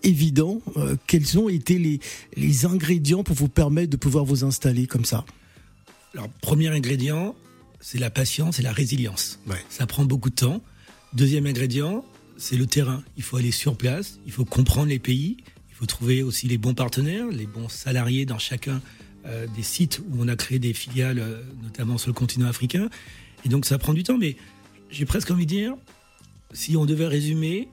évident. 0.04 0.62
Euh, 0.78 0.96
quels 1.08 1.38
ont 1.38 1.50
été 1.50 1.80
les, 1.80 2.00
les 2.36 2.66
ingrédients 2.66 3.24
pour 3.24 3.36
vous 3.36 3.50
permettre 3.50 3.89
de 3.89 3.98
pouvoir 3.98 4.26
vous 4.26 4.44
installer 4.44 4.88
comme 4.88 5.06
ça? 5.06 5.26
Alors, 6.13 6.30
premier 6.42 6.68
ingrédient, 6.68 7.36
c'est 7.80 8.00
la 8.00 8.10
patience 8.10 8.60
et 8.60 8.62
la 8.62 8.72
résilience. 8.72 9.39
Ouais. 9.48 9.58
Ça 9.70 9.88
prend 9.88 10.06
beaucoup 10.06 10.30
de 10.30 10.36
temps. 10.36 10.62
Deuxième 11.13 11.46
ingrédient, 11.46 12.06
c'est 12.38 12.56
le 12.56 12.66
terrain. 12.66 13.04
Il 13.18 13.24
faut 13.24 13.38
aller 13.38 13.52
sur 13.52 13.76
place, 13.76 14.20
il 14.26 14.32
faut 14.32 14.46
comprendre 14.46 14.89
les 14.89 15.00
pays, 15.00 15.38
il 15.70 15.76
faut 15.76 15.86
trouver 15.86 16.24
aussi 16.24 16.48
les 16.48 16.58
bons 16.58 16.74
partenaires, 16.74 17.28
les 17.28 17.46
bons 17.46 17.70
salariés 17.70 18.26
dans 18.26 18.39
chacun 18.39 18.82
euh, 19.26 19.48
des 19.56 19.63
sites 19.63 20.00
où 20.00 20.18
on 20.20 20.28
a 20.28 20.36
créé 20.36 20.60
des 20.60 20.74
filiales, 20.74 21.20
euh, 21.20 21.42
notamment 21.63 21.98
sur 21.98 22.10
le 22.10 22.13
continent 22.13 22.48
africain. 22.48 22.89
Et 23.46 23.50
donc 23.50 23.66
ça 23.66 23.78
prend 23.78 23.94
du 23.94 24.04
temps, 24.04 24.18
mais 24.18 24.36
j'ai 24.89 25.06
presque 25.06 25.32
envie 25.32 25.46
de 25.46 25.52
dire, 25.52 25.76
si 26.54 26.78
on 26.78 26.86
devait 26.86 27.08
résumer, 27.08 27.68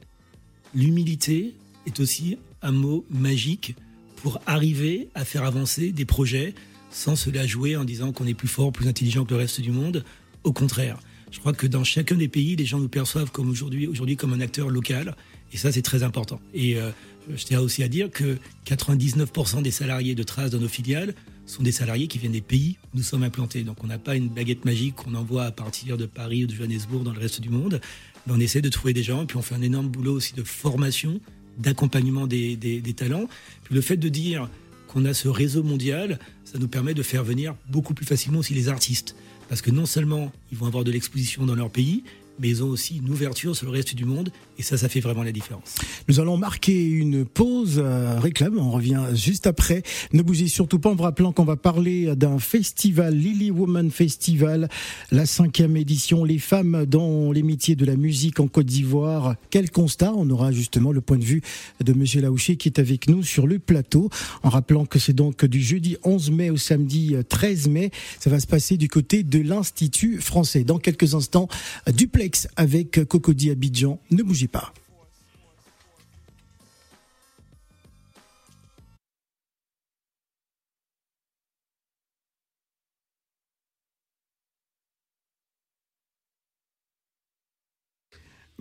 l'humilité 0.74 1.54
est 1.86 2.00
aussi 2.00 2.38
un 2.62 2.72
mot 2.72 3.04
magique 3.10 3.74
pour 4.16 4.40
arriver 4.46 5.08
à 5.14 5.24
faire 5.24 5.44
avancer 5.44 5.92
des 5.92 6.04
projets 6.04 6.54
sans 6.90 7.16
se 7.16 7.30
la 7.30 7.46
jouer 7.46 7.76
en 7.76 7.84
disant 7.84 8.12
qu'on 8.12 8.26
est 8.26 8.34
plus 8.34 8.48
fort, 8.48 8.72
plus 8.72 8.88
intelligent 8.88 9.24
que 9.24 9.30
le 9.30 9.40
reste 9.40 9.60
du 9.60 9.70
monde. 9.70 10.04
Au 10.44 10.52
contraire, 10.52 10.98
je 11.30 11.38
crois 11.38 11.52
que 11.52 11.66
dans 11.66 11.84
chacun 11.84 12.16
des 12.16 12.28
pays, 12.28 12.56
les 12.56 12.66
gens 12.66 12.80
nous 12.80 12.88
perçoivent 12.88 13.30
comme 13.30 13.48
aujourd'hui, 13.48 13.86
aujourd'hui 13.86 14.16
comme 14.16 14.32
un 14.32 14.40
acteur 14.40 14.68
local, 14.68 15.16
et 15.52 15.56
ça 15.56 15.72
c'est 15.72 15.82
très 15.82 16.02
important. 16.02 16.40
Et 16.52 16.76
euh, 16.76 16.90
je 17.34 17.44
tiens 17.44 17.60
aussi 17.60 17.82
à 17.82 17.88
dire 17.88 18.10
que 18.10 18.38
99% 18.66 19.62
des 19.62 19.70
salariés 19.70 20.14
de 20.14 20.22
Trace 20.22 20.50
dans 20.50 20.58
nos 20.58 20.68
filiales 20.68 21.14
sont 21.46 21.62
des 21.62 21.72
salariés 21.72 22.06
qui 22.06 22.18
viennent 22.18 22.32
des 22.32 22.40
pays 22.40 22.76
où 22.92 22.98
nous 22.98 23.02
sommes 23.02 23.22
implantés. 23.22 23.62
Donc 23.62 23.82
on 23.82 23.86
n'a 23.86 23.98
pas 23.98 24.16
une 24.16 24.28
baguette 24.28 24.64
magique 24.64 24.96
qu'on 24.96 25.14
envoie 25.14 25.44
à 25.44 25.50
partir 25.50 25.96
de 25.96 26.06
Paris 26.06 26.44
ou 26.44 26.46
de 26.46 26.54
Johannesburg 26.54 27.02
dans 27.02 27.12
le 27.12 27.18
reste 27.18 27.40
du 27.40 27.50
monde. 27.50 27.80
Mais 28.26 28.32
on 28.34 28.40
essaie 28.40 28.60
de 28.60 28.68
trouver 28.68 28.92
des 28.92 29.02
gens, 29.02 29.26
puis 29.26 29.36
on 29.36 29.42
fait 29.42 29.54
un 29.54 29.62
énorme 29.62 29.88
boulot 29.88 30.14
aussi 30.14 30.34
de 30.34 30.42
formation, 30.42 31.20
d'accompagnement 31.60 32.26
des, 32.26 32.94
talents. 32.96 33.28
Puis 33.64 33.74
le 33.74 33.80
fait 33.80 33.96
de 33.96 34.08
dire 34.08 34.48
qu'on 34.88 35.04
a 35.04 35.14
ce 35.14 35.28
réseau 35.28 35.62
mondial, 35.62 36.18
ça 36.44 36.58
nous 36.58 36.68
permet 36.68 36.94
de 36.94 37.02
faire 37.02 37.22
venir 37.22 37.54
beaucoup 37.68 37.94
plus 37.94 38.06
facilement 38.06 38.40
aussi 38.40 38.54
les 38.54 38.68
artistes. 38.68 39.14
Parce 39.48 39.62
que 39.62 39.70
non 39.70 39.86
seulement 39.86 40.32
ils 40.50 40.58
vont 40.58 40.66
avoir 40.66 40.84
de 40.84 40.90
l'exposition 40.90 41.44
dans 41.46 41.54
leur 41.54 41.70
pays, 41.70 42.04
mais 42.40 42.48
ils 42.48 42.64
ont 42.64 42.68
aussi 42.68 42.96
une 42.96 43.10
ouverture 43.10 43.54
sur 43.54 43.66
le 43.66 43.72
reste 43.72 43.94
du 43.94 44.04
monde, 44.04 44.30
et 44.58 44.62
ça, 44.62 44.76
ça 44.76 44.88
fait 44.88 45.00
vraiment 45.00 45.22
la 45.22 45.32
différence. 45.32 45.74
Nous 46.08 46.20
allons 46.20 46.36
marquer 46.36 46.88
une 46.88 47.24
pause 47.24 47.80
euh, 47.82 48.18
réclame, 48.18 48.58
on 48.58 48.70
revient 48.70 49.02
juste 49.14 49.46
après. 49.46 49.82
Ne 50.12 50.22
bougez 50.22 50.48
surtout 50.48 50.78
pas 50.78 50.90
en 50.90 50.94
vous 50.94 51.02
rappelant 51.02 51.32
qu'on 51.32 51.44
va 51.44 51.56
parler 51.56 52.14
d'un 52.16 52.38
festival, 52.38 53.14
Lily 53.14 53.50
Woman 53.50 53.90
Festival, 53.90 54.68
la 55.10 55.26
cinquième 55.26 55.76
édition, 55.76 56.24
les 56.24 56.38
femmes 56.38 56.86
dans 56.86 57.32
les 57.32 57.42
métiers 57.42 57.76
de 57.76 57.84
la 57.84 57.96
musique 57.96 58.40
en 58.40 58.48
Côte 58.48 58.66
d'Ivoire. 58.66 59.36
Quel 59.50 59.70
constat 59.70 60.12
On 60.14 60.28
aura 60.30 60.52
justement 60.52 60.92
le 60.92 61.00
point 61.00 61.18
de 61.18 61.24
vue 61.24 61.42
de 61.84 61.92
Monsieur 61.92 62.20
Laouché 62.20 62.56
qui 62.56 62.68
est 62.68 62.78
avec 62.78 63.08
nous 63.08 63.22
sur 63.22 63.46
le 63.46 63.58
plateau, 63.58 64.08
en 64.42 64.48
rappelant 64.48 64.86
que 64.86 64.98
c'est 64.98 65.12
donc 65.12 65.44
du 65.44 65.60
jeudi 65.60 65.96
11 66.04 66.30
mai 66.30 66.50
au 66.50 66.56
samedi 66.56 67.14
13 67.28 67.68
mai. 67.68 67.90
Ça 68.18 68.30
va 68.30 68.40
se 68.40 68.46
passer 68.46 68.76
du 68.76 68.88
côté 68.88 69.22
de 69.22 69.40
l'Institut 69.40 70.20
français. 70.20 70.64
Dans 70.64 70.78
quelques 70.78 71.14
instants, 71.14 71.48
duplex 71.92 72.29
avec 72.56 73.04
Cocody 73.06 73.50
Abidjan. 73.50 74.00
Ne 74.10 74.22
bougez 74.22 74.48
pas. 74.48 74.72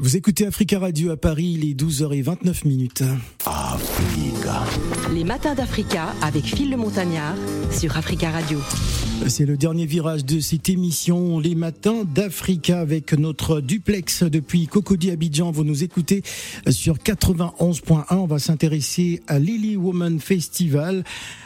Vous 0.01 0.15
écoutez 0.15 0.45
Africa 0.45 0.79
Radio 0.79 1.11
à 1.11 1.17
Paris, 1.17 1.57
il 1.59 1.69
est 1.69 1.73
12h29 1.73 2.65
minutes. 2.65 3.03
Africa. 3.45 4.63
Les 5.13 5.25
matins 5.25 5.55
d'Africa 5.55 6.13
avec 6.21 6.45
Phil 6.45 6.71
le 6.71 6.77
Montagnard 6.77 7.35
sur 7.69 7.97
Africa 7.97 8.31
Radio. 8.31 8.59
C'est 9.27 9.45
le 9.45 9.57
dernier 9.57 9.85
virage 9.85 10.25
de 10.25 10.39
cette 10.39 10.69
émission, 10.69 11.39
les 11.39 11.53
matins 11.53 12.03
d'Africa 12.03 12.79
avec 12.79 13.13
notre 13.13 13.61
duplex 13.61 14.23
depuis 14.23 14.65
Cocody 14.67 15.11
Abidjan. 15.11 15.51
Vous 15.51 15.63
nous 15.63 15.83
écoutez 15.83 16.23
sur 16.69 16.97
91.1. 16.97 18.05
On 18.11 18.25
va 18.25 18.39
s'intéresser 18.39 19.21
à 19.27 19.37
Lily 19.37 19.75
Woman 19.75 20.19
Festival, 20.19 21.03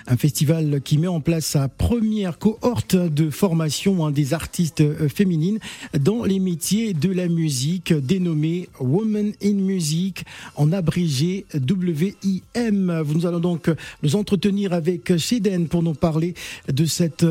un 0.07 0.17
festival 0.17 0.81
qui 0.81 0.97
met 0.97 1.07
en 1.07 1.19
place 1.19 1.45
sa 1.45 1.67
première 1.67 2.37
cohorte 2.37 2.95
de 2.95 3.29
formation 3.29 4.05
hein, 4.05 4.11
des 4.11 4.33
artistes 4.33 4.83
féminines 5.09 5.59
dans 5.99 6.23
les 6.23 6.39
métiers 6.39 6.93
de 6.93 7.11
la 7.11 7.27
musique 7.27 7.93
dénommé 7.93 8.69
Women 8.79 9.33
in 9.43 9.55
Music, 9.55 10.23
en 10.55 10.71
abrégé 10.71 11.45
WIM. 11.53 13.03
Nous 13.13 13.25
allons 13.25 13.39
donc 13.39 13.69
nous 14.03 14.15
entretenir 14.15 14.73
avec 14.73 15.13
Sheden 15.17 15.67
pour 15.67 15.83
nous 15.83 15.93
parler 15.93 16.33
de 16.71 16.85
cette 16.85 17.25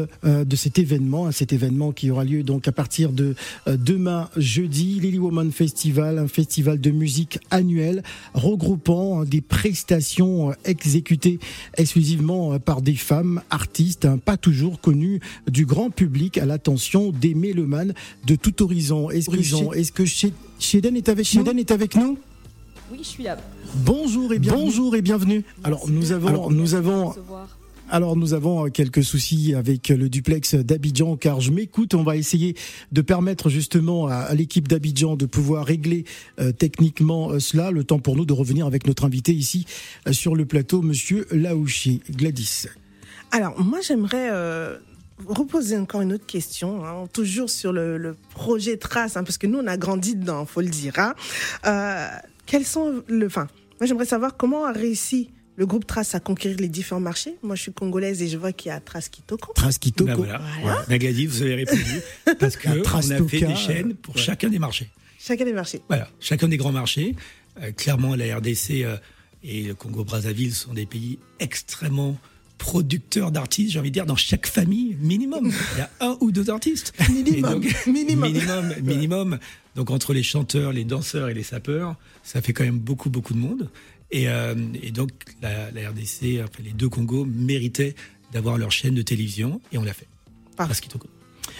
de 0.45 0.57
cet 0.57 0.79
événement, 0.79 1.27
hein, 1.27 1.33
cet 1.33 1.53
événement 1.53 1.93
qui 1.93 2.11
aura 2.11 2.25
lieu 2.25 2.43
donc 2.43 2.69
à 2.69 2.73
partir 2.73 3.13
de 3.13 3.35
demain 3.67 4.29
jeudi, 4.37 5.01
Lily 5.01 5.19
Woman 5.19 5.53
Festival, 5.53 6.19
un 6.19 6.29
festival 6.29 6.81
de 6.81 6.91
musique 6.91 7.39
annuel 7.51 8.03
regroupant 8.35 9.21
hein, 9.21 9.25
des 9.25 9.41
prestations 9.41 10.53
exécutées 10.65 11.39
exclusivement 11.77 12.59
par 12.59 12.83
des 12.83 12.95
femmes 12.95 13.43
artistes, 13.51 14.05
hein, 14.05 14.19
pas 14.19 14.37
toujours 14.37 14.81
connues 14.81 15.21
du 15.51 15.67
grand 15.67 15.91
public, 15.91 16.39
à 16.39 16.47
l'attention 16.47 17.13
des 17.13 17.35
mélomanes 17.35 17.95
de 18.27 18.37
tout 18.37 18.63
horizon. 18.63 19.11
Est-ce 19.11 19.31
que, 19.31 19.77
est 19.77 19.91
que 19.91 20.05
Sheden 20.59 20.97
est 20.97 21.09
avec 21.09 21.35
nous 21.35 21.43
est 21.63 21.71
avec 21.71 21.97
nous? 21.97 22.19
Oui, 22.91 22.99
je 23.03 23.09
suis 23.09 23.23
là. 23.23 23.39
Bonjour 23.85 24.33
et 24.33 24.39
bienvenue. 24.39 24.65
Bonjour 24.65 24.97
et 24.97 25.03
bienvenue. 25.03 25.45
Alors 25.65 25.89
nous 25.89 26.13
avons, 26.13 26.29
Alors, 26.29 26.51
nous 26.51 26.75
avons. 26.75 27.15
Alors 27.93 28.17
nous 28.17 28.33
avons 28.33 28.71
quelques 28.71 29.05
soucis 29.05 29.55
avec 29.55 29.91
le 29.91 30.09
duplex 30.09 30.55
d'Abidjan 30.55 31.19
car 31.19 31.43
je 31.43 31.51
m'écoute, 31.51 31.93
on 31.93 32.03
va 32.03 32.17
essayer 32.17 32.57
de 32.91 33.03
permettre 33.03 33.51
justement 33.51 34.07
à, 34.07 34.33
l'équipe 34.33 34.67
d'Abidjan 34.67 35.15
de 35.15 35.27
pouvoir 35.27 35.67
régler 35.67 36.07
euh, 36.41 36.53
techniquement 36.53 37.33
euh, 37.33 37.39
cela, 37.39 37.71
le 37.71 37.85
temps 37.85 37.99
pour 37.99 38.17
nous 38.17 38.25
de 38.25 38.33
revenir 38.33 38.65
avec 38.65 38.87
notre 38.87 39.05
invité 39.05 39.35
ici 39.35 39.67
euh, 40.09 40.15
sur 40.15 40.35
le 40.35 40.47
plateau, 40.47 40.81
monsieur 40.81 41.27
Laouchi 41.33 42.01
Gladys. 42.09 42.69
Alors 43.31 43.61
moi 43.61 43.81
j'aimerais 43.83 44.31
euh, 44.31 44.79
reposer 45.27 45.77
encore 45.77 46.01
une 46.01 46.15
autre 46.15 46.25
question, 46.25 46.87
hein, 46.87 47.07
toujours 47.13 47.51
sur 47.51 47.75
le, 47.75 48.17
projet 48.31 48.79
Trace, 48.79 49.19
hein, 49.19 49.23
parce 49.23 49.37
que 49.37 49.47
nous 49.47 49.59
on 49.59 49.67
a 49.67 49.77
grandi 49.77 50.17
dedans, 50.17 50.47
faut 50.47 50.63
le 50.63 50.69
dire. 50.69 50.95
Hein. 50.97 51.15
Euh, 51.67 52.07
quels 52.47 52.65
sont 52.65 53.03
le, 53.07 53.27
enfin, 53.27 53.49
moi 53.81 53.87
j'aimerais 53.87 54.07
savoir 54.07 54.39
comment 54.39 54.65
a 54.65 54.73
réussi 54.73 55.29
le 55.57 55.67
groupe 55.67 55.87
Trace 55.87 56.15
à 56.15 56.21
conquérir 56.21 56.59
les 56.59 56.69
différents 56.69 57.01
marchés. 57.01 57.37
Moi, 57.43 57.57
je 57.57 57.63
suis 57.63 57.73
congolaise 57.73 58.23
et 58.23 58.29
je 58.29 58.39
vois 58.39 58.53
qu'il 58.53 58.71
y 58.71 58.73
a 58.73 58.81
Trace 58.81 59.09
Kitoko. 59.09 59.53
Trace 59.55 59.79
Kitoko. 59.79 60.07
Ben 60.07 60.17
voilà. 60.17 60.41
voilà. 60.63 60.85
Nagadi, 60.89 61.27
vous 61.27 61.43
avez 61.43 61.57
répondu. 61.57 62.01
Parce 62.39 62.57
que 62.57 62.69
on 62.69 63.11
a 63.11 63.29
fait 63.29 63.41
des 63.41 63.57
chaînes 63.57 63.95
pour 63.95 64.17
ouais. 64.17 64.23
chacun 64.23 64.49
des 64.49 64.59
marchés. 64.59 64.89
Chacun 65.19 65.45
des 65.45 65.53
marchés. 65.53 65.81
Voilà, 65.89 66.09
chacun 66.21 66.49
des 66.49 66.57
grands 66.57 66.73
marchés. 66.73 67.15
Euh, 67.63 67.71
clairement, 67.73 68.17
la 68.17 68.37
RDC 68.37 68.83
euh, 68.83 68.97
et 69.45 69.63
le 69.63 69.75
Congo-Brazzaville 69.75 70.55
sont 70.55 70.73
des 70.73 70.87
pays 70.87 71.19
extrêmement 71.39 72.19
producteurs 72.59 73.33
d'artistes, 73.33 73.73
j'ai 73.73 73.81
envie 73.81 73.91
de 73.91 73.95
dire, 73.95 74.07
dans 74.07 74.17
chaque 74.17 74.47
famille, 74.47 74.97
minimum. 75.01 75.53
Il 75.75 75.79
y 75.79 75.81
a 75.81 75.91
un 76.01 76.17
ou 76.21 76.31
deux 76.31 76.49
artistes. 76.49 76.93
Minimum. 77.11 77.55
Donc, 77.55 77.87
minimum. 77.87 78.33
Minimum. 78.33 78.75
minimum. 78.83 79.39
Donc 79.75 79.91
entre 79.91 80.13
les 80.13 80.23
chanteurs, 80.23 80.73
les 80.73 80.85
danseurs 80.85 81.29
et 81.29 81.35
les 81.35 81.43
sapeurs, 81.43 81.97
ça 82.23 82.41
fait 82.41 82.53
quand 82.53 82.63
même 82.63 82.79
beaucoup, 82.79 83.11
beaucoup 83.11 83.35
de 83.35 83.39
monde. 83.39 83.69
Et, 84.13 84.29
euh, 84.29 84.55
et 84.83 84.91
donc 84.91 85.11
la, 85.41 85.71
la 85.71 85.91
RDC, 85.91 86.43
enfin, 86.45 86.63
les 86.63 86.73
deux 86.73 86.89
Congos 86.89 87.25
méritaient 87.25 87.95
d'avoir 88.33 88.59
leur 88.59 88.71
chaîne 88.71 88.95
de 88.95 89.03
télévision 89.03 89.61
et 89.73 89.79
on 89.79 89.83
l'a 89.83 89.95
fait. 89.95 90.07
Parce 90.57 90.81
qu'ils 90.81 90.93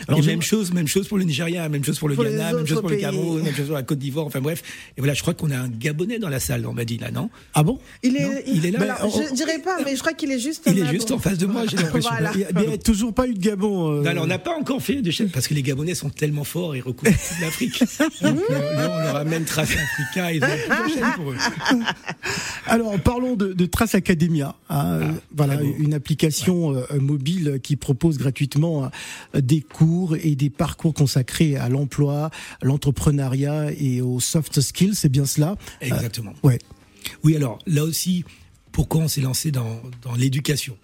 alors, 0.09 0.21
et 0.21 0.27
même 0.27 0.43
chose, 0.43 0.73
même 0.73 0.87
chose 0.89 1.09
pour 1.09 1.19
le 1.19 1.25
Nigeria, 1.25 1.69
même 1.69 1.85
chose 1.85 1.99
pour 1.99 2.09
le 2.09 2.15
Pour 2.15 2.25
Ghana, 2.25 2.53
même 2.55 2.67
chose 2.67 2.81
pour 2.81 2.91
le 2.91 2.97
Cameroun, 2.97 3.43
même 3.43 3.55
chose 3.55 3.67
pour 3.67 3.75
la 3.75 3.83
Côte 3.83 3.99
d'Ivoire, 3.99 4.27
enfin 4.27 4.41
bref. 4.41 4.63
Et 4.97 5.01
voilà, 5.01 5.15
je 5.15 5.23
crois 5.23 5.35
qu'on 5.35 5.51
a 5.51 5.57
un 5.59 5.69
Gabonais 5.69 6.19
dans 6.19 6.29
la 6.29 6.41
salle, 6.41 6.67
on 6.67 6.73
m'a 6.73 6.85
dit 6.85 6.99
là, 6.99 7.11
non? 7.11 7.31
Ah 7.55 7.63
bon? 7.63 7.79
Il 8.03 8.17
est, 8.17 8.23
Non, 8.25 8.35
il 8.47 8.67
est 8.67 8.71
là. 8.71 8.81
Alors, 8.83 9.17
Ben, 9.19 9.27
je 9.31 9.35
dirais 9.35 9.59
pas, 9.59 9.79
mais 9.85 9.95
je 9.97 10.01
crois 10.01 10.13
qu'il 10.13 10.31
est 10.31 10.39
juste. 10.39 10.65
Il 10.67 10.79
est 10.79 10.83
là, 10.85 10.91
juste 10.93 11.09
bon. 11.11 11.17
en 11.17 11.19
face 11.19 11.39
de 11.39 11.47
moi, 11.47 11.63
j'ai 11.71 11.77
l'impression. 11.77 12.11
Voilà. 12.11 12.31
Il 12.35 12.41
y 12.41 12.45
a, 12.45 12.49
il 12.65 12.71
y 12.71 12.73
a 12.73 12.79
toujours 12.79 13.13
pas 13.15 13.27
eu 13.27 13.35
de 13.35 13.39
Gabon. 13.41 13.93
euh, 13.99 14.03
Non, 14.03 14.11
alors, 14.11 14.25
on 14.25 14.27
n'a 14.27 14.39
pas 14.39 14.57
encore 14.59 14.83
fait 14.83 15.03
de 15.03 15.11
chaîne 15.11 15.29
parce 15.31 15.47
que 15.49 15.55
les 15.55 15.63
Gabonais 15.63 15.95
sont 15.95 16.11
tellement 16.11 16.45
forts 16.45 16.75
et 16.75 16.81
recouvrent 16.81 17.13
toute 17.13 17.41
l'Afrique. 17.41 17.81
Donc, 18.23 18.39
euh, 18.51 18.73
là, 18.75 18.97
on 18.99 19.03
leur 19.05 19.17
amène 19.17 19.45
Trace 19.45 19.71
Africa 19.71 20.33
et 20.33 20.37
ils 20.37 20.45
ont 20.45 20.89
chaînes 20.95 21.13
pour 21.17 21.31
eux. 21.33 21.37
Alors 22.67 22.99
parlons 23.01 23.37
de, 23.37 23.53
de 23.53 23.67
Trace 23.67 23.95
Academia. 23.95 24.55
hein. 24.71 25.01
Ah, 25.03 25.15
voilà 25.35 25.59
une 25.79 25.95
application 25.95 26.75
euh, 26.75 26.85
mobile 26.99 27.61
qui 27.63 27.77
propose 27.77 28.19
gratuitement 28.19 28.91
des 29.35 29.61
cours 29.61 29.82
et 30.21 30.37
des 30.37 30.51
parcours 30.51 30.95
consacrés 30.95 31.57
à 31.57 31.69
l'emploi, 31.69 32.31
à 32.61 32.65
l'entrepreneuriat 32.65 33.73
et 33.73 34.01
aux 34.01 34.21
soft 34.21 34.61
skills. 34.61 34.95
C'est 34.95 35.09
bien 35.09 35.27
cela. 35.27 35.57
Exactement. 35.81 36.33
Ouais. 36.43 36.59
Oui, 37.25 37.37
alors 37.37 37.59
là 37.67 37.85
aussi, 37.85 38.25
pourquoi 38.71 39.03
on 39.03 39.09
s'est 39.09 39.21
lancé 39.21 39.51
dans, 39.51 39.81
dans 40.03 40.15
l'éducation? 40.15 40.77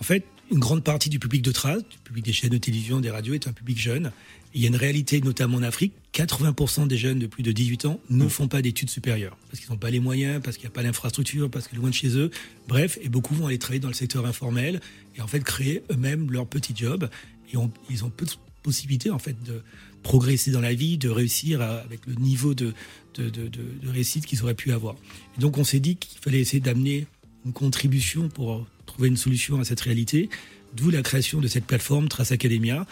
En 0.00 0.02
fait, 0.02 0.24
une 0.50 0.58
grande 0.58 0.82
partie 0.82 1.10
du 1.10 1.18
public 1.18 1.42
de 1.42 1.52
Trace, 1.52 1.82
du 1.88 1.98
public 2.04 2.24
des 2.24 2.32
chaînes 2.32 2.50
de 2.50 2.58
télévision, 2.58 3.00
des 3.00 3.10
radios, 3.10 3.34
est 3.34 3.48
un 3.48 3.52
public 3.52 3.78
jeune. 3.78 4.12
Il 4.54 4.62
y 4.62 4.64
a 4.64 4.68
une 4.68 4.76
réalité, 4.76 5.20
notamment 5.20 5.58
en 5.58 5.62
Afrique, 5.62 5.92
80% 6.14 6.86
des 6.86 6.96
jeunes 6.96 7.18
de 7.18 7.26
plus 7.26 7.42
de 7.42 7.52
18 7.52 7.84
ans 7.84 8.00
ne 8.08 8.26
font 8.28 8.48
pas 8.48 8.62
d'études 8.62 8.88
supérieures. 8.88 9.36
Parce 9.50 9.60
qu'ils 9.60 9.70
n'ont 9.70 9.78
pas 9.78 9.90
les 9.90 10.00
moyens, 10.00 10.40
parce 10.42 10.56
qu'il 10.56 10.64
n'y 10.64 10.72
a 10.72 10.74
pas 10.74 10.82
l'infrastructure, 10.82 11.50
parce 11.50 11.68
que 11.68 11.76
loin 11.76 11.90
de 11.90 11.94
chez 11.94 12.16
eux. 12.16 12.30
Bref, 12.66 12.98
et 13.02 13.10
beaucoup 13.10 13.34
vont 13.34 13.48
aller 13.48 13.58
travailler 13.58 13.80
dans 13.80 13.88
le 13.88 13.94
secteur 13.94 14.24
informel 14.24 14.80
et 15.16 15.20
en 15.20 15.26
fait 15.26 15.40
créer 15.40 15.82
eux-mêmes 15.90 16.30
leur 16.30 16.46
petit 16.46 16.72
job. 16.74 17.10
Et 17.52 17.56
ils 17.90 18.04
ont 18.04 18.10
peu 18.10 18.24
de 18.26 18.32
possibilités 18.62 19.10
en 19.10 19.18
fait 19.18 19.36
de 19.44 19.62
progresser 20.02 20.50
dans 20.50 20.60
la 20.60 20.74
vie, 20.74 20.98
de 20.98 21.08
réussir 21.08 21.60
à- 21.60 21.78
avec 21.78 22.06
le 22.06 22.14
niveau 22.14 22.54
de, 22.54 22.74
de, 23.14 23.30
de, 23.30 23.48
de- 23.48 23.62
de 23.82 23.88
réussite 23.88 24.26
qu'ils 24.26 24.42
auraient 24.42 24.54
pu 24.54 24.72
avoir. 24.72 24.94
Et 25.36 25.40
donc 25.40 25.58
on 25.58 25.64
s'est 25.64 25.80
dit 25.80 25.96
qu'il 25.96 26.18
fallait 26.20 26.40
essayer 26.40 26.60
d'amener 26.60 27.06
une 27.46 27.52
contribution 27.52 28.28
pour 28.28 28.66
trouver 28.86 29.08
une 29.08 29.16
solution 29.16 29.60
à 29.60 29.64
cette 29.64 29.80
réalité, 29.80 30.28
d'où 30.74 30.90
la 30.90 31.02
création 31.02 31.40
de 31.40 31.48
cette 31.48 31.64
plateforme 31.64 32.08
Trace 32.08 32.32
Academia, 32.32 32.86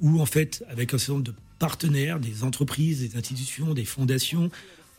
où 0.00 0.20
en 0.20 0.26
fait, 0.26 0.64
avec 0.68 0.92
un 0.94 0.98
certain 0.98 1.12
nombre 1.14 1.24
de 1.24 1.34
partenaires, 1.58 2.18
des 2.20 2.42
entreprises, 2.42 3.00
des 3.00 3.16
institutions, 3.16 3.72
des 3.74 3.84
fondations, 3.84 4.50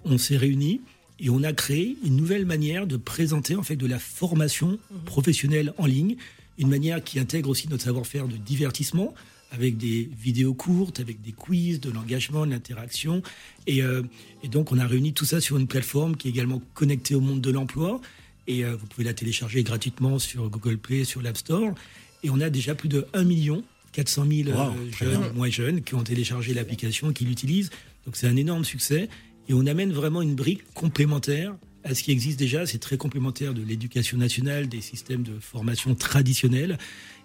on 0.06 0.18
s'est 0.18 0.38
réunis 0.38 0.82
et 1.20 1.30
on 1.30 1.44
a 1.44 1.54
créé 1.54 1.98
une 2.04 2.16
nouvelle 2.16 2.46
manière 2.46 2.88
de 2.88 2.98
présenter 2.98 3.56
en 3.56 3.64
fait 3.64 3.76
de 3.76 3.86
la 3.86 4.00
formation 4.00 4.80
professionnelle 5.06 5.74
en 5.78 5.86
ligne, 5.86 6.16
une 6.58 6.70
manière 6.70 7.04
qui 7.04 7.20
intègre 7.20 7.50
aussi 7.50 7.68
notre 7.70 7.84
savoir-faire 7.84 8.28
de 8.28 8.38
divertissement 8.38 9.14
avec 9.54 9.78
des 9.78 10.10
vidéos 10.20 10.56
courtes, 10.56 11.00
avec 11.00 11.22
des 11.22 11.32
quiz, 11.32 11.80
de 11.80 11.92
l'engagement, 11.92 12.46
de 12.46 12.52
l'interaction. 12.52 13.22
Et, 13.68 13.84
euh, 13.84 14.02
et 14.42 14.48
donc, 14.48 14.72
on 14.72 14.80
a 14.80 14.88
réuni 14.88 15.14
tout 15.14 15.26
ça 15.26 15.40
sur 15.40 15.58
une 15.58 15.68
plateforme 15.68 16.18
qui 16.18 16.28
est 16.28 16.32
également 16.32 16.62
connectée 16.74 17.14
au 17.14 17.22
monde 17.22 17.40
de 17.40 17.52
l'emploi. 17.52 18.02
Et 18.48 18.66
euh, 18.66 18.76
vous 18.76 18.88
pouvez 18.88 19.04
la 19.04 19.14
télécharger 19.14 19.64
gratuitement 19.64 20.18
sur 20.18 20.50
Google 20.50 20.80
Play, 20.80 21.04
sur 21.04 21.22
l'App 21.22 21.38
Store. 21.38 21.76
Et 22.24 22.32
on 22.32 22.42
a 22.42 22.50
déjà 22.50 22.74
plus 22.74 22.90
de 22.90 23.06
1 23.14 23.24
million 23.24 23.64
400 23.92 24.26
000 24.28 24.50
euh, 24.50 24.54
Wow, 24.54 24.74
très 24.92 25.06
jeunes, 25.06 25.34
moins 25.36 25.50
jeunes, 25.50 25.82
qui 25.82 25.94
ont 25.94 26.04
téléchargé 26.04 26.56
l'application 26.56 27.12
et 27.12 27.14
qui 27.14 27.26
l'utilisent. 27.26 27.70
Donc 28.06 28.16
c'est 28.16 28.28
un 28.28 28.36
énorme 28.36 28.66
succès. 28.66 29.08
Et 29.48 29.54
on 29.54 29.68
amène 29.68 29.94
vraiment 29.94 30.22
une 30.22 30.36
brique 30.36 30.64
complémentaire 30.74 31.54
à 31.84 31.96
ce 31.96 32.04
qui 32.04 32.12
existe 32.12 32.40
déjà. 32.40 32.66
C'est 32.66 32.80
très 32.80 32.98
complémentaire 32.98 33.54
de 33.54 33.62
l'éducation 33.62 34.18
nationale, 34.18 34.68
des 34.68 34.82
systèmes 34.82 35.24
de 35.24 35.40
formation 35.40 35.96
traditionnels. 35.96 36.78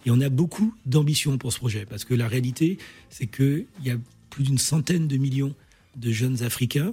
Et 0.07 0.11
on 0.11 0.21
a 0.21 0.29
beaucoup 0.29 0.75
d'ambition 0.87 1.39
pour 1.39 1.53
ce 1.53 1.59
projet. 1.59 1.87
Parce 1.89 2.05
que 2.05 2.15
la 2.15 2.29
réalité, 2.29 2.79
c'est 3.11 3.27
qu'il 3.27 3.67
y 3.85 3.91
a 3.91 3.97
plus 4.31 4.45
d'une 4.45 4.59
centaine 4.59 5.09
de 5.09 5.17
millions 5.17 5.55
de 5.97 6.11
jeunes 6.11 6.43
Africains 6.43 6.93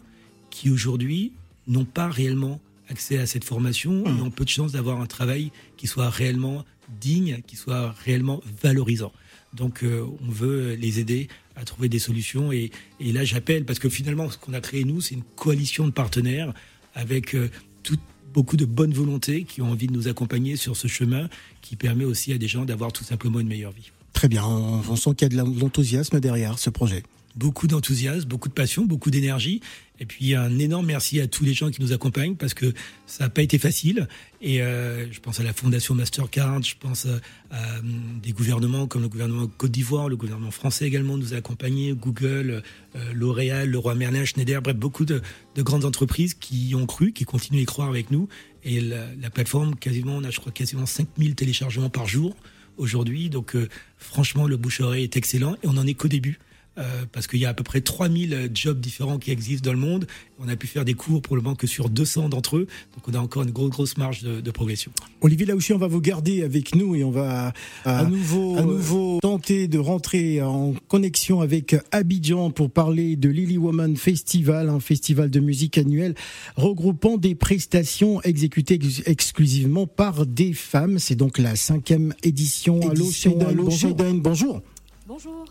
qui 0.49 0.69
aujourd'hui 0.69 1.31
n'ont 1.67 1.85
pas 1.85 2.09
réellement 2.09 2.59
accès 2.89 3.17
à 3.17 3.25
cette 3.25 3.43
formation 3.43 4.05
et 4.05 4.21
ont 4.21 4.29
peu 4.29 4.45
de 4.45 4.49
chances 4.49 4.73
d'avoir 4.73 5.01
un 5.01 5.07
travail 5.07 5.51
qui 5.77 5.87
soit 5.87 6.09
réellement 6.09 6.63
digne, 7.01 7.41
qui 7.47 7.55
soit 7.55 7.91
réellement 8.03 8.41
valorisant. 8.61 9.11
Donc 9.53 9.83
euh, 9.83 10.05
on 10.21 10.29
veut 10.29 10.73
les 10.73 10.99
aider 10.99 11.27
à 11.55 11.63
trouver 11.63 11.89
des 11.89 11.99
solutions 11.99 12.51
et, 12.51 12.71
et 12.99 13.11
là 13.11 13.23
j'appelle 13.23 13.65
parce 13.65 13.79
que 13.79 13.89
finalement 13.89 14.29
ce 14.29 14.37
qu'on 14.37 14.53
a 14.53 14.59
créé 14.59 14.83
nous 14.83 14.99
c'est 14.99 15.15
une 15.15 15.23
coalition 15.23 15.85
de 15.87 15.91
partenaires 15.91 16.53
avec 16.95 17.35
euh, 17.35 17.49
tout, 17.83 17.97
beaucoup 18.33 18.57
de 18.57 18.65
bonne 18.65 18.93
volonté 18.93 19.43
qui 19.43 19.61
ont 19.61 19.69
envie 19.69 19.87
de 19.87 19.93
nous 19.93 20.07
accompagner 20.07 20.55
sur 20.55 20.75
ce 20.75 20.87
chemin 20.87 21.29
qui 21.61 21.75
permet 21.75 22.05
aussi 22.05 22.33
à 22.33 22.37
des 22.37 22.47
gens 22.47 22.65
d'avoir 22.65 22.91
tout 22.91 23.03
simplement 23.03 23.39
une 23.39 23.47
meilleure 23.47 23.71
vie. 23.71 23.91
Très 24.13 24.27
bien, 24.27 24.45
on 24.45 24.95
sent 24.95 25.11
qu'il 25.15 25.33
y 25.33 25.39
a 25.39 25.43
de 25.43 25.59
l'enthousiasme 25.59 26.19
derrière 26.19 26.57
ce 26.57 26.69
projet 26.69 27.03
beaucoup 27.35 27.67
d'enthousiasme, 27.67 28.27
beaucoup 28.27 28.49
de 28.49 28.53
passion, 28.53 28.85
beaucoup 28.85 29.11
d'énergie. 29.11 29.61
Et 29.99 30.05
puis 30.05 30.35
un 30.35 30.59
énorme 30.59 30.85
merci 30.87 31.19
à 31.21 31.27
tous 31.27 31.43
les 31.45 31.53
gens 31.53 31.71
qui 31.71 31.81
nous 31.81 31.93
accompagnent 31.93 32.35
parce 32.35 32.53
que 32.53 32.73
ça 33.05 33.25
n'a 33.25 33.29
pas 33.29 33.41
été 33.41 33.57
facile. 33.57 34.07
Et 34.41 34.61
euh, 34.61 35.11
je 35.11 35.19
pense 35.19 35.39
à 35.39 35.43
la 35.43 35.53
Fondation 35.53 35.95
Mastercard, 35.95 36.61
je 36.63 36.75
pense 36.77 37.05
à, 37.05 37.19
à, 37.51 37.81
des 38.21 38.31
gouvernements 38.31 38.87
comme 38.87 39.03
le 39.03 39.09
gouvernement 39.09 39.47
Côte 39.47 39.71
d'Ivoire, 39.71 40.09
le 40.09 40.17
gouvernement 40.17 40.51
français 40.51 40.85
également 40.85 41.17
nous 41.17 41.33
a 41.33 41.37
accompagnés, 41.37 41.93
Google, 41.93 42.61
euh, 42.95 43.13
L'Oréal, 43.13 43.69
le 43.69 43.77
Roi 43.77 43.95
Merlin, 43.95 44.25
Schneider, 44.25 44.61
bref, 44.61 44.75
beaucoup 44.75 45.05
de, 45.05 45.21
de, 45.55 45.61
grandes 45.61 45.85
entreprises 45.85 46.33
qui 46.33 46.73
ont 46.75 46.85
cru, 46.85 47.13
qui 47.13 47.23
continuent 47.23 47.59
à 47.59 47.61
y 47.61 47.65
croire 47.65 47.89
avec 47.89 48.11
nous. 48.11 48.27
Et 48.63 48.81
la, 48.81 49.05
la 49.21 49.29
plateforme, 49.29 49.75
quasiment, 49.75 50.17
on 50.17 50.23
a 50.23 50.29
je 50.29 50.39
crois 50.39 50.51
quasiment 50.51 50.85
5000 50.85 51.35
téléchargements 51.35 51.89
par 51.89 52.07
jour 52.07 52.35
aujourd'hui. 52.77 53.29
Donc 53.29 53.55
euh, 53.55 53.69
franchement, 53.97 54.47
le 54.47 54.57
bouche-oreille 54.57 55.03
est 55.03 55.17
excellent 55.17 55.55
et 55.63 55.67
on 55.67 55.73
n'en 55.73 55.87
est 55.87 55.93
qu'au 55.93 56.07
début. 56.07 56.39
Euh, 56.77 57.05
parce 57.11 57.27
qu'il 57.27 57.39
y 57.39 57.45
a 57.45 57.49
à 57.49 57.53
peu 57.53 57.63
près 57.63 57.79
3000 57.79 58.51
jobs 58.53 58.79
différents 58.79 59.17
qui 59.17 59.31
existent 59.31 59.65
dans 59.65 59.73
le 59.73 59.79
monde. 59.79 60.07
On 60.39 60.49
a 60.49 60.55
pu 60.57 60.67
faire 60.67 60.83
des 60.83 60.93
cours 60.93 61.21
pour 61.21 61.37
le 61.37 61.41
moment 61.41 61.55
que 61.55 61.67
sur 61.67 61.89
200 61.89 62.29
d'entre 62.29 62.57
eux. 62.57 62.67
Donc 62.95 63.07
on 63.07 63.13
a 63.13 63.19
encore 63.19 63.43
une 63.43 63.51
grosse, 63.51 63.69
grosse 63.69 63.97
marge 63.97 64.23
de, 64.23 64.41
de 64.41 64.51
progression. 64.51 64.91
Olivier 65.21 65.45
Laouchi, 65.45 65.71
on 65.71 65.77
va 65.77 65.87
vous 65.87 66.01
garder 66.01 66.43
avec 66.43 66.75
nous 66.75 66.95
et 66.95 67.03
on 67.03 67.11
va 67.11 67.53
à, 67.85 67.99
à 67.99 68.03
nouveau, 68.03 68.57
à 68.57 68.63
nouveau 68.63 69.19
tenter 69.21 69.69
de 69.69 69.79
rentrer 69.79 70.41
en 70.41 70.73
connexion 70.89 71.39
avec 71.39 71.77
Abidjan 71.91 72.51
pour 72.51 72.69
parler 72.69 73.15
de 73.15 73.29
Lily 73.29 73.57
Woman 73.57 73.95
Festival, 73.95 74.69
un 74.69 74.81
festival 74.81 75.29
de 75.29 75.39
musique 75.39 75.77
annuel 75.77 76.13
regroupant 76.57 77.17
des 77.17 77.35
prestations 77.35 78.21
exécutées 78.23 78.75
ex 78.75 79.01
exclusivement 79.05 79.87
par 79.87 80.25
des 80.25 80.53
femmes. 80.53 80.99
C'est 80.99 81.15
donc 81.15 81.37
la 81.37 81.55
cinquième 81.55 82.13
édition. 82.23 82.79
édition 82.81 83.39
Allô, 83.39 83.63
bonjour. 84.21 84.61
Bonjour. 85.07 85.45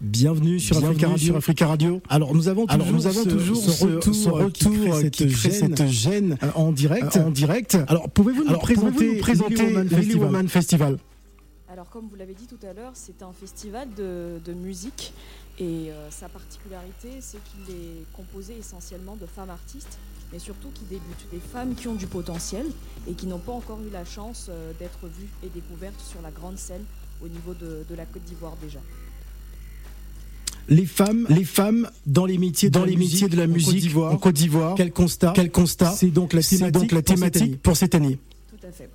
Bienvenue 0.00 0.60
sur 0.60 0.78
Bienvenue 0.78 0.90
Africa 0.94 1.08
Radio. 1.08 1.26
sur 1.26 1.36
Africa 1.36 1.66
Radio. 1.66 2.00
Alors 2.08 2.32
nous 2.34 2.46
avons 2.46 2.66
toujours, 2.66 2.82
Alors, 2.82 2.92
nous 2.94 3.06
avons 3.08 3.24
ce, 3.24 3.28
toujours 3.28 3.56
ce 3.56 3.70
ce- 3.72 3.84
retour, 3.84 4.14
ce 4.14 4.28
retour 4.28 4.52
qui 4.52 4.78
crée 4.80 4.92
cette, 5.02 5.10
qui 5.14 5.26
crée 5.26 5.50
gêne, 5.50 5.76
cette 5.76 5.88
gêne 5.88 6.38
euh, 6.42 6.50
en 6.54 6.70
direct. 6.70 7.16
euh, 7.16 7.24
en 7.26 7.30
direct. 7.30 7.76
Alors 7.88 8.08
pouvez-vous 8.08 8.44
nous 8.44 8.58
présenter, 8.58 8.92
pouvez-vous 8.92 9.14
nous 9.14 9.20
présenter 9.20 9.54
Lily 9.56 9.74
Woman 9.74 9.82
Lily 9.88 9.94
Festival 9.96 10.22
Woman 10.26 10.48
Festival 10.48 10.98
Alors, 11.68 11.90
comme 11.90 12.06
vous 12.08 12.14
l'avez 12.14 12.34
dit 12.34 12.46
tout 12.46 12.64
à 12.64 12.72
l'heure, 12.74 12.92
c'est 12.94 13.22
un 13.24 13.32
festival 13.32 13.88
de, 13.96 14.38
de 14.44 14.52
musique 14.52 15.12
et 15.58 15.90
euh, 15.90 16.08
sa 16.10 16.28
particularité, 16.28 17.08
c'est 17.18 17.38
qu'il 17.42 17.74
est 17.74 18.04
composé 18.14 18.54
essentiellement 18.56 19.16
de 19.20 19.26
femmes 19.26 19.50
artistes, 19.50 19.98
mais 20.32 20.38
surtout 20.38 20.68
qui 20.74 20.84
débutent, 20.84 21.26
des 21.32 21.40
femmes 21.40 21.74
qui 21.74 21.88
ont 21.88 21.96
du 21.96 22.06
potentiel 22.06 22.66
et 23.08 23.14
qui 23.14 23.26
n'ont 23.26 23.38
pas 23.40 23.50
encore 23.52 23.80
eu 23.80 23.90
la 23.92 24.04
chance 24.04 24.46
euh, 24.48 24.70
d'être 24.78 25.00
vues 25.18 25.28
et 25.42 25.48
découvertes 25.52 26.00
sur 26.08 26.22
la 26.22 26.30
grande 26.30 26.56
scène 26.56 26.84
au 27.20 27.26
niveau 27.26 27.52
de, 27.54 27.84
de 27.90 27.94
la 27.96 28.04
Côte 28.04 28.22
d'Ivoire 28.22 28.54
déjà. 28.62 28.78
Les 30.68 30.84
femmes, 30.86 31.26
les 31.30 31.44
femmes 31.44 31.88
dans 32.06 32.26
les 32.26 32.36
métiers, 32.38 32.68
Dans 32.70 32.80
de, 32.80 32.84
la 32.86 32.90
les 32.90 32.96
musique, 32.96 33.22
métiers 33.22 33.28
de 33.28 33.36
la 33.36 33.44
en 33.44 33.46
Côte 33.46 33.54
musique 33.56 33.80
d'Ivoire. 33.80 34.12
en 34.12 34.16
Côte 34.18 34.34
d'Ivoire. 34.34 34.74
Quel 34.76 34.92
constat 34.92 35.32
Quel 35.34 35.50
constat 35.50 35.92
C'est 35.92 36.08
donc 36.10 36.32
la 36.34 36.42
thématique, 36.42 36.72
donc 36.74 36.92
la 36.92 37.00
pour 37.02 37.06
cette 37.06 37.24
année. 37.24 37.30
thématique 37.30 37.62
pour 37.62 37.76
cette 37.76 37.94
année. 37.94 38.18
Tout 38.50 38.66
à 38.66 38.70
fait. 38.72 38.90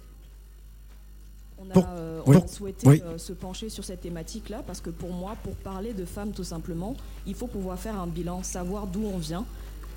On 1.57 1.69
a, 1.69 1.73
Pour- 1.73 1.85
euh, 1.89 2.21
oui. 2.27 2.37
on 2.37 2.43
a 2.43 2.47
souhaité 2.47 2.87
Oui. 2.87 3.01
euh, 3.03 3.17
se 3.17 3.33
pencher 3.33 3.69
sur 3.69 3.83
cette 3.83 4.01
thématique-là 4.01 4.61
parce 4.67 4.81
que 4.81 4.89
pour 4.91 5.11
moi, 5.13 5.35
pour 5.43 5.55
parler 5.55 5.93
de 5.93 6.05
femmes 6.05 6.31
tout 6.31 6.43
simplement, 6.43 6.95
il 7.25 7.33
faut 7.33 7.47
pouvoir 7.47 7.79
faire 7.79 7.99
un 7.99 8.07
bilan, 8.07 8.43
savoir 8.43 8.85
d'où 8.85 9.03
on 9.05 9.17
vient, 9.17 9.45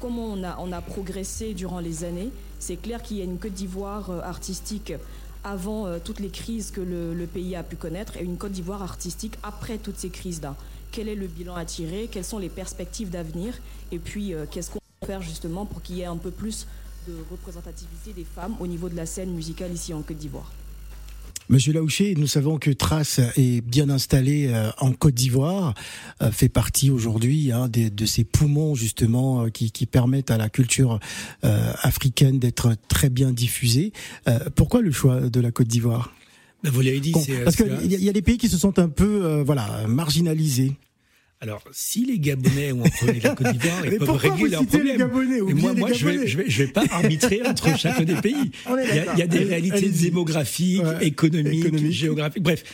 comment 0.00 0.26
on 0.32 0.42
a, 0.44 0.56
on 0.60 0.72
a 0.72 0.80
progressé 0.80 1.52
durant 1.52 1.80
les 1.80 2.04
années. 2.04 2.30
C'est 2.58 2.76
clair 2.76 3.02
qu'il 3.02 3.18
y 3.18 3.20
a 3.20 3.24
une 3.24 3.38
Côte 3.38 3.52
d'Ivoire 3.52 4.10
euh, 4.10 4.20
artistique 4.22 4.94
avant 5.44 5.86
euh, 5.86 5.98
toutes 6.02 6.20
les 6.20 6.30
crises 6.30 6.70
que 6.70 6.80
le, 6.80 7.12
le 7.12 7.26
pays 7.26 7.54
a 7.54 7.62
pu 7.62 7.76
connaître 7.76 8.16
et 8.16 8.22
une 8.24 8.38
Côte 8.38 8.52
d'Ivoire 8.52 8.82
artistique 8.82 9.34
après 9.42 9.76
toutes 9.76 9.98
ces 9.98 10.08
crises-là. 10.08 10.56
Quel 10.92 11.08
est 11.08 11.14
le 11.14 11.26
bilan 11.26 11.54
à 11.54 11.64
tirer 11.64 12.08
Quelles 12.10 12.24
sont 12.24 12.38
les 12.38 12.48
perspectives 12.48 13.10
d'avenir 13.10 13.54
Et 13.92 13.98
puis, 13.98 14.34
euh, 14.34 14.46
qu'est-ce 14.50 14.70
qu'on 14.70 14.80
peut 15.00 15.06
faire 15.06 15.22
justement 15.22 15.66
pour 15.66 15.82
qu'il 15.82 15.96
y 15.96 16.02
ait 16.02 16.06
un 16.06 16.16
peu 16.16 16.30
plus 16.30 16.66
de 17.08 17.14
représentativité 17.30 18.12
des 18.12 18.24
femmes 18.24 18.56
au 18.60 18.66
niveau 18.66 18.88
de 18.88 18.96
la 18.96 19.06
scène 19.06 19.32
musicale 19.32 19.72
ici 19.72 19.94
en 19.94 20.02
Côte 20.02 20.16
d'Ivoire 20.16 20.52
Monsieur 21.48 21.72
Laouché, 21.72 22.16
nous 22.16 22.26
savons 22.26 22.58
que 22.58 22.72
Trace 22.72 23.20
est 23.36 23.60
bien 23.60 23.88
installé 23.88 24.48
euh, 24.48 24.70
en 24.78 24.90
Côte 24.92 25.14
d'Ivoire, 25.14 25.74
euh, 26.20 26.32
fait 26.32 26.48
partie 26.48 26.90
aujourd'hui 26.90 27.52
hein, 27.52 27.68
de 27.68 28.06
ces 28.06 28.24
poumons 28.24 28.74
justement 28.74 29.48
qui, 29.48 29.70
permettent 29.86 30.32
à 30.32 30.38
la 30.38 30.48
culture 30.48 30.98
africaine 31.42 32.40
d'être 32.40 32.74
très 32.88 33.10
bien 33.10 33.30
diffusée. 33.30 33.92
Pourquoi 34.56 34.80
le 34.82 34.90
choix 34.90 35.20
de 35.20 35.40
la 35.40 35.52
Côte 35.52 35.68
d'Ivoire? 35.68 36.12
Ben, 36.62 36.70
vous 36.70 36.80
l'avez 36.80 37.00
dit, 37.00 37.12
c'est- 37.24 37.44
Parce 37.44 37.56
qu'il 37.56 37.66
un- 37.70 37.80
y, 37.82 37.94
a- 37.94 37.98
il 37.98 38.04
y 38.04 38.08
a 38.08 38.12
des 38.12 38.22
pays 38.22 38.38
qui 38.38 38.48
se 38.48 38.56
sentent 38.58 38.78
un 38.78 38.88
peu 38.88 39.24
euh, 39.24 39.42
voilà 39.44 39.84
marginalisés. 39.86 40.72
Alors, 41.42 41.62
si 41.70 42.06
les 42.06 42.18
Gabonais 42.18 42.72
ont 42.72 42.82
avec 43.02 43.22
la 43.22 43.34
Côte 43.34 43.52
d'Ivoire, 43.52 43.82
Mais 43.82 43.90
ils 43.92 43.98
peuvent 43.98 44.10
régler 44.12 44.48
leurs 44.48 44.64
problèmes. 44.66 44.96
Gabonais? 44.96 45.42
Bien 45.52 45.74
moi, 45.74 45.92
je 45.92 46.06
vais, 46.08 46.26
je 46.26 46.38
vais, 46.38 46.44
je 46.48 46.62
vais 46.62 46.70
pas 46.72 46.84
arbitrer 46.90 47.42
entre 47.46 47.76
chacun 47.78 48.04
des 48.04 48.14
pays. 48.16 48.50
Il 48.66 48.96
y, 48.96 48.98
a, 49.00 49.12
il 49.12 49.18
y 49.18 49.22
a 49.22 49.26
des 49.26 49.40
réalités 49.40 49.90
démographiques, 49.90 50.82
Ouais. 50.82 51.06
économiques, 51.06 51.66
Économiques. 51.66 51.92
géographiques. 51.92 52.42
Bref, 52.42 52.64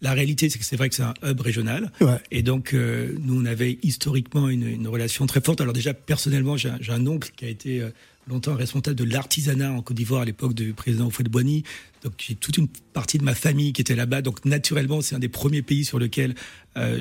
la 0.00 0.14
réalité, 0.14 0.48
c'est 0.48 0.58
que 0.58 0.64
c'est 0.64 0.76
vrai 0.76 0.88
que 0.88 0.94
c'est 0.94 1.02
un 1.02 1.12
hub 1.26 1.38
régional. 1.42 1.92
Ouais. 2.00 2.16
Et 2.30 2.42
donc, 2.42 2.72
euh, 2.72 3.12
nous, 3.20 3.38
on 3.42 3.44
avait 3.44 3.78
historiquement 3.82 4.48
une, 4.48 4.66
une 4.66 4.88
relation 4.88 5.26
très 5.26 5.42
forte. 5.42 5.60
Alors 5.60 5.74
déjà, 5.74 5.92
personnellement, 5.92 6.56
j'ai 6.56 6.70
un, 6.88 7.06
oncle 7.06 7.30
qui 7.36 7.44
a 7.44 7.48
été 7.48 7.82
euh, 7.82 7.90
longtemps 8.28 8.54
responsable 8.56 8.96
de 8.96 9.04
l'artisanat 9.04 9.72
en 9.72 9.82
Côte 9.82 9.96
d'Ivoire 9.96 10.22
à 10.22 10.24
l'époque 10.24 10.54
du 10.54 10.72
président 10.72 11.06
Houphouët-Boigny. 11.06 11.62
Donc, 12.02 12.14
j'ai 12.18 12.34
toute 12.34 12.56
une 12.58 12.68
partie 12.92 13.18
de 13.18 13.24
ma 13.24 13.34
famille 13.34 13.72
qui 13.72 13.80
était 13.80 13.94
là-bas. 13.94 14.22
Donc, 14.22 14.44
naturellement, 14.44 15.00
c'est 15.00 15.14
un 15.14 15.18
des 15.20 15.28
premiers 15.28 15.62
pays 15.62 15.84
sur 15.84 15.98
lequel 15.98 16.34
euh, 16.76 16.98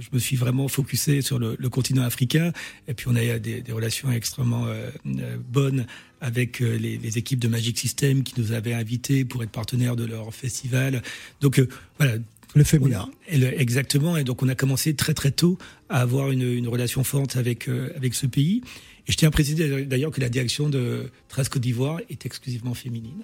je 0.00 0.08
me 0.12 0.18
suis 0.18 0.36
vraiment 0.36 0.68
focusé 0.68 1.22
sur 1.22 1.38
le, 1.38 1.56
le 1.58 1.68
continent 1.68 2.02
africain. 2.02 2.52
Et 2.88 2.94
puis, 2.94 3.06
on 3.08 3.16
a 3.16 3.38
des, 3.38 3.60
des 3.62 3.72
relations 3.72 4.10
extrêmement 4.12 4.66
euh, 4.66 4.90
euh, 5.06 5.36
bonnes 5.50 5.86
avec 6.20 6.60
euh, 6.62 6.76
les, 6.76 6.96
les 6.98 7.18
équipes 7.18 7.40
de 7.40 7.48
Magic 7.48 7.78
System 7.78 8.22
qui 8.22 8.38
nous 8.40 8.52
avaient 8.52 8.74
invités 8.74 9.24
pour 9.24 9.42
être 9.42 9.50
partenaires 9.50 9.96
de 9.96 10.04
leur 10.04 10.34
festival. 10.34 11.02
Donc, 11.40 11.58
euh, 11.58 11.68
voilà, 11.98 12.14
Le 12.54 12.64
féminin. 12.64 13.08
exactement. 13.28 14.16
Et 14.16 14.24
donc, 14.24 14.42
on 14.42 14.48
a 14.48 14.54
commencé 14.54 14.94
très 14.94 15.14
très 15.14 15.30
tôt 15.30 15.58
à 15.88 16.00
avoir 16.00 16.30
une, 16.30 16.42
une 16.42 16.68
relation 16.68 17.02
forte 17.04 17.36
avec 17.36 17.68
euh, 17.68 17.90
avec 17.96 18.14
ce 18.14 18.26
pays. 18.26 18.62
Je 19.06 19.16
tiens 19.16 19.28
à 19.28 19.30
préciser 19.30 19.84
d'ailleurs 19.86 20.10
que 20.10 20.20
la 20.20 20.28
direction 20.28 20.68
de 20.68 21.10
Trace 21.28 21.48
Côte 21.48 21.62
d'Ivoire 21.62 22.00
est 22.10 22.26
exclusivement 22.26 22.74
féminine. 22.74 23.22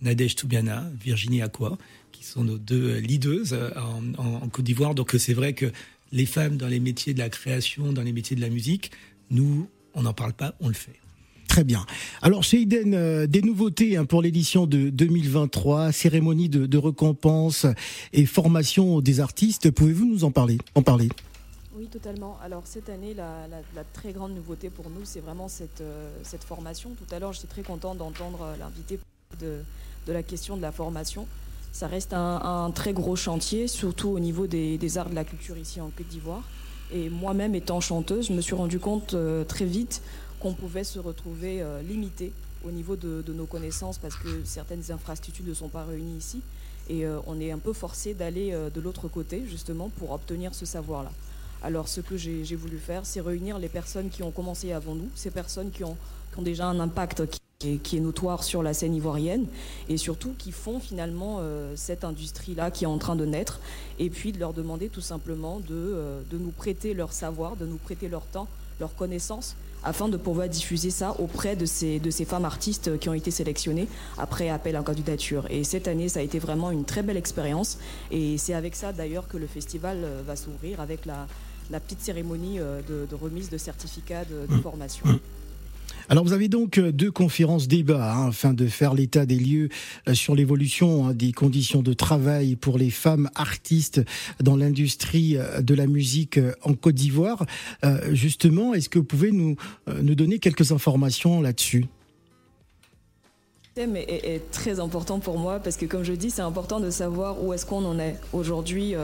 Nadège 0.00 0.36
Toubiana, 0.36 0.84
Virginie 1.02 1.42
Aqua, 1.42 1.78
qui 2.12 2.24
sont 2.24 2.44
nos 2.44 2.58
deux 2.58 2.98
leaders 2.98 3.52
euh, 3.52 3.70
en 4.18 4.48
Côte 4.48 4.64
d'Ivoire. 4.64 4.94
Donc, 4.94 5.14
euh, 5.14 5.18
c'est 5.18 5.34
vrai 5.34 5.54
que 5.54 5.66
les 6.12 6.26
femmes 6.26 6.56
dans 6.56 6.68
les 6.68 6.80
métiers 6.80 7.14
de 7.14 7.18
la 7.18 7.28
création, 7.28 7.92
dans 7.92 8.02
les 8.02 8.12
métiers 8.12 8.36
de 8.36 8.40
la 8.40 8.50
musique, 8.50 8.92
nous, 9.30 9.68
on 9.94 10.02
n'en 10.02 10.12
parle 10.12 10.34
pas, 10.34 10.54
on 10.60 10.68
le 10.68 10.74
fait. 10.74 10.92
Très 11.48 11.64
bien. 11.64 11.86
Alors 12.20 12.42
chez 12.42 12.62
Eden, 12.62 12.94
euh, 12.94 13.26
des 13.26 13.42
nouveautés 13.42 13.96
hein, 13.96 14.04
pour 14.04 14.22
l'édition 14.22 14.66
de 14.66 14.90
2023, 14.90 15.92
cérémonie 15.92 16.48
de, 16.48 16.66
de 16.66 16.78
récompense 16.78 17.66
et 18.12 18.26
formation 18.26 19.00
des 19.00 19.20
artistes. 19.20 19.70
Pouvez-vous 19.70 20.06
nous 20.06 20.24
en 20.24 20.30
parler 20.30 20.58
En 20.74 20.82
parler? 20.82 21.08
Oui, 21.76 21.88
totalement. 21.88 22.38
Alors 22.40 22.62
cette 22.66 22.88
année, 22.88 23.14
la, 23.14 23.48
très 23.92 24.12
grande 24.12 24.32
nouveauté 24.32 24.70
pour 24.70 24.90
nous, 24.90 25.04
c'est 25.04 25.18
vraiment 25.18 25.48
cette, 25.48 25.80
euh, 25.80 26.08
formation. 26.46 26.90
Tout 26.90 27.12
à 27.12 27.18
l'heure, 27.18 27.32
j'étais 27.32 27.48
très 27.48 27.62
content 27.62 27.96
d'entendre 27.96 28.42
euh, 28.42 28.56
l'invité 28.56 29.00
de, 29.40 29.58
de 30.06 30.12
la 30.12 30.22
question 30.22 30.56
de 30.56 30.62
la 30.62 30.70
formation. 30.70 31.26
Ça 31.72 31.88
reste 31.88 32.12
un, 32.12 32.70
très 32.72 32.92
gros 32.92 33.16
chantier, 33.16 33.66
surtout 33.66 34.10
au 34.10 34.20
niveau 34.20 34.46
des, 34.46 34.98
arts 34.98 35.10
de 35.10 35.16
la 35.16 35.24
culture 35.24 35.58
ici 35.58 35.80
en 35.80 35.90
Côte 35.90 36.06
d'Ivoire. 36.06 36.44
Et 36.92 37.08
moi-même, 37.08 37.56
étant 37.56 37.80
chanteuse, 37.80 38.28
je 38.28 38.32
me 38.32 38.40
suis 38.40 38.54
rendu 38.54 38.78
compte 38.78 39.14
euh, 39.14 39.42
très 39.42 39.64
vite 39.64 40.00
qu'on 40.38 40.54
pouvait 40.54 40.84
se 40.84 41.00
retrouver 41.00 41.64
limité 41.82 42.32
au 42.64 42.70
niveau 42.70 42.94
de, 42.94 43.24
de 43.26 43.32
nos 43.32 43.46
connaissances 43.46 43.98
parce 43.98 44.14
que 44.14 44.44
certaines 44.44 44.92
infrastructures 44.92 45.46
ne 45.46 45.54
sont 45.54 45.68
pas 45.68 45.84
réunies 45.84 46.18
ici. 46.18 46.42
Et 46.88 47.04
on 47.26 47.40
est 47.40 47.50
un 47.50 47.58
peu 47.58 47.72
forcé 47.72 48.12
d'aller 48.12 48.52
de 48.52 48.80
l'autre 48.82 49.08
côté, 49.08 49.44
justement, 49.48 49.88
pour 49.88 50.12
obtenir 50.12 50.54
ce 50.54 50.66
savoir-là. 50.66 51.10
Alors, 51.62 51.88
ce 51.88 52.00
que 52.00 52.16
j'ai 52.16 52.56
voulu 52.56 52.78
faire, 52.78 53.06
c'est 53.06 53.20
réunir 53.20 53.58
les 53.58 53.68
personnes 53.68 54.10
qui 54.10 54.22
ont 54.22 54.30
commencé 54.30 54.72
avant 54.72 54.94
nous, 54.94 55.08
ces 55.14 55.30
personnes 55.30 55.70
qui 55.70 55.84
ont, 55.84 55.96
déjà 56.38 56.66
un 56.66 56.80
impact, 56.80 57.22
qui, 57.26 57.96
est 57.96 58.00
notoire 58.00 58.44
sur 58.44 58.62
la 58.62 58.74
scène 58.74 58.94
ivoirienne 58.94 59.46
et 59.88 59.96
surtout 59.96 60.34
qui 60.36 60.52
font 60.52 60.80
finalement 60.80 61.40
cette 61.76 62.04
industrie-là 62.04 62.70
qui 62.70 62.84
est 62.84 62.88
en 62.88 62.98
train 62.98 63.16
de 63.16 63.24
naître 63.24 63.60
et 63.98 64.10
puis 64.10 64.32
de 64.32 64.38
leur 64.38 64.52
demander 64.52 64.88
tout 64.90 65.00
simplement 65.00 65.60
de, 65.60 66.22
de 66.30 66.36
nous 66.36 66.50
prêter 66.50 66.92
leur 66.92 67.12
savoir, 67.12 67.56
de 67.56 67.64
nous 67.64 67.78
prêter 67.78 68.08
leur 68.08 68.26
temps, 68.26 68.48
leur 68.80 68.94
connaissance 68.94 69.56
afin 69.84 70.08
de 70.08 70.16
pouvoir 70.16 70.48
diffuser 70.48 70.90
ça 70.90 71.14
auprès 71.18 71.56
de 71.56 71.66
ces, 71.66 72.00
de 72.00 72.10
ces 72.10 72.24
femmes 72.24 72.44
artistes 72.44 72.98
qui 72.98 73.08
ont 73.08 73.14
été 73.14 73.30
sélectionnées 73.30 73.86
après 74.18 74.48
appel 74.48 74.76
en 74.76 74.82
candidature. 74.82 75.46
Et 75.50 75.62
cette 75.62 75.88
année, 75.88 76.08
ça 76.08 76.20
a 76.20 76.22
été 76.22 76.38
vraiment 76.38 76.70
une 76.70 76.84
très 76.84 77.02
belle 77.02 77.18
expérience. 77.18 77.78
Et 78.10 78.38
c'est 78.38 78.54
avec 78.54 78.74
ça 78.74 78.92
d'ailleurs 78.92 79.28
que 79.28 79.36
le 79.36 79.46
festival 79.46 79.98
euh, 80.02 80.22
va 80.26 80.36
s'ouvrir 80.36 80.80
avec 80.80 81.04
la, 81.04 81.26
la, 81.70 81.80
petite 81.80 82.00
cérémonie 82.00 82.58
euh, 82.60 82.80
de, 82.88 83.14
remise 83.14 83.50
de 83.50 83.58
certificats 83.58 84.24
de, 84.24 84.46
de 84.46 84.58
mmh. 84.58 84.62
formation. 84.62 85.06
Alors 86.08 86.24
vous 86.24 86.32
avez 86.32 86.48
donc 86.48 86.78
euh, 86.78 86.92
deux 86.92 87.10
conférences 87.10 87.66
débats 87.66 88.14
hein, 88.14 88.28
afin 88.28 88.52
de 88.52 88.66
faire 88.66 88.94
l'état 88.94 89.24
des 89.24 89.38
lieux 89.38 89.68
euh, 90.08 90.14
sur 90.14 90.34
l'évolution 90.34 91.08
hein, 91.08 91.14
des 91.14 91.32
conditions 91.32 91.82
de 91.82 91.92
travail 91.94 92.56
pour 92.56 92.76
les 92.76 92.90
femmes 92.90 93.30
artistes 93.34 94.02
dans 94.40 94.56
l'industrie 94.56 95.36
euh, 95.36 95.62
de 95.62 95.74
la 95.74 95.86
musique 95.86 96.38
en 96.62 96.74
Côte 96.74 96.94
d'Ivoire. 96.94 97.46
justement, 98.10 98.74
est-ce 98.74 98.88
que 98.88 98.98
vous 98.98 99.04
pouvez 99.04 99.32
nous, 99.32 99.56
nous 100.02 100.14
donner 100.14 100.38
quelques 100.38 100.72
informations 100.72 101.40
là-dessus? 101.40 101.86
Le 103.76 103.82
thème 103.82 103.96
est, 103.96 104.50
très 104.50 104.80
important 104.80 105.18
pour 105.18 105.38
moi 105.38 105.58
parce 105.58 105.76
que, 105.76 105.86
comme 105.86 106.04
je 106.04 106.12
dis, 106.12 106.30
c'est 106.30 106.42
important 106.42 106.80
de 106.80 106.90
savoir 106.90 107.42
où 107.42 107.52
est-ce 107.52 107.66
qu'on 107.66 107.84
en 107.84 107.98
est. 107.98 108.16
Aujourd'hui, 108.32 108.94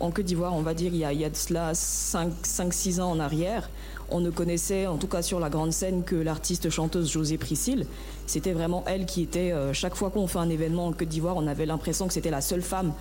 en 0.00 0.10
Côte 0.10 0.24
d'Ivoire, 0.24 0.54
on 0.54 0.62
va 0.62 0.74
dire, 0.74 0.92
il 0.92 0.98
y 0.98 1.04
a, 1.04 1.12
il 1.12 1.20
y 1.20 1.24
a 1.24 1.30
de 1.30 1.36
cela 1.36 1.72
5-6 1.72 3.00
ans 3.00 3.10
en 3.10 3.20
arrière, 3.20 3.70
on 4.10 4.20
ne 4.20 4.30
connaissait, 4.30 4.86
en 4.86 4.96
tout 4.96 5.06
cas 5.06 5.22
sur 5.22 5.40
la 5.40 5.50
grande 5.50 5.72
scène, 5.72 6.02
que 6.04 6.16
l'artiste 6.16 6.70
chanteuse 6.70 7.10
José 7.10 7.38
Priscille. 7.38 7.86
C'était 8.26 8.52
vraiment 8.52 8.84
elle 8.86 9.06
qui 9.06 9.22
était, 9.22 9.52
euh, 9.52 9.72
chaque 9.72 9.94
fois 9.94 10.10
qu'on 10.10 10.26
fait 10.26 10.38
un 10.38 10.48
événement 10.48 10.86
en 10.86 10.92
Côte 10.92 11.08
d'Ivoire, 11.08 11.36
on 11.36 11.46
avait 11.46 11.66
l'impression 11.66 12.06
que 12.06 12.12
c'était 12.12 12.30
la 12.30 12.40
seule 12.40 12.62
femme 12.62 12.92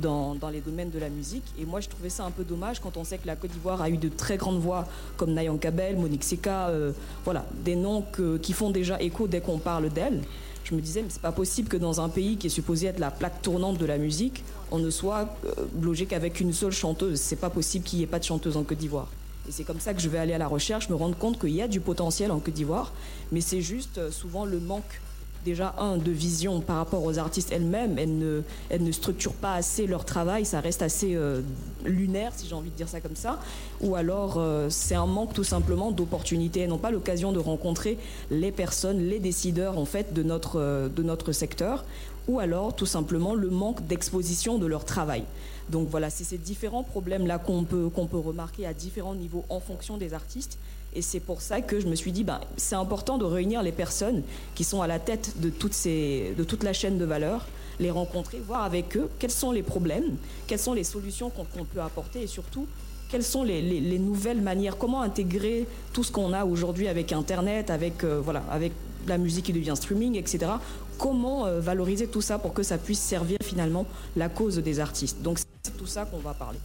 dans, 0.00 0.36
les 0.52 0.60
domaines 0.60 0.90
de 0.90 0.98
la 0.98 1.08
musique. 1.08 1.44
Et 1.58 1.64
moi, 1.64 1.80
je 1.80 1.88
trouvais 1.88 2.08
ça 2.08 2.24
un 2.24 2.30
peu 2.30 2.44
dommage 2.44 2.80
quand 2.80 2.96
on 2.96 3.04
sait 3.04 3.18
que 3.18 3.26
la 3.26 3.36
Côte 3.36 3.50
d'Ivoire 3.50 3.80
a 3.80 3.90
eu 3.90 3.96
de 3.96 4.08
très 4.08 4.36
grandes 4.36 4.58
voix 4.58 4.86
comme 5.16 5.32
Nayan 5.32 5.56
Kabel, 5.56 5.96
Monique 5.96 6.24
Seka, 6.24 6.68
euh, 6.68 6.92
voilà, 7.24 7.44
des 7.64 7.76
noms 7.76 8.04
qui 8.42 8.52
font 8.52 8.70
déjà 8.70 9.00
écho 9.00 9.28
dès 9.28 9.40
qu'on 9.40 9.58
parle 9.58 9.88
d'elle. 9.90 10.20
Je 10.64 10.74
me 10.74 10.80
disais, 10.80 11.02
mais 11.02 11.10
c'est 11.10 11.20
pas 11.20 11.32
possible 11.32 11.68
que 11.68 11.76
dans 11.76 12.00
un 12.00 12.08
pays 12.08 12.36
qui 12.36 12.46
est 12.46 12.50
supposé 12.50 12.86
être 12.86 12.98
la 12.98 13.10
plaque 13.10 13.42
tournante 13.42 13.76
de 13.76 13.84
la 13.84 13.98
musique, 13.98 14.42
on 14.70 14.78
ne 14.78 14.88
soit 14.88 15.28
euh, 15.44 15.66
logé 15.80 16.06
qu'avec 16.06 16.40
une 16.40 16.54
seule 16.54 16.72
chanteuse. 16.72 17.20
C'est 17.20 17.36
pas 17.36 17.50
possible 17.50 17.84
qu'il 17.84 17.98
n'y 17.98 18.04
ait 18.04 18.08
pas 18.08 18.18
de 18.18 18.24
chanteuse 18.24 18.56
en 18.56 18.64
Côte 18.64 18.78
d'Ivoire. 18.78 19.08
Et 19.48 19.52
c'est 19.52 19.64
comme 19.64 19.80
ça 19.80 19.94
que 19.94 20.00
je 20.00 20.08
vais 20.08 20.18
aller 20.18 20.32
à 20.32 20.38
la 20.38 20.48
recherche, 20.48 20.88
me 20.88 20.94
rendre 20.94 21.16
compte 21.16 21.38
qu'il 21.38 21.50
y 21.50 21.62
a 21.62 21.68
du 21.68 21.80
potentiel 21.80 22.32
en 22.32 22.38
Côte 22.38 22.54
d'Ivoire, 22.54 22.92
mais 23.32 23.40
c'est 23.40 23.60
juste 23.60 23.98
euh, 23.98 24.10
souvent 24.10 24.44
le 24.44 24.58
manque 24.58 25.00
déjà 25.44 25.74
un 25.78 25.98
de 25.98 26.10
vision 26.10 26.62
par 26.62 26.76
rapport 26.76 27.04
aux 27.04 27.18
artistes 27.18 27.52
elles-mêmes. 27.52 27.98
Elles 27.98 28.16
ne, 28.16 28.40
elles 28.70 28.82
ne 28.82 28.92
structurent 28.92 29.34
pas 29.34 29.52
assez 29.52 29.86
leur 29.86 30.06
travail, 30.06 30.46
ça 30.46 30.60
reste 30.60 30.80
assez 30.80 31.14
euh, 31.14 31.42
lunaire 31.84 32.32
si 32.34 32.48
j'ai 32.48 32.54
envie 32.54 32.70
de 32.70 32.74
dire 32.74 32.88
ça 32.88 33.02
comme 33.02 33.14
ça. 33.14 33.38
Ou 33.82 33.94
alors 33.94 34.36
euh, 34.38 34.68
c'est 34.70 34.94
un 34.94 35.04
manque 35.04 35.34
tout 35.34 35.44
simplement 35.44 35.92
d'opportunités. 35.92 36.60
Elles 36.60 36.70
n'ont 36.70 36.78
pas 36.78 36.90
l'occasion 36.90 37.30
de 37.30 37.38
rencontrer 37.38 37.98
les 38.30 38.52
personnes, 38.52 39.06
les 39.06 39.20
décideurs 39.20 39.76
en 39.78 39.84
fait 39.84 40.14
de 40.14 40.22
notre, 40.22 40.88
de 40.88 41.02
notre 41.02 41.32
secteur. 41.32 41.84
Ou 42.28 42.40
alors 42.40 42.74
tout 42.74 42.86
simplement 42.86 43.34
le 43.34 43.50
manque 43.50 43.86
d'exposition 43.86 44.58
de 44.58 44.66
leur 44.66 44.84
travail. 44.84 45.24
Donc 45.70 45.88
voilà, 45.88 46.10
c'est 46.10 46.24
ces 46.24 46.38
différents 46.38 46.82
problèmes-là 46.82 47.38
qu'on 47.38 47.64
peut, 47.64 47.88
qu'on 47.88 48.06
peut 48.06 48.18
remarquer 48.18 48.66
à 48.66 48.74
différents 48.74 49.14
niveaux 49.14 49.44
en 49.48 49.60
fonction 49.60 49.96
des 49.96 50.14
artistes. 50.14 50.58
Et 50.94 51.02
c'est 51.02 51.20
pour 51.20 51.40
ça 51.40 51.60
que 51.60 51.80
je 51.80 51.86
me 51.86 51.94
suis 51.94 52.12
dit, 52.12 52.22
ben, 52.22 52.40
c'est 52.56 52.76
important 52.76 53.18
de 53.18 53.24
réunir 53.24 53.62
les 53.62 53.72
personnes 53.72 54.22
qui 54.54 54.62
sont 54.62 54.80
à 54.80 54.86
la 54.86 54.98
tête 54.98 55.40
de, 55.40 55.50
toutes 55.50 55.74
ces, 55.74 56.34
de 56.36 56.44
toute 56.44 56.62
la 56.62 56.72
chaîne 56.72 56.98
de 56.98 57.04
valeur, 57.04 57.46
les 57.80 57.90
rencontrer, 57.90 58.38
voir 58.38 58.62
avec 58.62 58.96
eux 58.96 59.10
quels 59.18 59.32
sont 59.32 59.50
les 59.50 59.62
problèmes, 59.64 60.16
quelles 60.46 60.60
sont 60.60 60.74
les 60.74 60.84
solutions 60.84 61.30
qu'on 61.30 61.64
peut 61.64 61.80
apporter 61.80 62.22
et 62.22 62.26
surtout 62.28 62.66
quelles 63.10 63.24
sont 63.24 63.42
les, 63.42 63.60
les, 63.60 63.98
nouvelles 63.98 64.40
manières, 64.40 64.76
comment 64.76 65.02
intégrer 65.02 65.66
tout 65.92 66.02
ce 66.02 66.10
qu'on 66.10 66.32
a 66.32 66.44
aujourd'hui 66.44 66.88
avec 66.88 67.12
Internet, 67.12 67.70
avec, 67.70 68.02
euh, 68.02 68.20
voilà, 68.20 68.42
avec 68.50 68.72
la 69.06 69.18
musique 69.18 69.46
qui 69.46 69.52
devient 69.52 69.74
streaming, 69.76 70.16
etc. 70.16 70.52
Comment 70.98 71.46
euh, 71.46 71.60
valoriser 71.60 72.06
tout 72.06 72.20
ça 72.20 72.38
pour 72.38 72.54
que 72.54 72.62
ça 72.62 72.78
puisse 72.78 73.00
servir 73.00 73.38
finalement 73.42 73.86
la 74.16 74.28
cause 74.28 74.58
des 74.58 74.80
artistes? 74.80 75.22
Donc 75.22 75.38
c'est 75.38 75.76
tout 75.76 75.86
ça 75.86 76.04
qu'on 76.04 76.18
va 76.18 76.34
parler. 76.34 76.58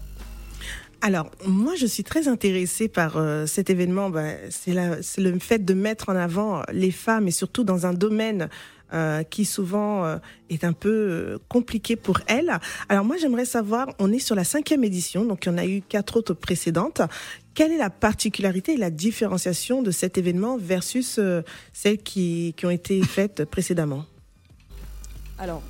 Alors, 1.01 1.31
moi, 1.47 1.75
je 1.75 1.85
suis 1.85 2.03
très 2.03 2.27
intéressée 2.27 2.89
par 2.89 3.15
euh, 3.15 3.45
cet 3.45 3.69
événement. 3.69 4.09
Ben, 4.09 4.37
c'est 4.49 4.73
le 5.17 5.39
fait 5.39 5.63
de 5.63 5.73
mettre 5.73 6.09
en 6.09 6.15
avant 6.15 6.61
les 6.73 6.91
femmes 6.91 7.27
et 7.27 7.31
surtout 7.31 7.63
dans 7.63 7.85
un 7.85 7.93
domaine 7.93 8.49
euh, 8.91 9.23
qui 9.23 9.45
souvent 9.45 10.19
est 10.49 10.63
un 10.65 10.73
peu 10.73 11.39
compliqué 11.47 11.95
pour 11.95 12.19
elles. 12.27 12.51
Alors 12.89 13.05
moi, 13.05 13.15
j'aimerais 13.15 13.45
savoir, 13.45 13.87
on 13.99 14.11
est 14.11 14.19
sur 14.19 14.35
la 14.35 14.43
cinquième 14.43 14.83
édition, 14.83 15.23
donc 15.23 15.45
il 15.45 15.49
y 15.49 15.51
en 15.53 15.57
a 15.57 15.65
eu 15.65 15.81
quatre 15.81 16.17
autres 16.17 16.33
précédentes. 16.33 17.01
Quelle 17.53 17.71
est 17.71 17.77
la 17.77 17.89
particularité 17.89 18.73
et 18.73 18.77
la 18.77 18.89
différenciation 18.89 19.81
de 19.81 19.91
cet 19.91 20.17
événement 20.17 20.57
versus 20.57 21.19
celles 21.73 21.97
qui, 21.97 22.53
qui 22.55 22.65
ont 22.65 22.69
été 22.69 23.01
faites 23.01 23.43
précédemment? 23.45 24.05
Alors, 25.37 25.61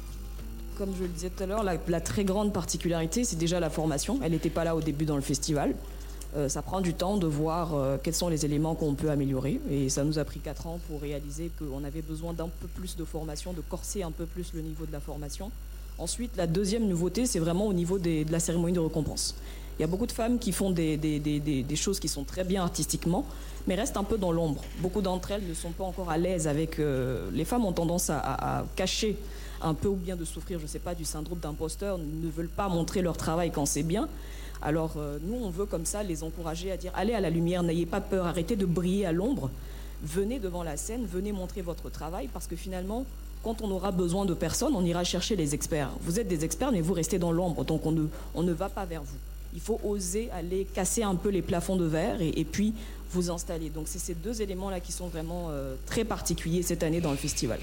comme 0.80 0.96
je 0.96 1.04
le 1.04 1.10
disais 1.10 1.30
tout 1.30 1.44
à 1.44 1.46
l'heure, 1.46 1.63
la, 1.63 2.02
très 2.02 2.24
grande 2.24 2.54
particularité, 2.54 3.26
c'est 3.26 3.36
déjà 3.36 3.60
la 3.60 3.70
formation. 3.70 4.18
Elle 4.24 4.32
n'était 4.32 4.50
pas 4.50 4.63
là 4.63 4.78
au 4.78 4.82
début 4.82 5.04
dans 5.04 5.18
le 5.18 5.22
festival. 5.22 5.76
Euh, 6.38 6.48
ça 6.48 6.62
prend 6.62 6.80
du 6.80 6.94
temps 6.94 7.18
de 7.18 7.28
voir 7.28 7.76
euh, 7.76 7.98
quels 8.02 8.13
sont 8.13 8.30
les 8.30 8.46
éléments 8.46 8.76
qu'on 8.76 8.96
peut 8.96 9.10
améliorer. 9.10 9.60
Et 9.70 9.89
ça 9.89 10.06
nous 10.06 10.20
a 10.20 10.24
pris 10.24 10.39
4 10.39 10.68
ans 10.68 10.80
pour 10.88 11.02
réaliser 11.02 11.52
qu'on 11.60 11.84
avait 11.84 12.02
besoin 12.02 12.32
d'un 12.32 12.48
peu 12.48 12.68
plus 12.68 12.96
de 12.96 13.04
formation, 13.04 13.52
de 13.52 13.60
corser 13.60 14.04
un 14.04 14.12
peu 14.12 14.26
plus 14.26 14.54
le 14.54 14.62
niveau 14.62 14.86
de 14.86 14.94
la 14.94 15.02
formation. 15.02 15.52
Ensuite, 15.98 16.32
la 16.38 16.48
deuxième 16.48 16.88
nouveauté, 16.88 17.26
c'est 17.26 17.39
vraiment 17.39 17.68
au 17.68 17.74
niveau 17.74 18.00
de 18.00 18.32
la 18.32 18.39
cérémonie 18.39 18.74
de 18.74 18.80
récompense. 18.80 19.36
Il 19.80 19.84
y 19.84 19.86
a 19.86 19.88
beaucoup 19.88 20.08
de 20.08 20.12
femmes 20.12 20.39
qui 20.39 20.52
font 20.52 20.72
des, 20.72 21.65
choses 21.78 22.02
qui 22.02 22.10
sont 22.10 22.26
très 22.26 22.44
bien 22.44 22.63
artistiquement, 22.63 23.26
mais 23.65 23.76
restent 23.76 23.96
un 23.96 24.04
peu 24.04 24.18
dans 24.18 24.34
l'ombre. 24.34 24.62
Beaucoup 24.80 25.00
d'entre 25.00 25.32
elles 25.32 25.48
ne 25.48 25.54
sont 25.54 25.72
pas 25.72 25.86
encore 25.86 26.10
à 26.10 26.18
l'aise 26.18 26.50
avec... 26.50 26.80
Euh, 26.80 27.30
les 27.32 27.46
femmes 27.46 27.63
ont 27.63 27.72
tendance 27.72 28.10
à, 28.10 28.65
cacher 28.76 29.15
un 29.62 29.74
peu 29.74 29.88
ou 29.88 29.96
bien 29.96 30.18
de 30.18 30.26
souffrir, 30.26 30.60
je 30.60 30.63
ne 30.63 30.68
sais 30.68 30.80
pas, 30.80 30.96
du 30.96 31.06
syndrome 31.06 31.39
d'imposteur, 31.39 31.98
ne 31.98 32.30
veulent 32.30 32.50
pas 32.50 32.68
montrer 32.68 33.02
leur 33.02 33.15
travail 33.15 33.52
quand 33.52 33.65
c'est 33.65 33.84
bien. 33.84 34.10
Alors 34.62 34.96
euh, 34.98 35.18
nous, 35.24 35.38
on 35.42 35.50
veut 35.50 35.65
comme 35.65 35.86
ça 35.86 36.04
les 36.04 36.24
encourager 36.24 36.74
à 36.74 36.76
dire 36.78 36.92
allez 36.94 37.13
à 37.13 37.22
la 37.22 37.30
lumière, 37.30 37.63
n'ayez 37.63 37.86
pas 37.86 38.02
peur, 38.02 38.26
arrêtez 38.28 38.58
de 38.58 38.65
briller 38.65 39.06
à 39.06 39.13
l'ombre, 39.13 39.50
venez 40.04 40.39
devant 40.39 40.63
la 40.63 40.76
scène, 40.76 41.06
venez 41.06 41.32
montrer 41.32 41.62
votre 41.62 41.89
travail, 41.89 42.28
parce 42.34 42.48
que 42.48 42.58
finalement, 42.58 43.06
quand 43.44 43.62
on 43.62 43.72
aura 43.72 43.92
besoin 43.92 44.26
de 44.26 44.34
personnes, 44.34 44.76
on 44.76 44.84
ira 44.84 45.06
chercher 45.06 45.38
les 45.38 45.56
experts. 45.56 45.92
Vous 46.02 46.20
êtes 46.20 46.28
des 46.28 46.44
experts, 46.44 46.74
mais 46.74 46.82
vous 46.82 46.94
restez 46.94 47.18
dans 47.18 47.32
l'ombre, 47.32 47.63
donc 47.63 47.86
on 47.86 48.44
ne 48.44 48.52
va 48.52 48.68
pas 48.68 48.84
vers 48.84 49.04
vous. 49.04 49.15
Il 49.54 49.60
faut 49.60 49.80
oser 49.84 50.30
aller 50.32 50.66
casser 50.66 51.04
un 51.04 51.16
peu 51.16 51.30
les 51.30 51.42
plafonds 51.42 51.76
de 51.76 51.86
verre 51.86 52.22
et, 52.22 52.40
et 52.40 52.46
puis 52.46 52.74
vous 53.12 53.32
installer. 53.32 53.70
Donc 53.70 53.88
c'est 53.88 54.00
ces 54.00 54.14
deux 54.14 54.42
éléments-là 54.42 54.80
qui 54.80 54.92
sont 54.92 55.08
vraiment 55.08 55.48
euh, 55.50 55.76
très 55.86 56.06
particuliers 56.06 56.62
cette 56.62 56.84
année 56.84 57.02
dans 57.02 57.12
le 57.12 57.18
festival. 57.18 57.60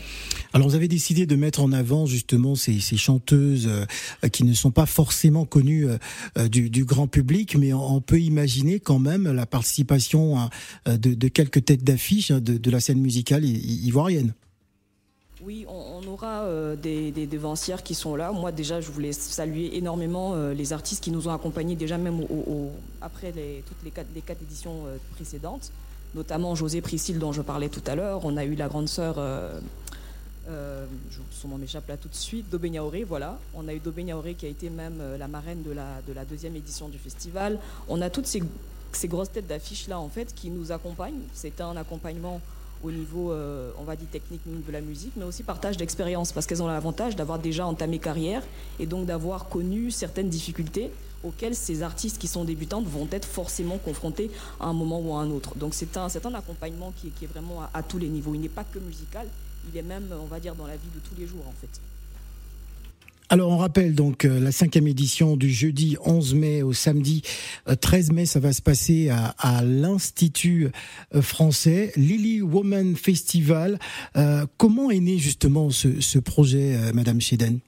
Alors 0.52 0.68
vous 0.68 0.74
avez 0.74 0.88
décidé 0.88 1.26
de 1.26 1.36
mettre 1.36 1.60
en 1.60 1.72
avant 1.72 2.06
justement 2.06 2.54
ces, 2.54 2.80
chanteuses 2.96 3.68
euh, 3.68 4.28
qui 4.28 4.44
ne 4.44 4.54
sont 4.54 4.70
pas 4.70 4.86
forcément 4.86 5.44
connues 5.44 5.86
euh, 5.86 6.48
du, 6.48 6.84
grand 6.84 7.06
public, 7.06 7.56
mais 7.56 7.72
on, 7.72 8.00
peut 8.00 8.20
imaginer 8.20 8.80
quand 8.80 8.98
même 8.98 9.30
la 9.30 9.46
participation 9.46 10.38
hein, 10.38 10.50
de, 10.86 11.28
quelques 11.28 11.64
têtes 11.64 11.84
d'affiche 11.84 12.30
hein, 12.30 12.40
de, 12.40 12.56
de 12.56 12.70
la 12.70 12.80
scène 12.80 13.00
musicale 13.00 13.44
ivoirienne. 13.44 14.34
Oui, 15.44 15.64
on, 15.68 15.95
aura 16.16 16.44
euh, 16.44 16.76
des, 16.76 17.10
des, 17.10 17.26
devancières 17.26 17.82
qui 17.82 17.94
sont 17.94 18.16
là. 18.16 18.32
Moi, 18.32 18.50
déjà, 18.50 18.80
je 18.80 18.90
voulais 18.90 19.12
saluer 19.12 19.76
énormément 19.76 20.32
euh, 20.34 20.54
les 20.54 20.72
artistes 20.72 21.04
qui 21.04 21.10
nous 21.10 21.28
ont 21.28 21.32
accompagnés 21.32 21.76
déjà 21.76 21.98
même 21.98 22.22
après 23.00 23.32
toutes 23.66 23.84
les 23.84 23.90
quatre, 23.90 24.08
les 24.14 24.22
quatre 24.22 24.42
éditions 24.42 24.86
euh, 24.86 24.96
précédentes, 25.14 25.70
notamment 26.14 26.54
José 26.54 26.80
Priscille 26.80 27.18
dont 27.18 27.32
je 27.32 27.42
parlais 27.42 27.68
tout 27.68 27.82
à 27.86 27.94
l'heure. 27.94 28.20
On 28.24 28.36
a 28.36 28.44
eu 28.44 28.54
la 28.54 28.68
grande 28.68 28.88
sœur, 28.88 29.16
son 31.30 31.48
nom 31.48 31.58
m'échappe 31.58 31.88
là 31.88 31.96
tout 31.96 32.08
de 32.08 32.14
suite, 32.14 32.48
Dobé 32.50 32.70
voilà. 33.06 33.38
On 33.54 33.68
a 33.68 33.74
eu 33.74 33.78
Dobé 33.78 34.04
qui 34.38 34.46
a 34.46 34.48
été 34.48 34.70
même 34.70 35.02
la 35.18 35.28
marraine 35.28 35.62
de 35.62 35.72
la, 35.72 36.00
de 36.08 36.12
la 36.14 36.24
deuxième 36.24 36.56
édition 36.56 36.88
du 36.88 36.98
festival. 36.98 37.58
On 37.88 38.00
a 38.00 38.08
toutes 38.08 38.26
ces, 38.26 38.42
ces 38.92 39.08
grosses 39.08 39.32
têtes 39.32 39.46
d'affiches 39.46 39.88
là 39.88 39.98
en 39.98 40.08
fait 40.08 40.34
qui 40.34 40.48
nous 40.50 40.72
accompagnent. 40.72 41.24
C'est 41.34 41.60
un 41.60 41.76
accompagnement 41.76 42.40
au 42.84 42.90
niveau, 42.90 43.32
euh, 43.32 43.70
on 43.78 43.84
va 43.84 43.96
dire, 43.96 44.08
technique 44.10 44.42
de 44.46 44.72
la 44.72 44.80
musique, 44.80 45.12
mais 45.16 45.24
aussi 45.24 45.42
partage 45.42 45.76
d'expérience, 45.76 46.32
parce 46.32 46.46
qu'elles 46.46 46.62
ont 46.62 46.66
l'avantage 46.66 47.16
d'avoir 47.16 47.38
déjà 47.38 47.66
entamé 47.66 47.98
carrière 47.98 48.42
et 48.78 48.86
donc 48.86 49.06
d'avoir 49.06 49.48
connu 49.48 49.90
certaines 49.90 50.28
difficultés 50.28 50.90
auxquelles 51.24 51.54
ces 51.54 51.82
artistes 51.82 52.18
qui 52.18 52.28
sont 52.28 52.44
débutantes 52.44 52.86
vont 52.86 53.08
être 53.10 53.26
forcément 53.26 53.78
confrontés 53.78 54.30
à 54.60 54.66
un 54.66 54.72
moment 54.72 55.00
ou 55.00 55.14
à 55.14 55.20
un 55.20 55.30
autre. 55.30 55.56
Donc 55.56 55.74
c'est 55.74 55.96
un, 55.96 56.06
un 56.06 56.34
accompagnement 56.34 56.92
qui, 56.96 57.08
est 57.08 57.26
vraiment 57.26 57.62
à, 57.62 57.70
à 57.74 57.82
tous 57.82 57.98
les 57.98 58.08
niveaux. 58.08 58.34
Il 58.34 58.40
n'est 58.40 58.48
pas 58.48 58.64
que 58.64 58.78
musical, 58.78 59.26
il 59.72 59.76
est 59.76 59.82
même, 59.82 60.08
on 60.22 60.26
va 60.26 60.38
dire, 60.38 60.54
dans 60.54 60.66
la 60.66 60.76
vie 60.76 60.88
de 60.94 61.00
tous 61.00 61.18
les 61.18 61.26
jours 61.26 61.44
en 61.48 61.54
fait. 61.60 61.80
Alors 63.28 63.50
on 63.50 63.56
rappelle 63.56 63.94
donc 63.94 64.24
euh, 64.24 64.38
la 64.38 64.52
cinquième 64.52 64.86
édition 64.86 65.36
du 65.36 65.50
jeudi 65.50 65.96
11 66.04 66.34
mai 66.34 66.62
au 66.62 66.72
samedi 66.72 67.22
13 67.80 68.10
euh, 68.10 68.14
mai, 68.14 68.24
ça 68.26 68.38
va 68.38 68.52
se 68.52 68.62
passer 68.62 69.08
à, 69.10 69.62
l'Institut 69.64 70.70
euh, 71.14 71.22
français 71.22 71.92
Lily 71.96 72.40
Woman 72.40 72.94
Festival. 72.94 73.78
comment 74.56 74.90
est 74.90 75.00
né 75.00 75.18
justement 75.18 75.70
ce, 75.70 76.18
projet, 76.18 76.76
Madame 76.92 77.20
Chéden 77.20 77.58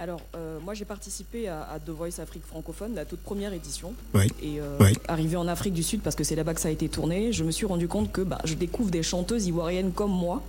alors, 0.00 0.20
moi 0.64 0.74
j'ai 0.74 0.84
participé 0.84 1.48
à, 1.48 1.76
The 1.84 1.90
Voice 1.90 2.20
Afrique 2.20 2.44
francophone, 2.46 2.94
la 2.94 3.04
toute 3.04 3.18
première 3.18 3.52
édition. 3.52 3.94
Oui. 4.14 4.28
Et 4.40 4.60
arrivé 5.08 5.36
en 5.36 5.48
Afrique 5.48 5.74
du 5.74 5.82
Sud, 5.82 6.02
parce 6.02 6.14
que 6.14 6.22
c'est 6.22 6.36
là-bas 6.36 6.54
que 6.54 6.60
ça 6.60 6.68
a 6.68 6.70
été 6.70 6.88
tourné, 6.88 7.32
je 7.32 7.42
me 7.42 7.50
suis 7.50 7.66
rendu 7.66 7.88
compte 7.88 8.12
que 8.12 8.20
bah, 8.20 8.38
je 8.44 8.54
découvre 8.54 8.92
des 8.92 9.02
chanteuses 9.02 9.46
ivoiriennes 9.46 9.90
comme 9.90 10.12
moi, 10.12 10.44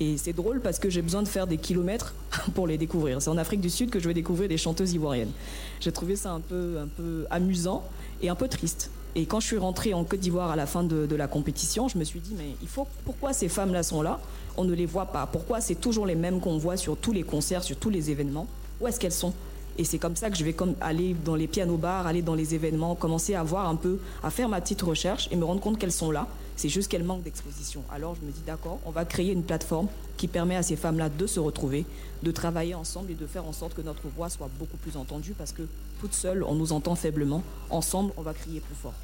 et 0.00 0.16
c'est 0.16 0.32
drôle 0.32 0.60
parce 0.60 0.78
que 0.78 0.88
j'ai 0.90 1.02
besoin 1.02 1.22
de 1.22 1.28
faire 1.28 1.46
des 1.46 1.56
kilomètres 1.56 2.14
pour 2.54 2.66
les 2.66 2.78
découvrir. 2.78 3.20
C'est 3.20 3.30
en 3.30 3.38
Afrique 3.38 3.60
du 3.60 3.70
Sud 3.70 3.90
que 3.90 3.98
je 3.98 4.06
vais 4.06 4.14
découvrir 4.14 4.48
des 4.48 4.58
chanteuses 4.58 4.92
ivoiriennes. 4.92 5.32
J'ai 5.80 5.92
trouvé 5.92 6.16
ça 6.16 6.30
un 6.32 6.40
peu, 6.40 6.78
un 6.80 6.86
peu 6.86 7.26
amusant 7.30 7.82
et 8.22 8.28
un 8.28 8.34
peu 8.34 8.48
triste. 8.48 8.90
Et 9.14 9.26
quand 9.26 9.40
je 9.40 9.46
suis 9.46 9.58
rentrée 9.58 9.94
en 9.94 10.04
Côte 10.04 10.20
d'Ivoire 10.20 10.50
à 10.50 10.56
la 10.56 10.66
fin 10.66 10.84
de, 10.84 11.16
la 11.16 11.26
compétition, 11.26 11.88
je 11.88 11.98
me 11.98 12.04
suis 12.04 12.20
dit, 12.20 12.34
mais 12.38 12.54
il 12.62 12.68
faut, 12.68 12.86
pourquoi 13.04 13.32
ces 13.32 13.48
femmes-là 13.48 13.82
sont 13.82 14.02
là? 14.02 14.20
On 14.56 14.64
ne 14.64 14.74
les 14.74 14.86
voit 14.86 15.06
pas. 15.06 15.26
Pourquoi 15.26 15.60
c'est 15.60 15.74
toujours 15.74 16.06
les 16.06 16.14
mêmes 16.14 16.40
qu'on 16.40 16.58
voit 16.58 16.76
sur 16.76 16.96
tous 16.96 17.12
les 17.12 17.24
concerts, 17.24 17.64
sur 17.64 17.76
tous 17.76 17.90
les 17.90 18.10
événements? 18.10 18.46
Où 18.80 18.86
est-ce 18.86 19.00
qu'elles 19.00 19.10
sont? 19.10 19.32
Et 19.76 19.84
c'est 19.84 19.98
comme 19.98 20.16
ça 20.16 20.30
que 20.30 20.36
je 20.36 20.44
vais 20.44 20.52
comme 20.52 20.74
aller 20.80 21.16
dans 21.24 21.34
les 21.34 21.46
pianos 21.46 21.76
bars, 21.76 22.06
aller 22.06 22.22
dans 22.22 22.34
les 22.34 22.54
événements, 22.54 22.94
commencer 22.94 23.34
à 23.34 23.42
voir 23.42 23.68
un 23.68 23.76
peu, 23.76 23.98
à 24.22 24.30
faire 24.30 24.48
ma 24.48 24.60
petite 24.60 24.82
recherche 24.82 25.28
et 25.32 25.36
me 25.36 25.44
rendre 25.44 25.60
compte 25.60 25.78
qu'elles 25.78 25.92
sont 25.92 26.10
là. 26.10 26.26
C'est 26.58 26.68
juste 26.68 26.90
qu'elles 26.90 27.04
manquent 27.04 27.22
d'exposition. 27.22 27.84
Alors 27.88 28.16
je 28.20 28.26
me 28.26 28.32
dis 28.32 28.42
d'accord, 28.44 28.80
on 28.84 28.90
va 28.90 29.04
créer 29.04 29.32
une 29.32 29.44
plateforme 29.44 29.86
qui 30.16 30.26
permet 30.26 30.56
à 30.56 30.64
ces 30.64 30.74
femmes-là 30.74 31.08
de 31.08 31.26
se 31.28 31.38
retrouver, 31.38 31.86
de 32.24 32.32
travailler 32.32 32.74
ensemble 32.74 33.12
et 33.12 33.14
de 33.14 33.26
faire 33.28 33.46
en 33.46 33.52
sorte 33.52 33.74
que 33.74 33.80
notre 33.80 34.08
voix 34.08 34.28
soit 34.28 34.50
beaucoup 34.58 34.76
plus 34.76 34.96
entendue 34.96 35.34
parce 35.38 35.52
que 35.52 35.62
toute 36.00 36.14
seule, 36.14 36.42
on 36.42 36.56
nous 36.56 36.72
entend 36.72 36.96
faiblement. 36.96 37.44
Ensemble, 37.70 38.12
on 38.16 38.22
va 38.22 38.34
crier 38.34 38.58
plus 38.58 38.74
fort. 38.74 38.94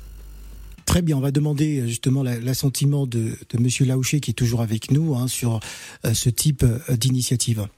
Très 0.84 1.00
bien, 1.00 1.16
on 1.16 1.20
va 1.20 1.30
demander 1.30 1.78
euh, 1.78 1.86
justement 1.86 2.24
l'assentiment 2.24 3.06
de, 3.06 3.38
de 3.48 3.58
Monsieur 3.60 3.86
Laouché 3.86 4.18
qui 4.18 4.32
est 4.32 4.34
toujours 4.34 4.60
avec 4.60 4.90
nous 4.90 5.14
hein, 5.14 5.28
sur 5.28 5.60
euh, 6.04 6.12
ce 6.12 6.30
type 6.30 6.64
euh, 6.64 6.96
d'initiative. 6.96 7.68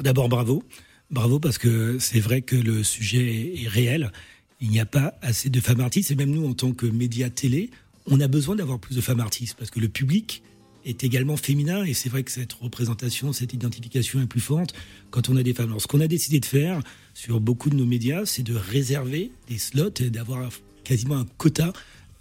D'abord, 0.00 0.30
bravo. 0.30 0.62
Bravo 1.10 1.38
parce 1.40 1.58
que 1.58 1.98
c'est 1.98 2.20
vrai 2.20 2.40
que 2.40 2.56
le 2.56 2.82
sujet 2.82 3.62
est 3.62 3.68
réel. 3.68 4.12
Il 4.62 4.70
n'y 4.70 4.80
a 4.80 4.86
pas 4.86 5.12
assez 5.20 5.50
de 5.50 5.60
femmes 5.60 5.80
artistes 5.80 6.10
et 6.10 6.14
même 6.14 6.30
nous 6.30 6.48
en 6.48 6.54
tant 6.54 6.72
que 6.72 6.86
médias 6.86 7.28
télé, 7.28 7.70
on 8.06 8.20
a 8.20 8.28
besoin 8.28 8.56
d'avoir 8.56 8.78
plus 8.78 8.96
de 8.96 9.00
femmes 9.00 9.20
artistes 9.20 9.56
parce 9.58 9.70
que 9.70 9.80
le 9.80 9.88
public 9.88 10.42
est 10.84 11.02
également 11.02 11.36
féminin 11.36 11.84
et 11.84 11.94
c'est 11.94 12.08
vrai 12.08 12.22
que 12.22 12.30
cette 12.30 12.52
représentation, 12.52 13.32
cette 13.32 13.52
identification 13.52 14.20
est 14.20 14.26
plus 14.26 14.40
forte 14.40 14.72
quand 15.10 15.28
on 15.28 15.36
a 15.36 15.42
des 15.42 15.52
femmes. 15.52 15.70
Alors 15.70 15.82
ce 15.82 15.86
qu'on 15.86 16.00
a 16.00 16.06
décidé 16.06 16.38
de 16.38 16.44
faire 16.44 16.80
sur 17.14 17.40
beaucoup 17.40 17.70
de 17.70 17.74
nos 17.74 17.86
médias, 17.86 18.24
c'est 18.24 18.44
de 18.44 18.54
réserver 18.54 19.32
des 19.48 19.58
slots 19.58 19.90
et 20.00 20.10
d'avoir 20.10 20.48
quasiment 20.84 21.16
un 21.16 21.26
quota 21.36 21.72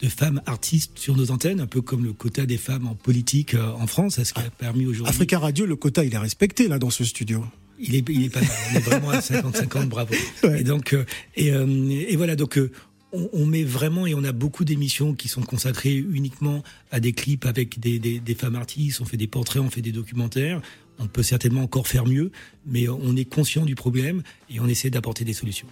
de 0.01 0.09
femmes 0.09 0.41
artistes 0.45 0.97
sur 0.97 1.15
nos 1.15 1.31
antennes, 1.31 1.61
un 1.61 1.67
peu 1.67 1.81
comme 1.81 2.03
le 2.03 2.13
quota 2.13 2.45
des 2.45 2.57
femmes 2.57 2.87
en 2.87 2.95
politique 2.95 3.53
euh, 3.53 3.71
en 3.73 3.87
France, 3.87 4.21
ce 4.21 4.33
qui 4.33 4.39
a 4.39 4.49
permis 4.49 4.85
aujourd'hui. 4.85 5.09
Africa 5.09 5.39
Radio, 5.39 5.65
le 5.65 5.75
quota, 5.75 6.03
il 6.03 6.13
est 6.13 6.17
respecté 6.17 6.67
là 6.67 6.79
dans 6.79 6.89
ce 6.89 7.05
studio. 7.05 7.45
Il 7.79 7.95
est, 7.95 8.03
il 8.09 8.25
est 8.25 8.29
pas 8.29 8.41
mal. 8.41 8.49
On 8.71 8.77
est 8.77 8.79
vraiment 8.79 9.09
à 9.09 9.19
50-50, 9.19 9.85
bravo. 9.85 10.13
Et 10.57 10.63
donc, 10.63 10.93
euh, 10.93 11.05
et, 11.35 11.51
euh, 11.51 11.65
et, 11.89 12.15
voilà, 12.15 12.35
donc 12.35 12.59
on, 13.15 13.29
on, 13.33 13.45
met 13.45 13.63
vraiment 13.63 14.05
et 14.05 14.13
on 14.13 14.23
a 14.23 14.31
beaucoup 14.31 14.65
d'émissions 14.65 15.13
qui 15.13 15.27
sont 15.27 15.41
consacrées 15.41 15.95
uniquement 15.95 16.63
à 16.91 16.99
des 16.99 17.13
clips 17.13 17.45
avec 17.45 17.79
des, 17.79 17.99
des, 17.99 18.19
des, 18.19 18.35
femmes 18.35 18.55
artistes. 18.55 19.01
On 19.01 19.05
fait 19.05 19.17
des 19.17 19.27
portraits, 19.27 19.61
on 19.61 19.69
fait 19.69 19.81
des 19.81 19.91
documentaires. 19.91 20.61
On 20.99 21.07
peut 21.07 21.23
certainement 21.23 21.61
encore 21.61 21.87
faire 21.87 22.05
mieux, 22.05 22.31
mais 22.65 22.87
on 22.87 23.15
est 23.15 23.25
conscient 23.25 23.65
du 23.65 23.75
problème 23.75 24.23
et 24.49 24.59
on 24.59 24.67
essaie 24.67 24.89
d'apporter 24.89 25.25
des 25.25 25.33
solutions. 25.33 25.67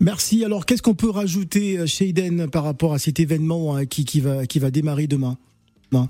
Merci. 0.00 0.44
Alors, 0.44 0.66
qu'est-ce 0.66 0.82
qu'on 0.82 0.94
peut 0.94 1.10
rajouter, 1.10 1.86
Shaden, 1.86 2.48
par 2.48 2.64
rapport 2.64 2.94
à 2.94 2.98
cet 2.98 3.20
événement 3.20 3.76
hein, 3.76 3.86
qui, 3.86 4.04
qui, 4.04 4.20
va, 4.20 4.46
qui 4.46 4.58
va 4.58 4.70
démarrer 4.70 5.06
demain? 5.06 5.38
Non 5.92 6.08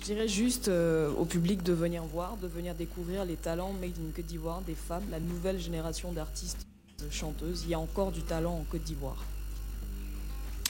je 0.00 0.06
dirais 0.06 0.28
juste 0.28 0.68
euh, 0.68 1.12
au 1.18 1.26
public 1.26 1.62
de 1.62 1.74
venir 1.74 2.02
voir, 2.04 2.38
de 2.38 2.48
venir 2.48 2.74
découvrir 2.74 3.26
les 3.26 3.36
talents 3.36 3.74
made 3.74 3.90
in 3.98 4.10
Côte 4.16 4.24
d'Ivoire 4.24 4.62
des 4.62 4.74
femmes, 4.74 5.04
la 5.10 5.20
nouvelle 5.20 5.60
génération 5.60 6.10
d'artistes 6.12 6.66
chanteuses. 7.10 7.64
Il 7.64 7.70
y 7.70 7.74
a 7.74 7.78
encore 7.78 8.10
du 8.10 8.22
talent 8.22 8.54
en 8.54 8.64
Côte 8.70 8.82
d'Ivoire. 8.82 9.22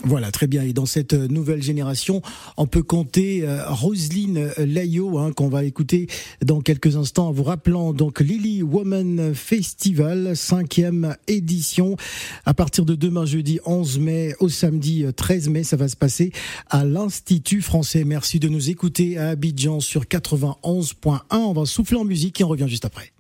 Voilà, 0.03 0.31
très 0.31 0.47
bien. 0.47 0.63
Et 0.63 0.73
dans 0.73 0.87
cette 0.87 1.13
euh, 1.13 1.29
nouvelle 1.29 1.63
génération, 1.63 2.23
on 2.57 2.67
peut 2.67 2.83
compter 2.83 3.43
euh, 3.47 3.63
Roselyne 3.69 4.39
euh, 4.39 4.65
Layo, 4.65 5.19
hein, 5.19 5.33
qu'on 5.33 5.49
va 5.49 5.65
écouter 5.65 6.07
dans 6.43 6.61
quelques 6.61 6.97
instants, 6.97 7.29
en 7.29 7.33
vous 7.33 7.43
rappelant 7.43 7.93
donc 7.93 8.21
Lily 8.21 8.63
Woman 8.63 9.35
Festival, 9.35 10.37
cinquième 10.37 11.17
édition, 11.29 11.97
à 12.47 12.55
partir 12.55 12.87
de 12.87 12.95
demain 12.95 13.27
jeudi 13.27 13.61
11 13.67 13.99
mai 13.99 14.35
au 14.41 14.49
samedi 14.49 15.05
13 15.15 15.49
mai, 15.49 15.65
ça 15.65 15.77
va 15.77 15.89
se 15.89 15.97
passer 15.97 16.33
à 16.71 16.85
l'Institut 16.85 17.61
français. 17.61 18.05
Merci 18.05 18.41
de 18.41 18.49
nous 18.49 18.71
écouter 18.71 19.19
à 19.19 19.31
Abidjan 19.31 19.81
sur 19.81 20.05
91.1. 20.05 21.21
On 21.31 21.53
va 21.53 21.67
souffler 21.67 21.99
en 21.99 22.05
musique 22.05 22.41
et 22.41 22.45
on 22.45 22.49
revient 22.49 22.69
juste 22.69 22.87
après. 22.87 23.13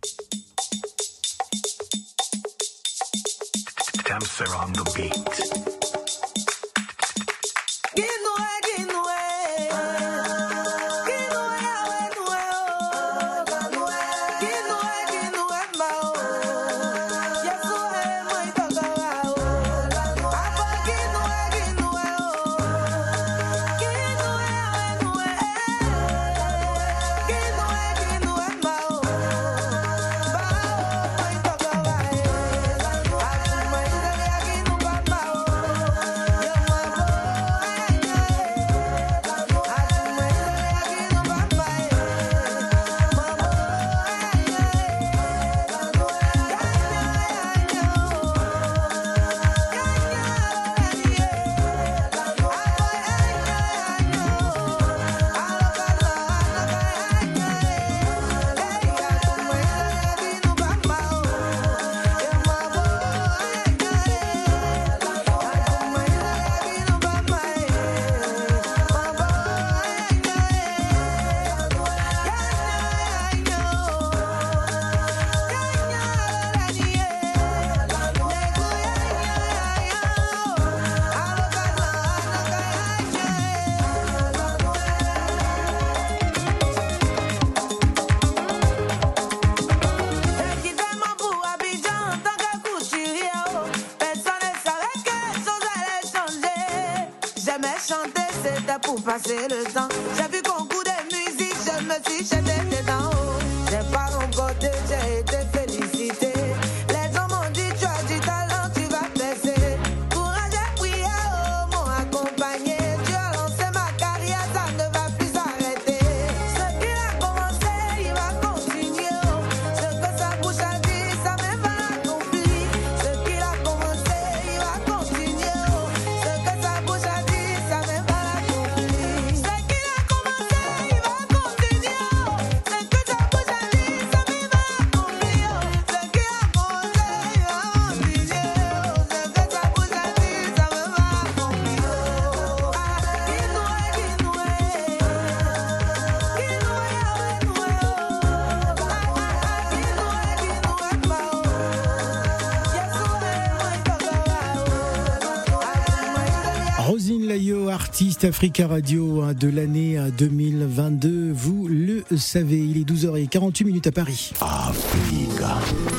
Artiste 157.70 158.24
Africa 158.24 158.66
Radio 158.66 159.22
hein, 159.22 159.32
de 159.32 159.48
l'année 159.48 159.98
2022. 160.18 161.30
Vous 161.32 161.68
le 161.68 162.04
savez, 162.16 162.58
il 162.58 162.76
est 162.78 162.88
12h48 162.88 163.64
minutes 163.64 163.86
à 163.86 163.92
Paris. 163.92 164.32
Africa. 164.40 165.58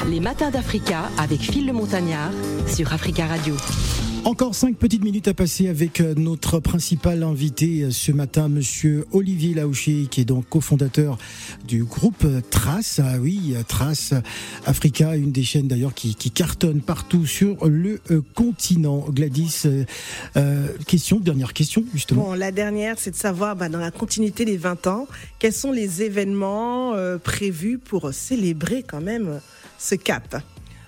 Les 0.10 0.20
matins 0.20 0.52
d'Africa 0.52 1.04
avec 1.18 1.40
Phil 1.40 1.68
le 1.68 1.74
Montagnard 1.74 2.32
sur 2.68 2.92
Africa 2.94 3.26
Radio. 3.26 3.56
Encore 4.24 4.54
cinq 4.54 4.78
petites 4.78 5.04
minutes 5.04 5.28
à 5.28 5.34
passer 5.34 5.68
avec 5.68 6.00
euh, 6.00 6.14
notre 6.16 6.60
principal 6.60 7.24
invité 7.24 7.82
euh, 7.82 7.90
ce 7.90 8.12
matin, 8.12 8.50
Monsieur 8.50 9.08
Olivier 9.14 9.56
Laouché, 9.56 10.06
qui 10.12 10.22
est 10.22 10.26
donc 10.26 10.48
cofondateur 10.48 11.18
du 11.68 11.84
groupe 11.84 12.28
Trace. 12.52 13.02
Ah 13.04 13.18
oui, 13.20 13.56
Trace 13.68 14.14
Africa, 14.68 15.16
une 15.16 15.32
des 15.32 15.42
chaînes 15.42 15.68
d'ailleurs 15.68 15.96
qui, 15.96 16.14
cartonne 16.30 16.82
partout 16.82 17.26
sur 17.26 17.66
le 17.66 18.00
euh, 18.12 18.22
continent. 18.36 19.08
Gladys, 19.10 19.64
question, 20.86 21.20
dernière 21.20 21.54
question 21.54 21.84
justement. 21.92 22.26
Bon, 22.26 22.34
la 22.34 22.52
dernière, 22.52 23.00
c'est 23.00 23.12
de 23.12 23.16
savoir, 23.16 23.56
bah, 23.56 23.70
dans 23.70 23.80
la 23.80 23.92
continuité 23.92 24.46
des 24.46 24.58
20 24.58 24.86
ans, 24.86 25.08
quels 25.40 25.52
sont 25.52 25.72
les 25.72 26.04
événements 26.04 26.94
prévus 27.24 27.80
pour 27.80 28.14
célébrer 28.14 28.84
quand 28.84 29.02
même 29.02 29.42
ce 29.80 29.96
cap? 29.96 30.44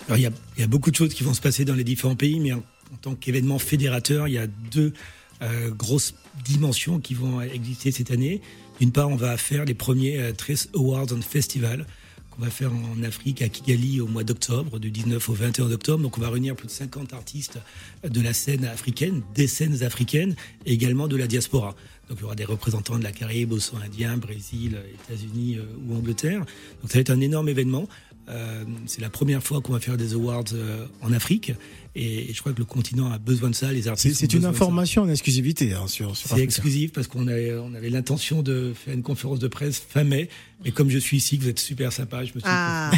Alors, 0.08 0.18
il 0.18 0.22
y, 0.22 0.28
a, 0.28 0.32
il 0.58 0.62
y, 0.62 0.64
a, 0.64 0.68
beaucoup 0.68 0.92
de 0.92 0.96
choses 0.96 1.14
qui 1.14 1.24
vont 1.24 1.34
se 1.34 1.42
passer 1.42 1.66
dans 1.66 1.76
les 1.76 1.84
différents 1.84 2.16
pays, 2.16 2.40
mais 2.40 2.52
en 2.94 2.98
tant 2.98 3.16
qu'événement 3.16 3.60
fédérateur, 3.60 4.28
il 4.28 4.36
y 4.36 4.38
a 4.38 4.48
deux 4.48 4.94
euh, 5.42 5.72
grosses 5.72 6.14
dimensions 6.46 7.00
qui 7.00 7.14
vont 7.14 7.42
exister 7.42 7.92
cette 7.92 8.12
année. 8.12 8.42
D'une 8.80 8.92
part, 8.92 9.10
on 9.10 9.16
va 9.16 9.38
faire 9.38 9.66
les 9.66 9.74
premiers 9.74 10.20
euh, 10.20 10.32
Trace 10.32 10.70
Awards 10.76 11.12
and 11.12 11.22
Festival 11.22 11.86
qu'on 12.32 12.42
va 12.42 12.50
faire 12.50 12.72
en 12.74 13.04
Afrique, 13.04 13.44
à 13.44 13.50
Kigali, 13.50 14.02
au 14.02 14.08
mois 14.08 14.24
d'octobre, 14.24 14.80
du 14.80 14.90
19 14.90 15.30
au 15.30 15.34
21 15.34 15.72
octobre. 15.72 16.02
Donc, 16.02 16.18
on 16.18 16.22
va 16.22 16.30
réunir 16.30 16.56
plus 16.56 16.66
de 16.66 16.72
50 16.72 17.14
artistes 17.14 17.60
de 18.04 18.22
la 18.22 18.34
scène 18.34 18.66
africaine, 18.66 19.22
des 19.36 19.46
scènes 19.46 19.84
africaines, 19.84 20.36
et 20.66 20.74
également 20.74 21.08
de 21.08 21.16
la 21.16 21.28
diaspora. 21.28 21.76
Donc, 22.10 22.18
il 22.20 22.22
y 22.22 22.26
aura 22.26 22.36
des 22.36 22.46
représentants 22.46 22.98
de 22.98 23.04
la 23.04 23.12
Caraïbe, 23.12 23.52
Océan 23.52 23.80
Indien, 23.86 24.18
Brésil, 24.18 24.80
États-Unis 25.08 25.58
euh, 25.58 25.66
ou 25.88 25.96
Angleterre. 25.96 26.40
Donc, 26.40 26.92
ça 26.92 26.96
va 26.96 27.02
être 27.02 27.12
un 27.12 27.22
énorme 27.22 27.50
événement. 27.50 27.88
Euh, 28.30 28.64
c'est 28.86 29.02
la 29.02 29.10
première 29.10 29.44
fois 29.44 29.62
qu'on 29.62 29.74
va 29.74 29.80
faire 29.80 29.98
des 29.98 30.14
awards 30.14 30.44
euh, 30.54 30.86
en 31.02 31.12
Afrique. 31.12 31.52
Et, 31.96 32.34
je 32.34 32.40
crois 32.40 32.54
que 32.54 32.60
le 32.60 32.66
continent 32.66 33.12
a 33.12 33.18
besoin 33.18 33.50
de 33.50 33.56
ça. 33.56 33.72
Les 33.72 33.88
artistes. 33.88 34.20
C'est 34.20 34.34
une 34.34 34.46
information 34.46 35.04
en 35.04 35.10
exclusivité 35.10 35.74
hein, 35.74 35.88
sur, 35.88 36.16
sur 36.16 36.30
C'est 36.30 36.42
exclusif 36.42 36.92
parce 36.92 37.08
qu'on 37.08 37.28
avait, 37.28 37.54
on 37.54 37.74
avait 37.74 37.90
l'intention 37.90 38.42
de 38.42 38.74
faire 38.74 38.94
une 38.94 39.04
conférence 39.04 39.40
de 39.40 39.48
presse 39.48 39.84
fin 39.88 40.04
mai. 40.04 40.30
Mais 40.64 40.72
comme 40.72 40.90
je 40.90 40.98
suis 40.98 41.18
ici, 41.18 41.38
que 41.38 41.44
vous 41.44 41.50
êtes 41.50 41.60
super 41.60 41.92
sympa, 41.92 42.24
je 42.24 42.34
me 42.34 42.40
suis 42.40 42.44
ah. 42.46 42.92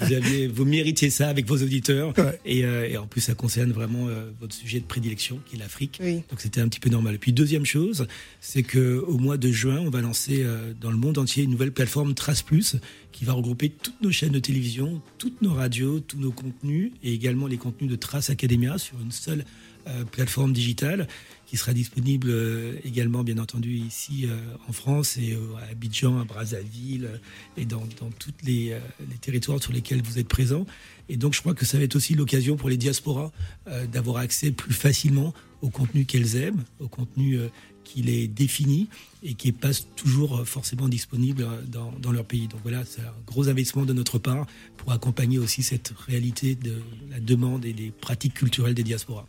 vous, 0.00 0.12
aviez, 0.12 0.46
vous 0.46 0.64
méritez 0.64 1.10
ça 1.10 1.28
avec 1.28 1.46
vos 1.46 1.60
auditeurs. 1.60 2.12
Et, 2.44 2.64
euh, 2.64 2.88
et, 2.88 2.96
en 2.96 3.06
plus, 3.06 3.20
ça 3.20 3.34
concerne 3.34 3.72
vraiment 3.72 4.08
euh, 4.08 4.30
votre 4.40 4.54
sujet 4.54 4.78
de 4.78 4.84
prédilection, 4.84 5.40
qui 5.46 5.56
est 5.56 5.58
l'Afrique. 5.58 6.00
Donc 6.30 6.40
c'était 6.40 6.60
un 6.60 6.68
petit 6.68 6.80
peu 6.80 6.90
normal. 6.90 7.16
Et 7.16 7.18
puis 7.18 7.32
deuxième 7.32 7.66
chose, 7.66 8.06
c'est 8.40 8.62
que 8.62 8.98
au 9.06 9.18
mois 9.18 9.36
de 9.36 9.50
juin, 9.50 9.80
on 9.80 9.90
va 9.90 10.00
lancer 10.00 10.42
euh, 10.44 10.72
dans 10.80 10.90
le 10.90 10.96
monde 10.96 11.18
entier 11.18 11.44
une 11.44 11.50
nouvelle 11.50 11.72
plateforme 11.72 12.14
Trace 12.14 12.42
Plus 12.42 12.76
qui 13.12 13.24
va 13.24 13.32
regrouper 13.32 13.70
toutes 13.70 14.00
nos 14.02 14.10
chaînes 14.10 14.32
de 14.32 14.40
télévision, 14.40 15.00
toutes 15.18 15.40
nos 15.40 15.54
radios, 15.54 16.00
tous 16.00 16.18
nos 16.18 16.32
contenus 16.32 16.92
et 17.02 17.12
également 17.12 17.46
les 17.46 17.58
contenus 17.58 17.90
de 17.90 17.96
Trace 17.96 18.13
Academia 18.16 18.78
sur 18.78 19.00
une 19.00 19.12
seule 19.12 19.44
euh, 19.86 20.04
plateforme 20.04 20.54
digitale 20.54 21.06
qui 21.46 21.58
sera 21.58 21.74
disponible 21.74 22.28
euh, 22.30 22.78
également, 22.84 23.22
bien 23.22 23.36
entendu, 23.36 23.74
ici 23.74 24.24
euh, 24.24 24.38
en 24.66 24.72
France 24.72 25.18
et 25.18 25.36
à 25.60 25.70
Abidjan, 25.72 26.20
à 26.20 26.24
Brazzaville 26.24 27.20
et 27.58 27.66
dans, 27.66 27.82
dans 28.00 28.08
tous 28.18 28.32
les, 28.44 28.78
les, 29.10 29.18
territoires 29.20 29.62
sur 29.62 29.74
lesquels 29.74 30.00
vous 30.02 30.18
êtes 30.18 30.28
présents. 30.28 30.64
Et 31.10 31.18
donc, 31.18 31.34
je 31.34 31.40
crois 31.40 31.52
que 31.52 31.66
ça 31.66 31.76
va 31.76 31.84
être 31.84 31.96
aussi 31.96 32.14
l'occasion 32.14 32.56
pour 32.56 32.70
les 32.70 32.78
diasporas 32.78 33.30
d'avoir 33.92 34.16
accès 34.16 34.52
plus 34.52 34.72
facilement 34.72 35.34
au 35.60 35.68
contenu 35.68 36.06
qu'elles 36.06 36.36
aiment, 36.36 36.64
au 36.80 36.88
contenu 36.88 37.38
qu'il 37.84 38.08
est 38.08 38.26
défini 38.26 38.88
et 39.22 39.34
qui 39.34 39.48
n'est 39.48 39.52
pas 39.52 39.70
toujours 39.96 40.38
euh, 40.38 40.44
forcément 40.44 40.88
disponible 40.88 41.42
euh, 41.42 41.62
dans, 41.66 41.92
dans, 42.00 42.12
leur 42.12 42.24
pays. 42.24 42.48
Donc 42.48 42.60
voilà, 42.62 42.84
c'est 42.84 43.00
un 43.00 43.14
gros 43.26 43.48
investissement 43.48 43.84
de 43.84 43.92
notre 43.92 44.18
part 44.18 44.46
pour 44.76 44.92
accompagner 44.92 45.38
aussi 45.38 45.62
cette 45.62 45.92
réalité 46.06 46.54
de 46.54 46.74
la 47.10 47.20
demande 47.20 47.64
et 47.64 47.72
des 47.72 47.90
pratiques 47.90 48.34
culturelles 48.34 48.74
des 48.74 48.82
diasporas. 48.82 49.26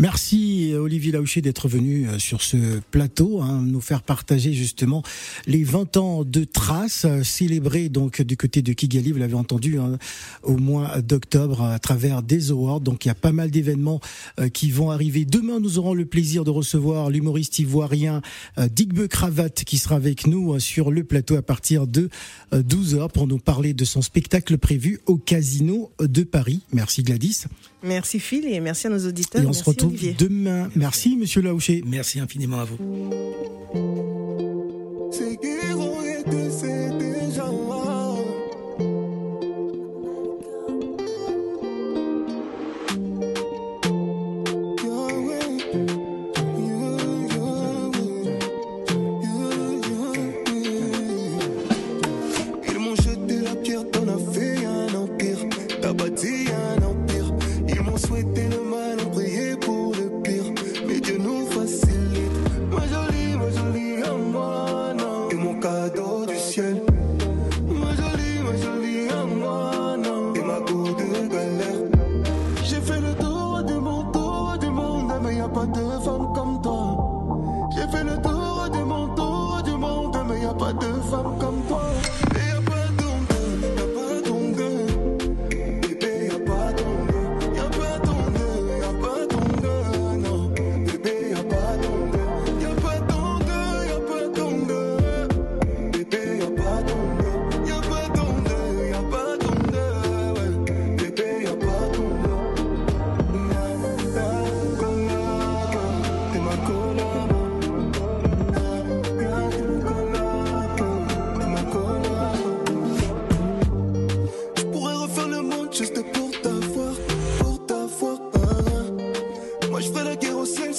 Merci 0.00 0.74
Olivier 0.76 1.10
Laouché 1.10 1.42
d'être 1.42 1.66
venu 1.66 2.06
euh, 2.06 2.20
sur 2.20 2.40
ce 2.40 2.78
plateau, 2.92 3.42
hein, 3.42 3.62
nous 3.66 3.80
faire 3.80 4.02
partager 4.02 4.52
justement 4.52 5.02
les 5.48 5.64
20 5.64 5.96
ans 5.96 6.24
de 6.24 6.44
traces 6.44 7.04
euh, 7.04 7.24
célébrés 7.24 7.88
donc 7.88 8.22
du 8.22 8.36
côté 8.36 8.62
de 8.62 8.72
Kigali, 8.72 9.10
vous 9.10 9.18
l'avez 9.18 9.34
entendu, 9.34 9.76
hein, 9.76 9.98
au 10.44 10.56
mois 10.56 11.00
d'octobre 11.00 11.62
à 11.62 11.80
travers 11.80 12.22
des 12.22 12.52
awards. 12.52 12.80
Donc 12.80 13.04
il 13.04 13.08
y 13.08 13.10
a 13.10 13.16
pas 13.16 13.32
mal 13.32 13.50
d'événements 13.50 14.00
euh, 14.38 14.48
qui 14.48 14.70
vont 14.70 14.92
arriver. 14.92 15.24
Demain, 15.24 15.58
nous 15.58 15.80
aurons 15.80 15.94
le 15.94 16.06
plaisir 16.06 16.44
de 16.44 16.50
recevoir 16.50 17.10
l'humoriste 17.10 17.58
ivoirien 17.58 18.22
Digbe 18.56 19.08
Cravate 19.08 19.64
qui 19.64 19.78
sera 19.78 19.96
avec 19.96 20.28
nous 20.28 20.60
sur 20.60 20.92
le 20.92 21.02
plateau 21.02 21.34
à 21.34 21.42
partir 21.42 21.88
de 21.88 22.08
12h 22.52 23.10
pour 23.10 23.26
nous 23.26 23.38
parler 23.38 23.74
de 23.74 23.84
son 23.84 24.00
spectacle 24.00 24.58
prévu 24.58 25.00
au 25.06 25.16
Casino 25.16 25.90
de 25.98 26.22
Paris. 26.22 26.60
Merci 26.72 27.02
Gladys. 27.02 27.46
Merci 27.82 28.18
Phil 28.20 28.46
et 28.46 28.60
merci 28.60 28.86
à 28.86 28.90
nos 28.90 29.06
auditeurs. 29.06 29.42
Et 29.42 29.46
on 29.46 29.52
se 29.52 29.64
retrouve 29.64 29.94
demain. 30.18 30.68
Merci 30.74 31.16
Monsieur 31.16 31.42
Laouché. 31.42 31.82
Merci 31.86 32.20
infiniment 32.20 32.60
à 32.60 32.64
vous. 32.64 32.76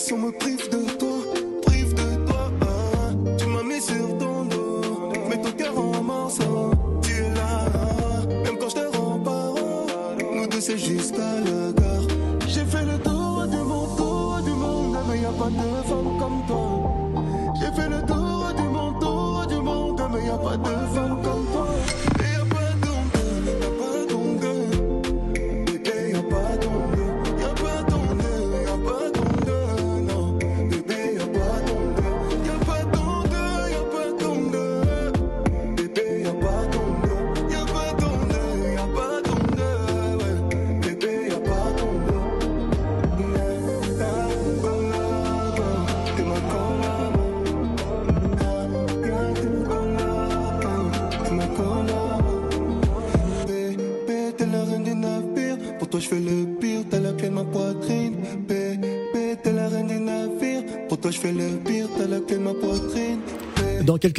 si 0.10 0.14
on 0.16 0.22
me 0.26 0.32
prive 0.32 0.68
de 0.70 0.99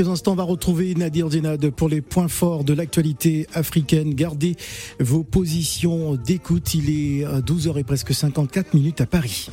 quelques 0.00 0.12
instants, 0.12 0.32
on 0.32 0.36
va 0.36 0.44
retrouver 0.44 0.94
Nadir 0.94 1.28
Dinad 1.28 1.70
pour 1.72 1.90
les 1.90 2.00
points 2.00 2.28
forts 2.28 2.64
de 2.64 2.72
l'actualité 2.72 3.46
africaine. 3.52 4.14
Gardez 4.14 4.56
vos 4.98 5.24
positions 5.24 6.14
d'écoute. 6.14 6.72
Il 6.72 6.88
est 6.88 7.26
12h 7.42 7.78
et 7.78 7.84
presque 7.84 8.14
54 8.14 8.72
minutes 8.72 9.02
à 9.02 9.06
Paris. 9.06 9.50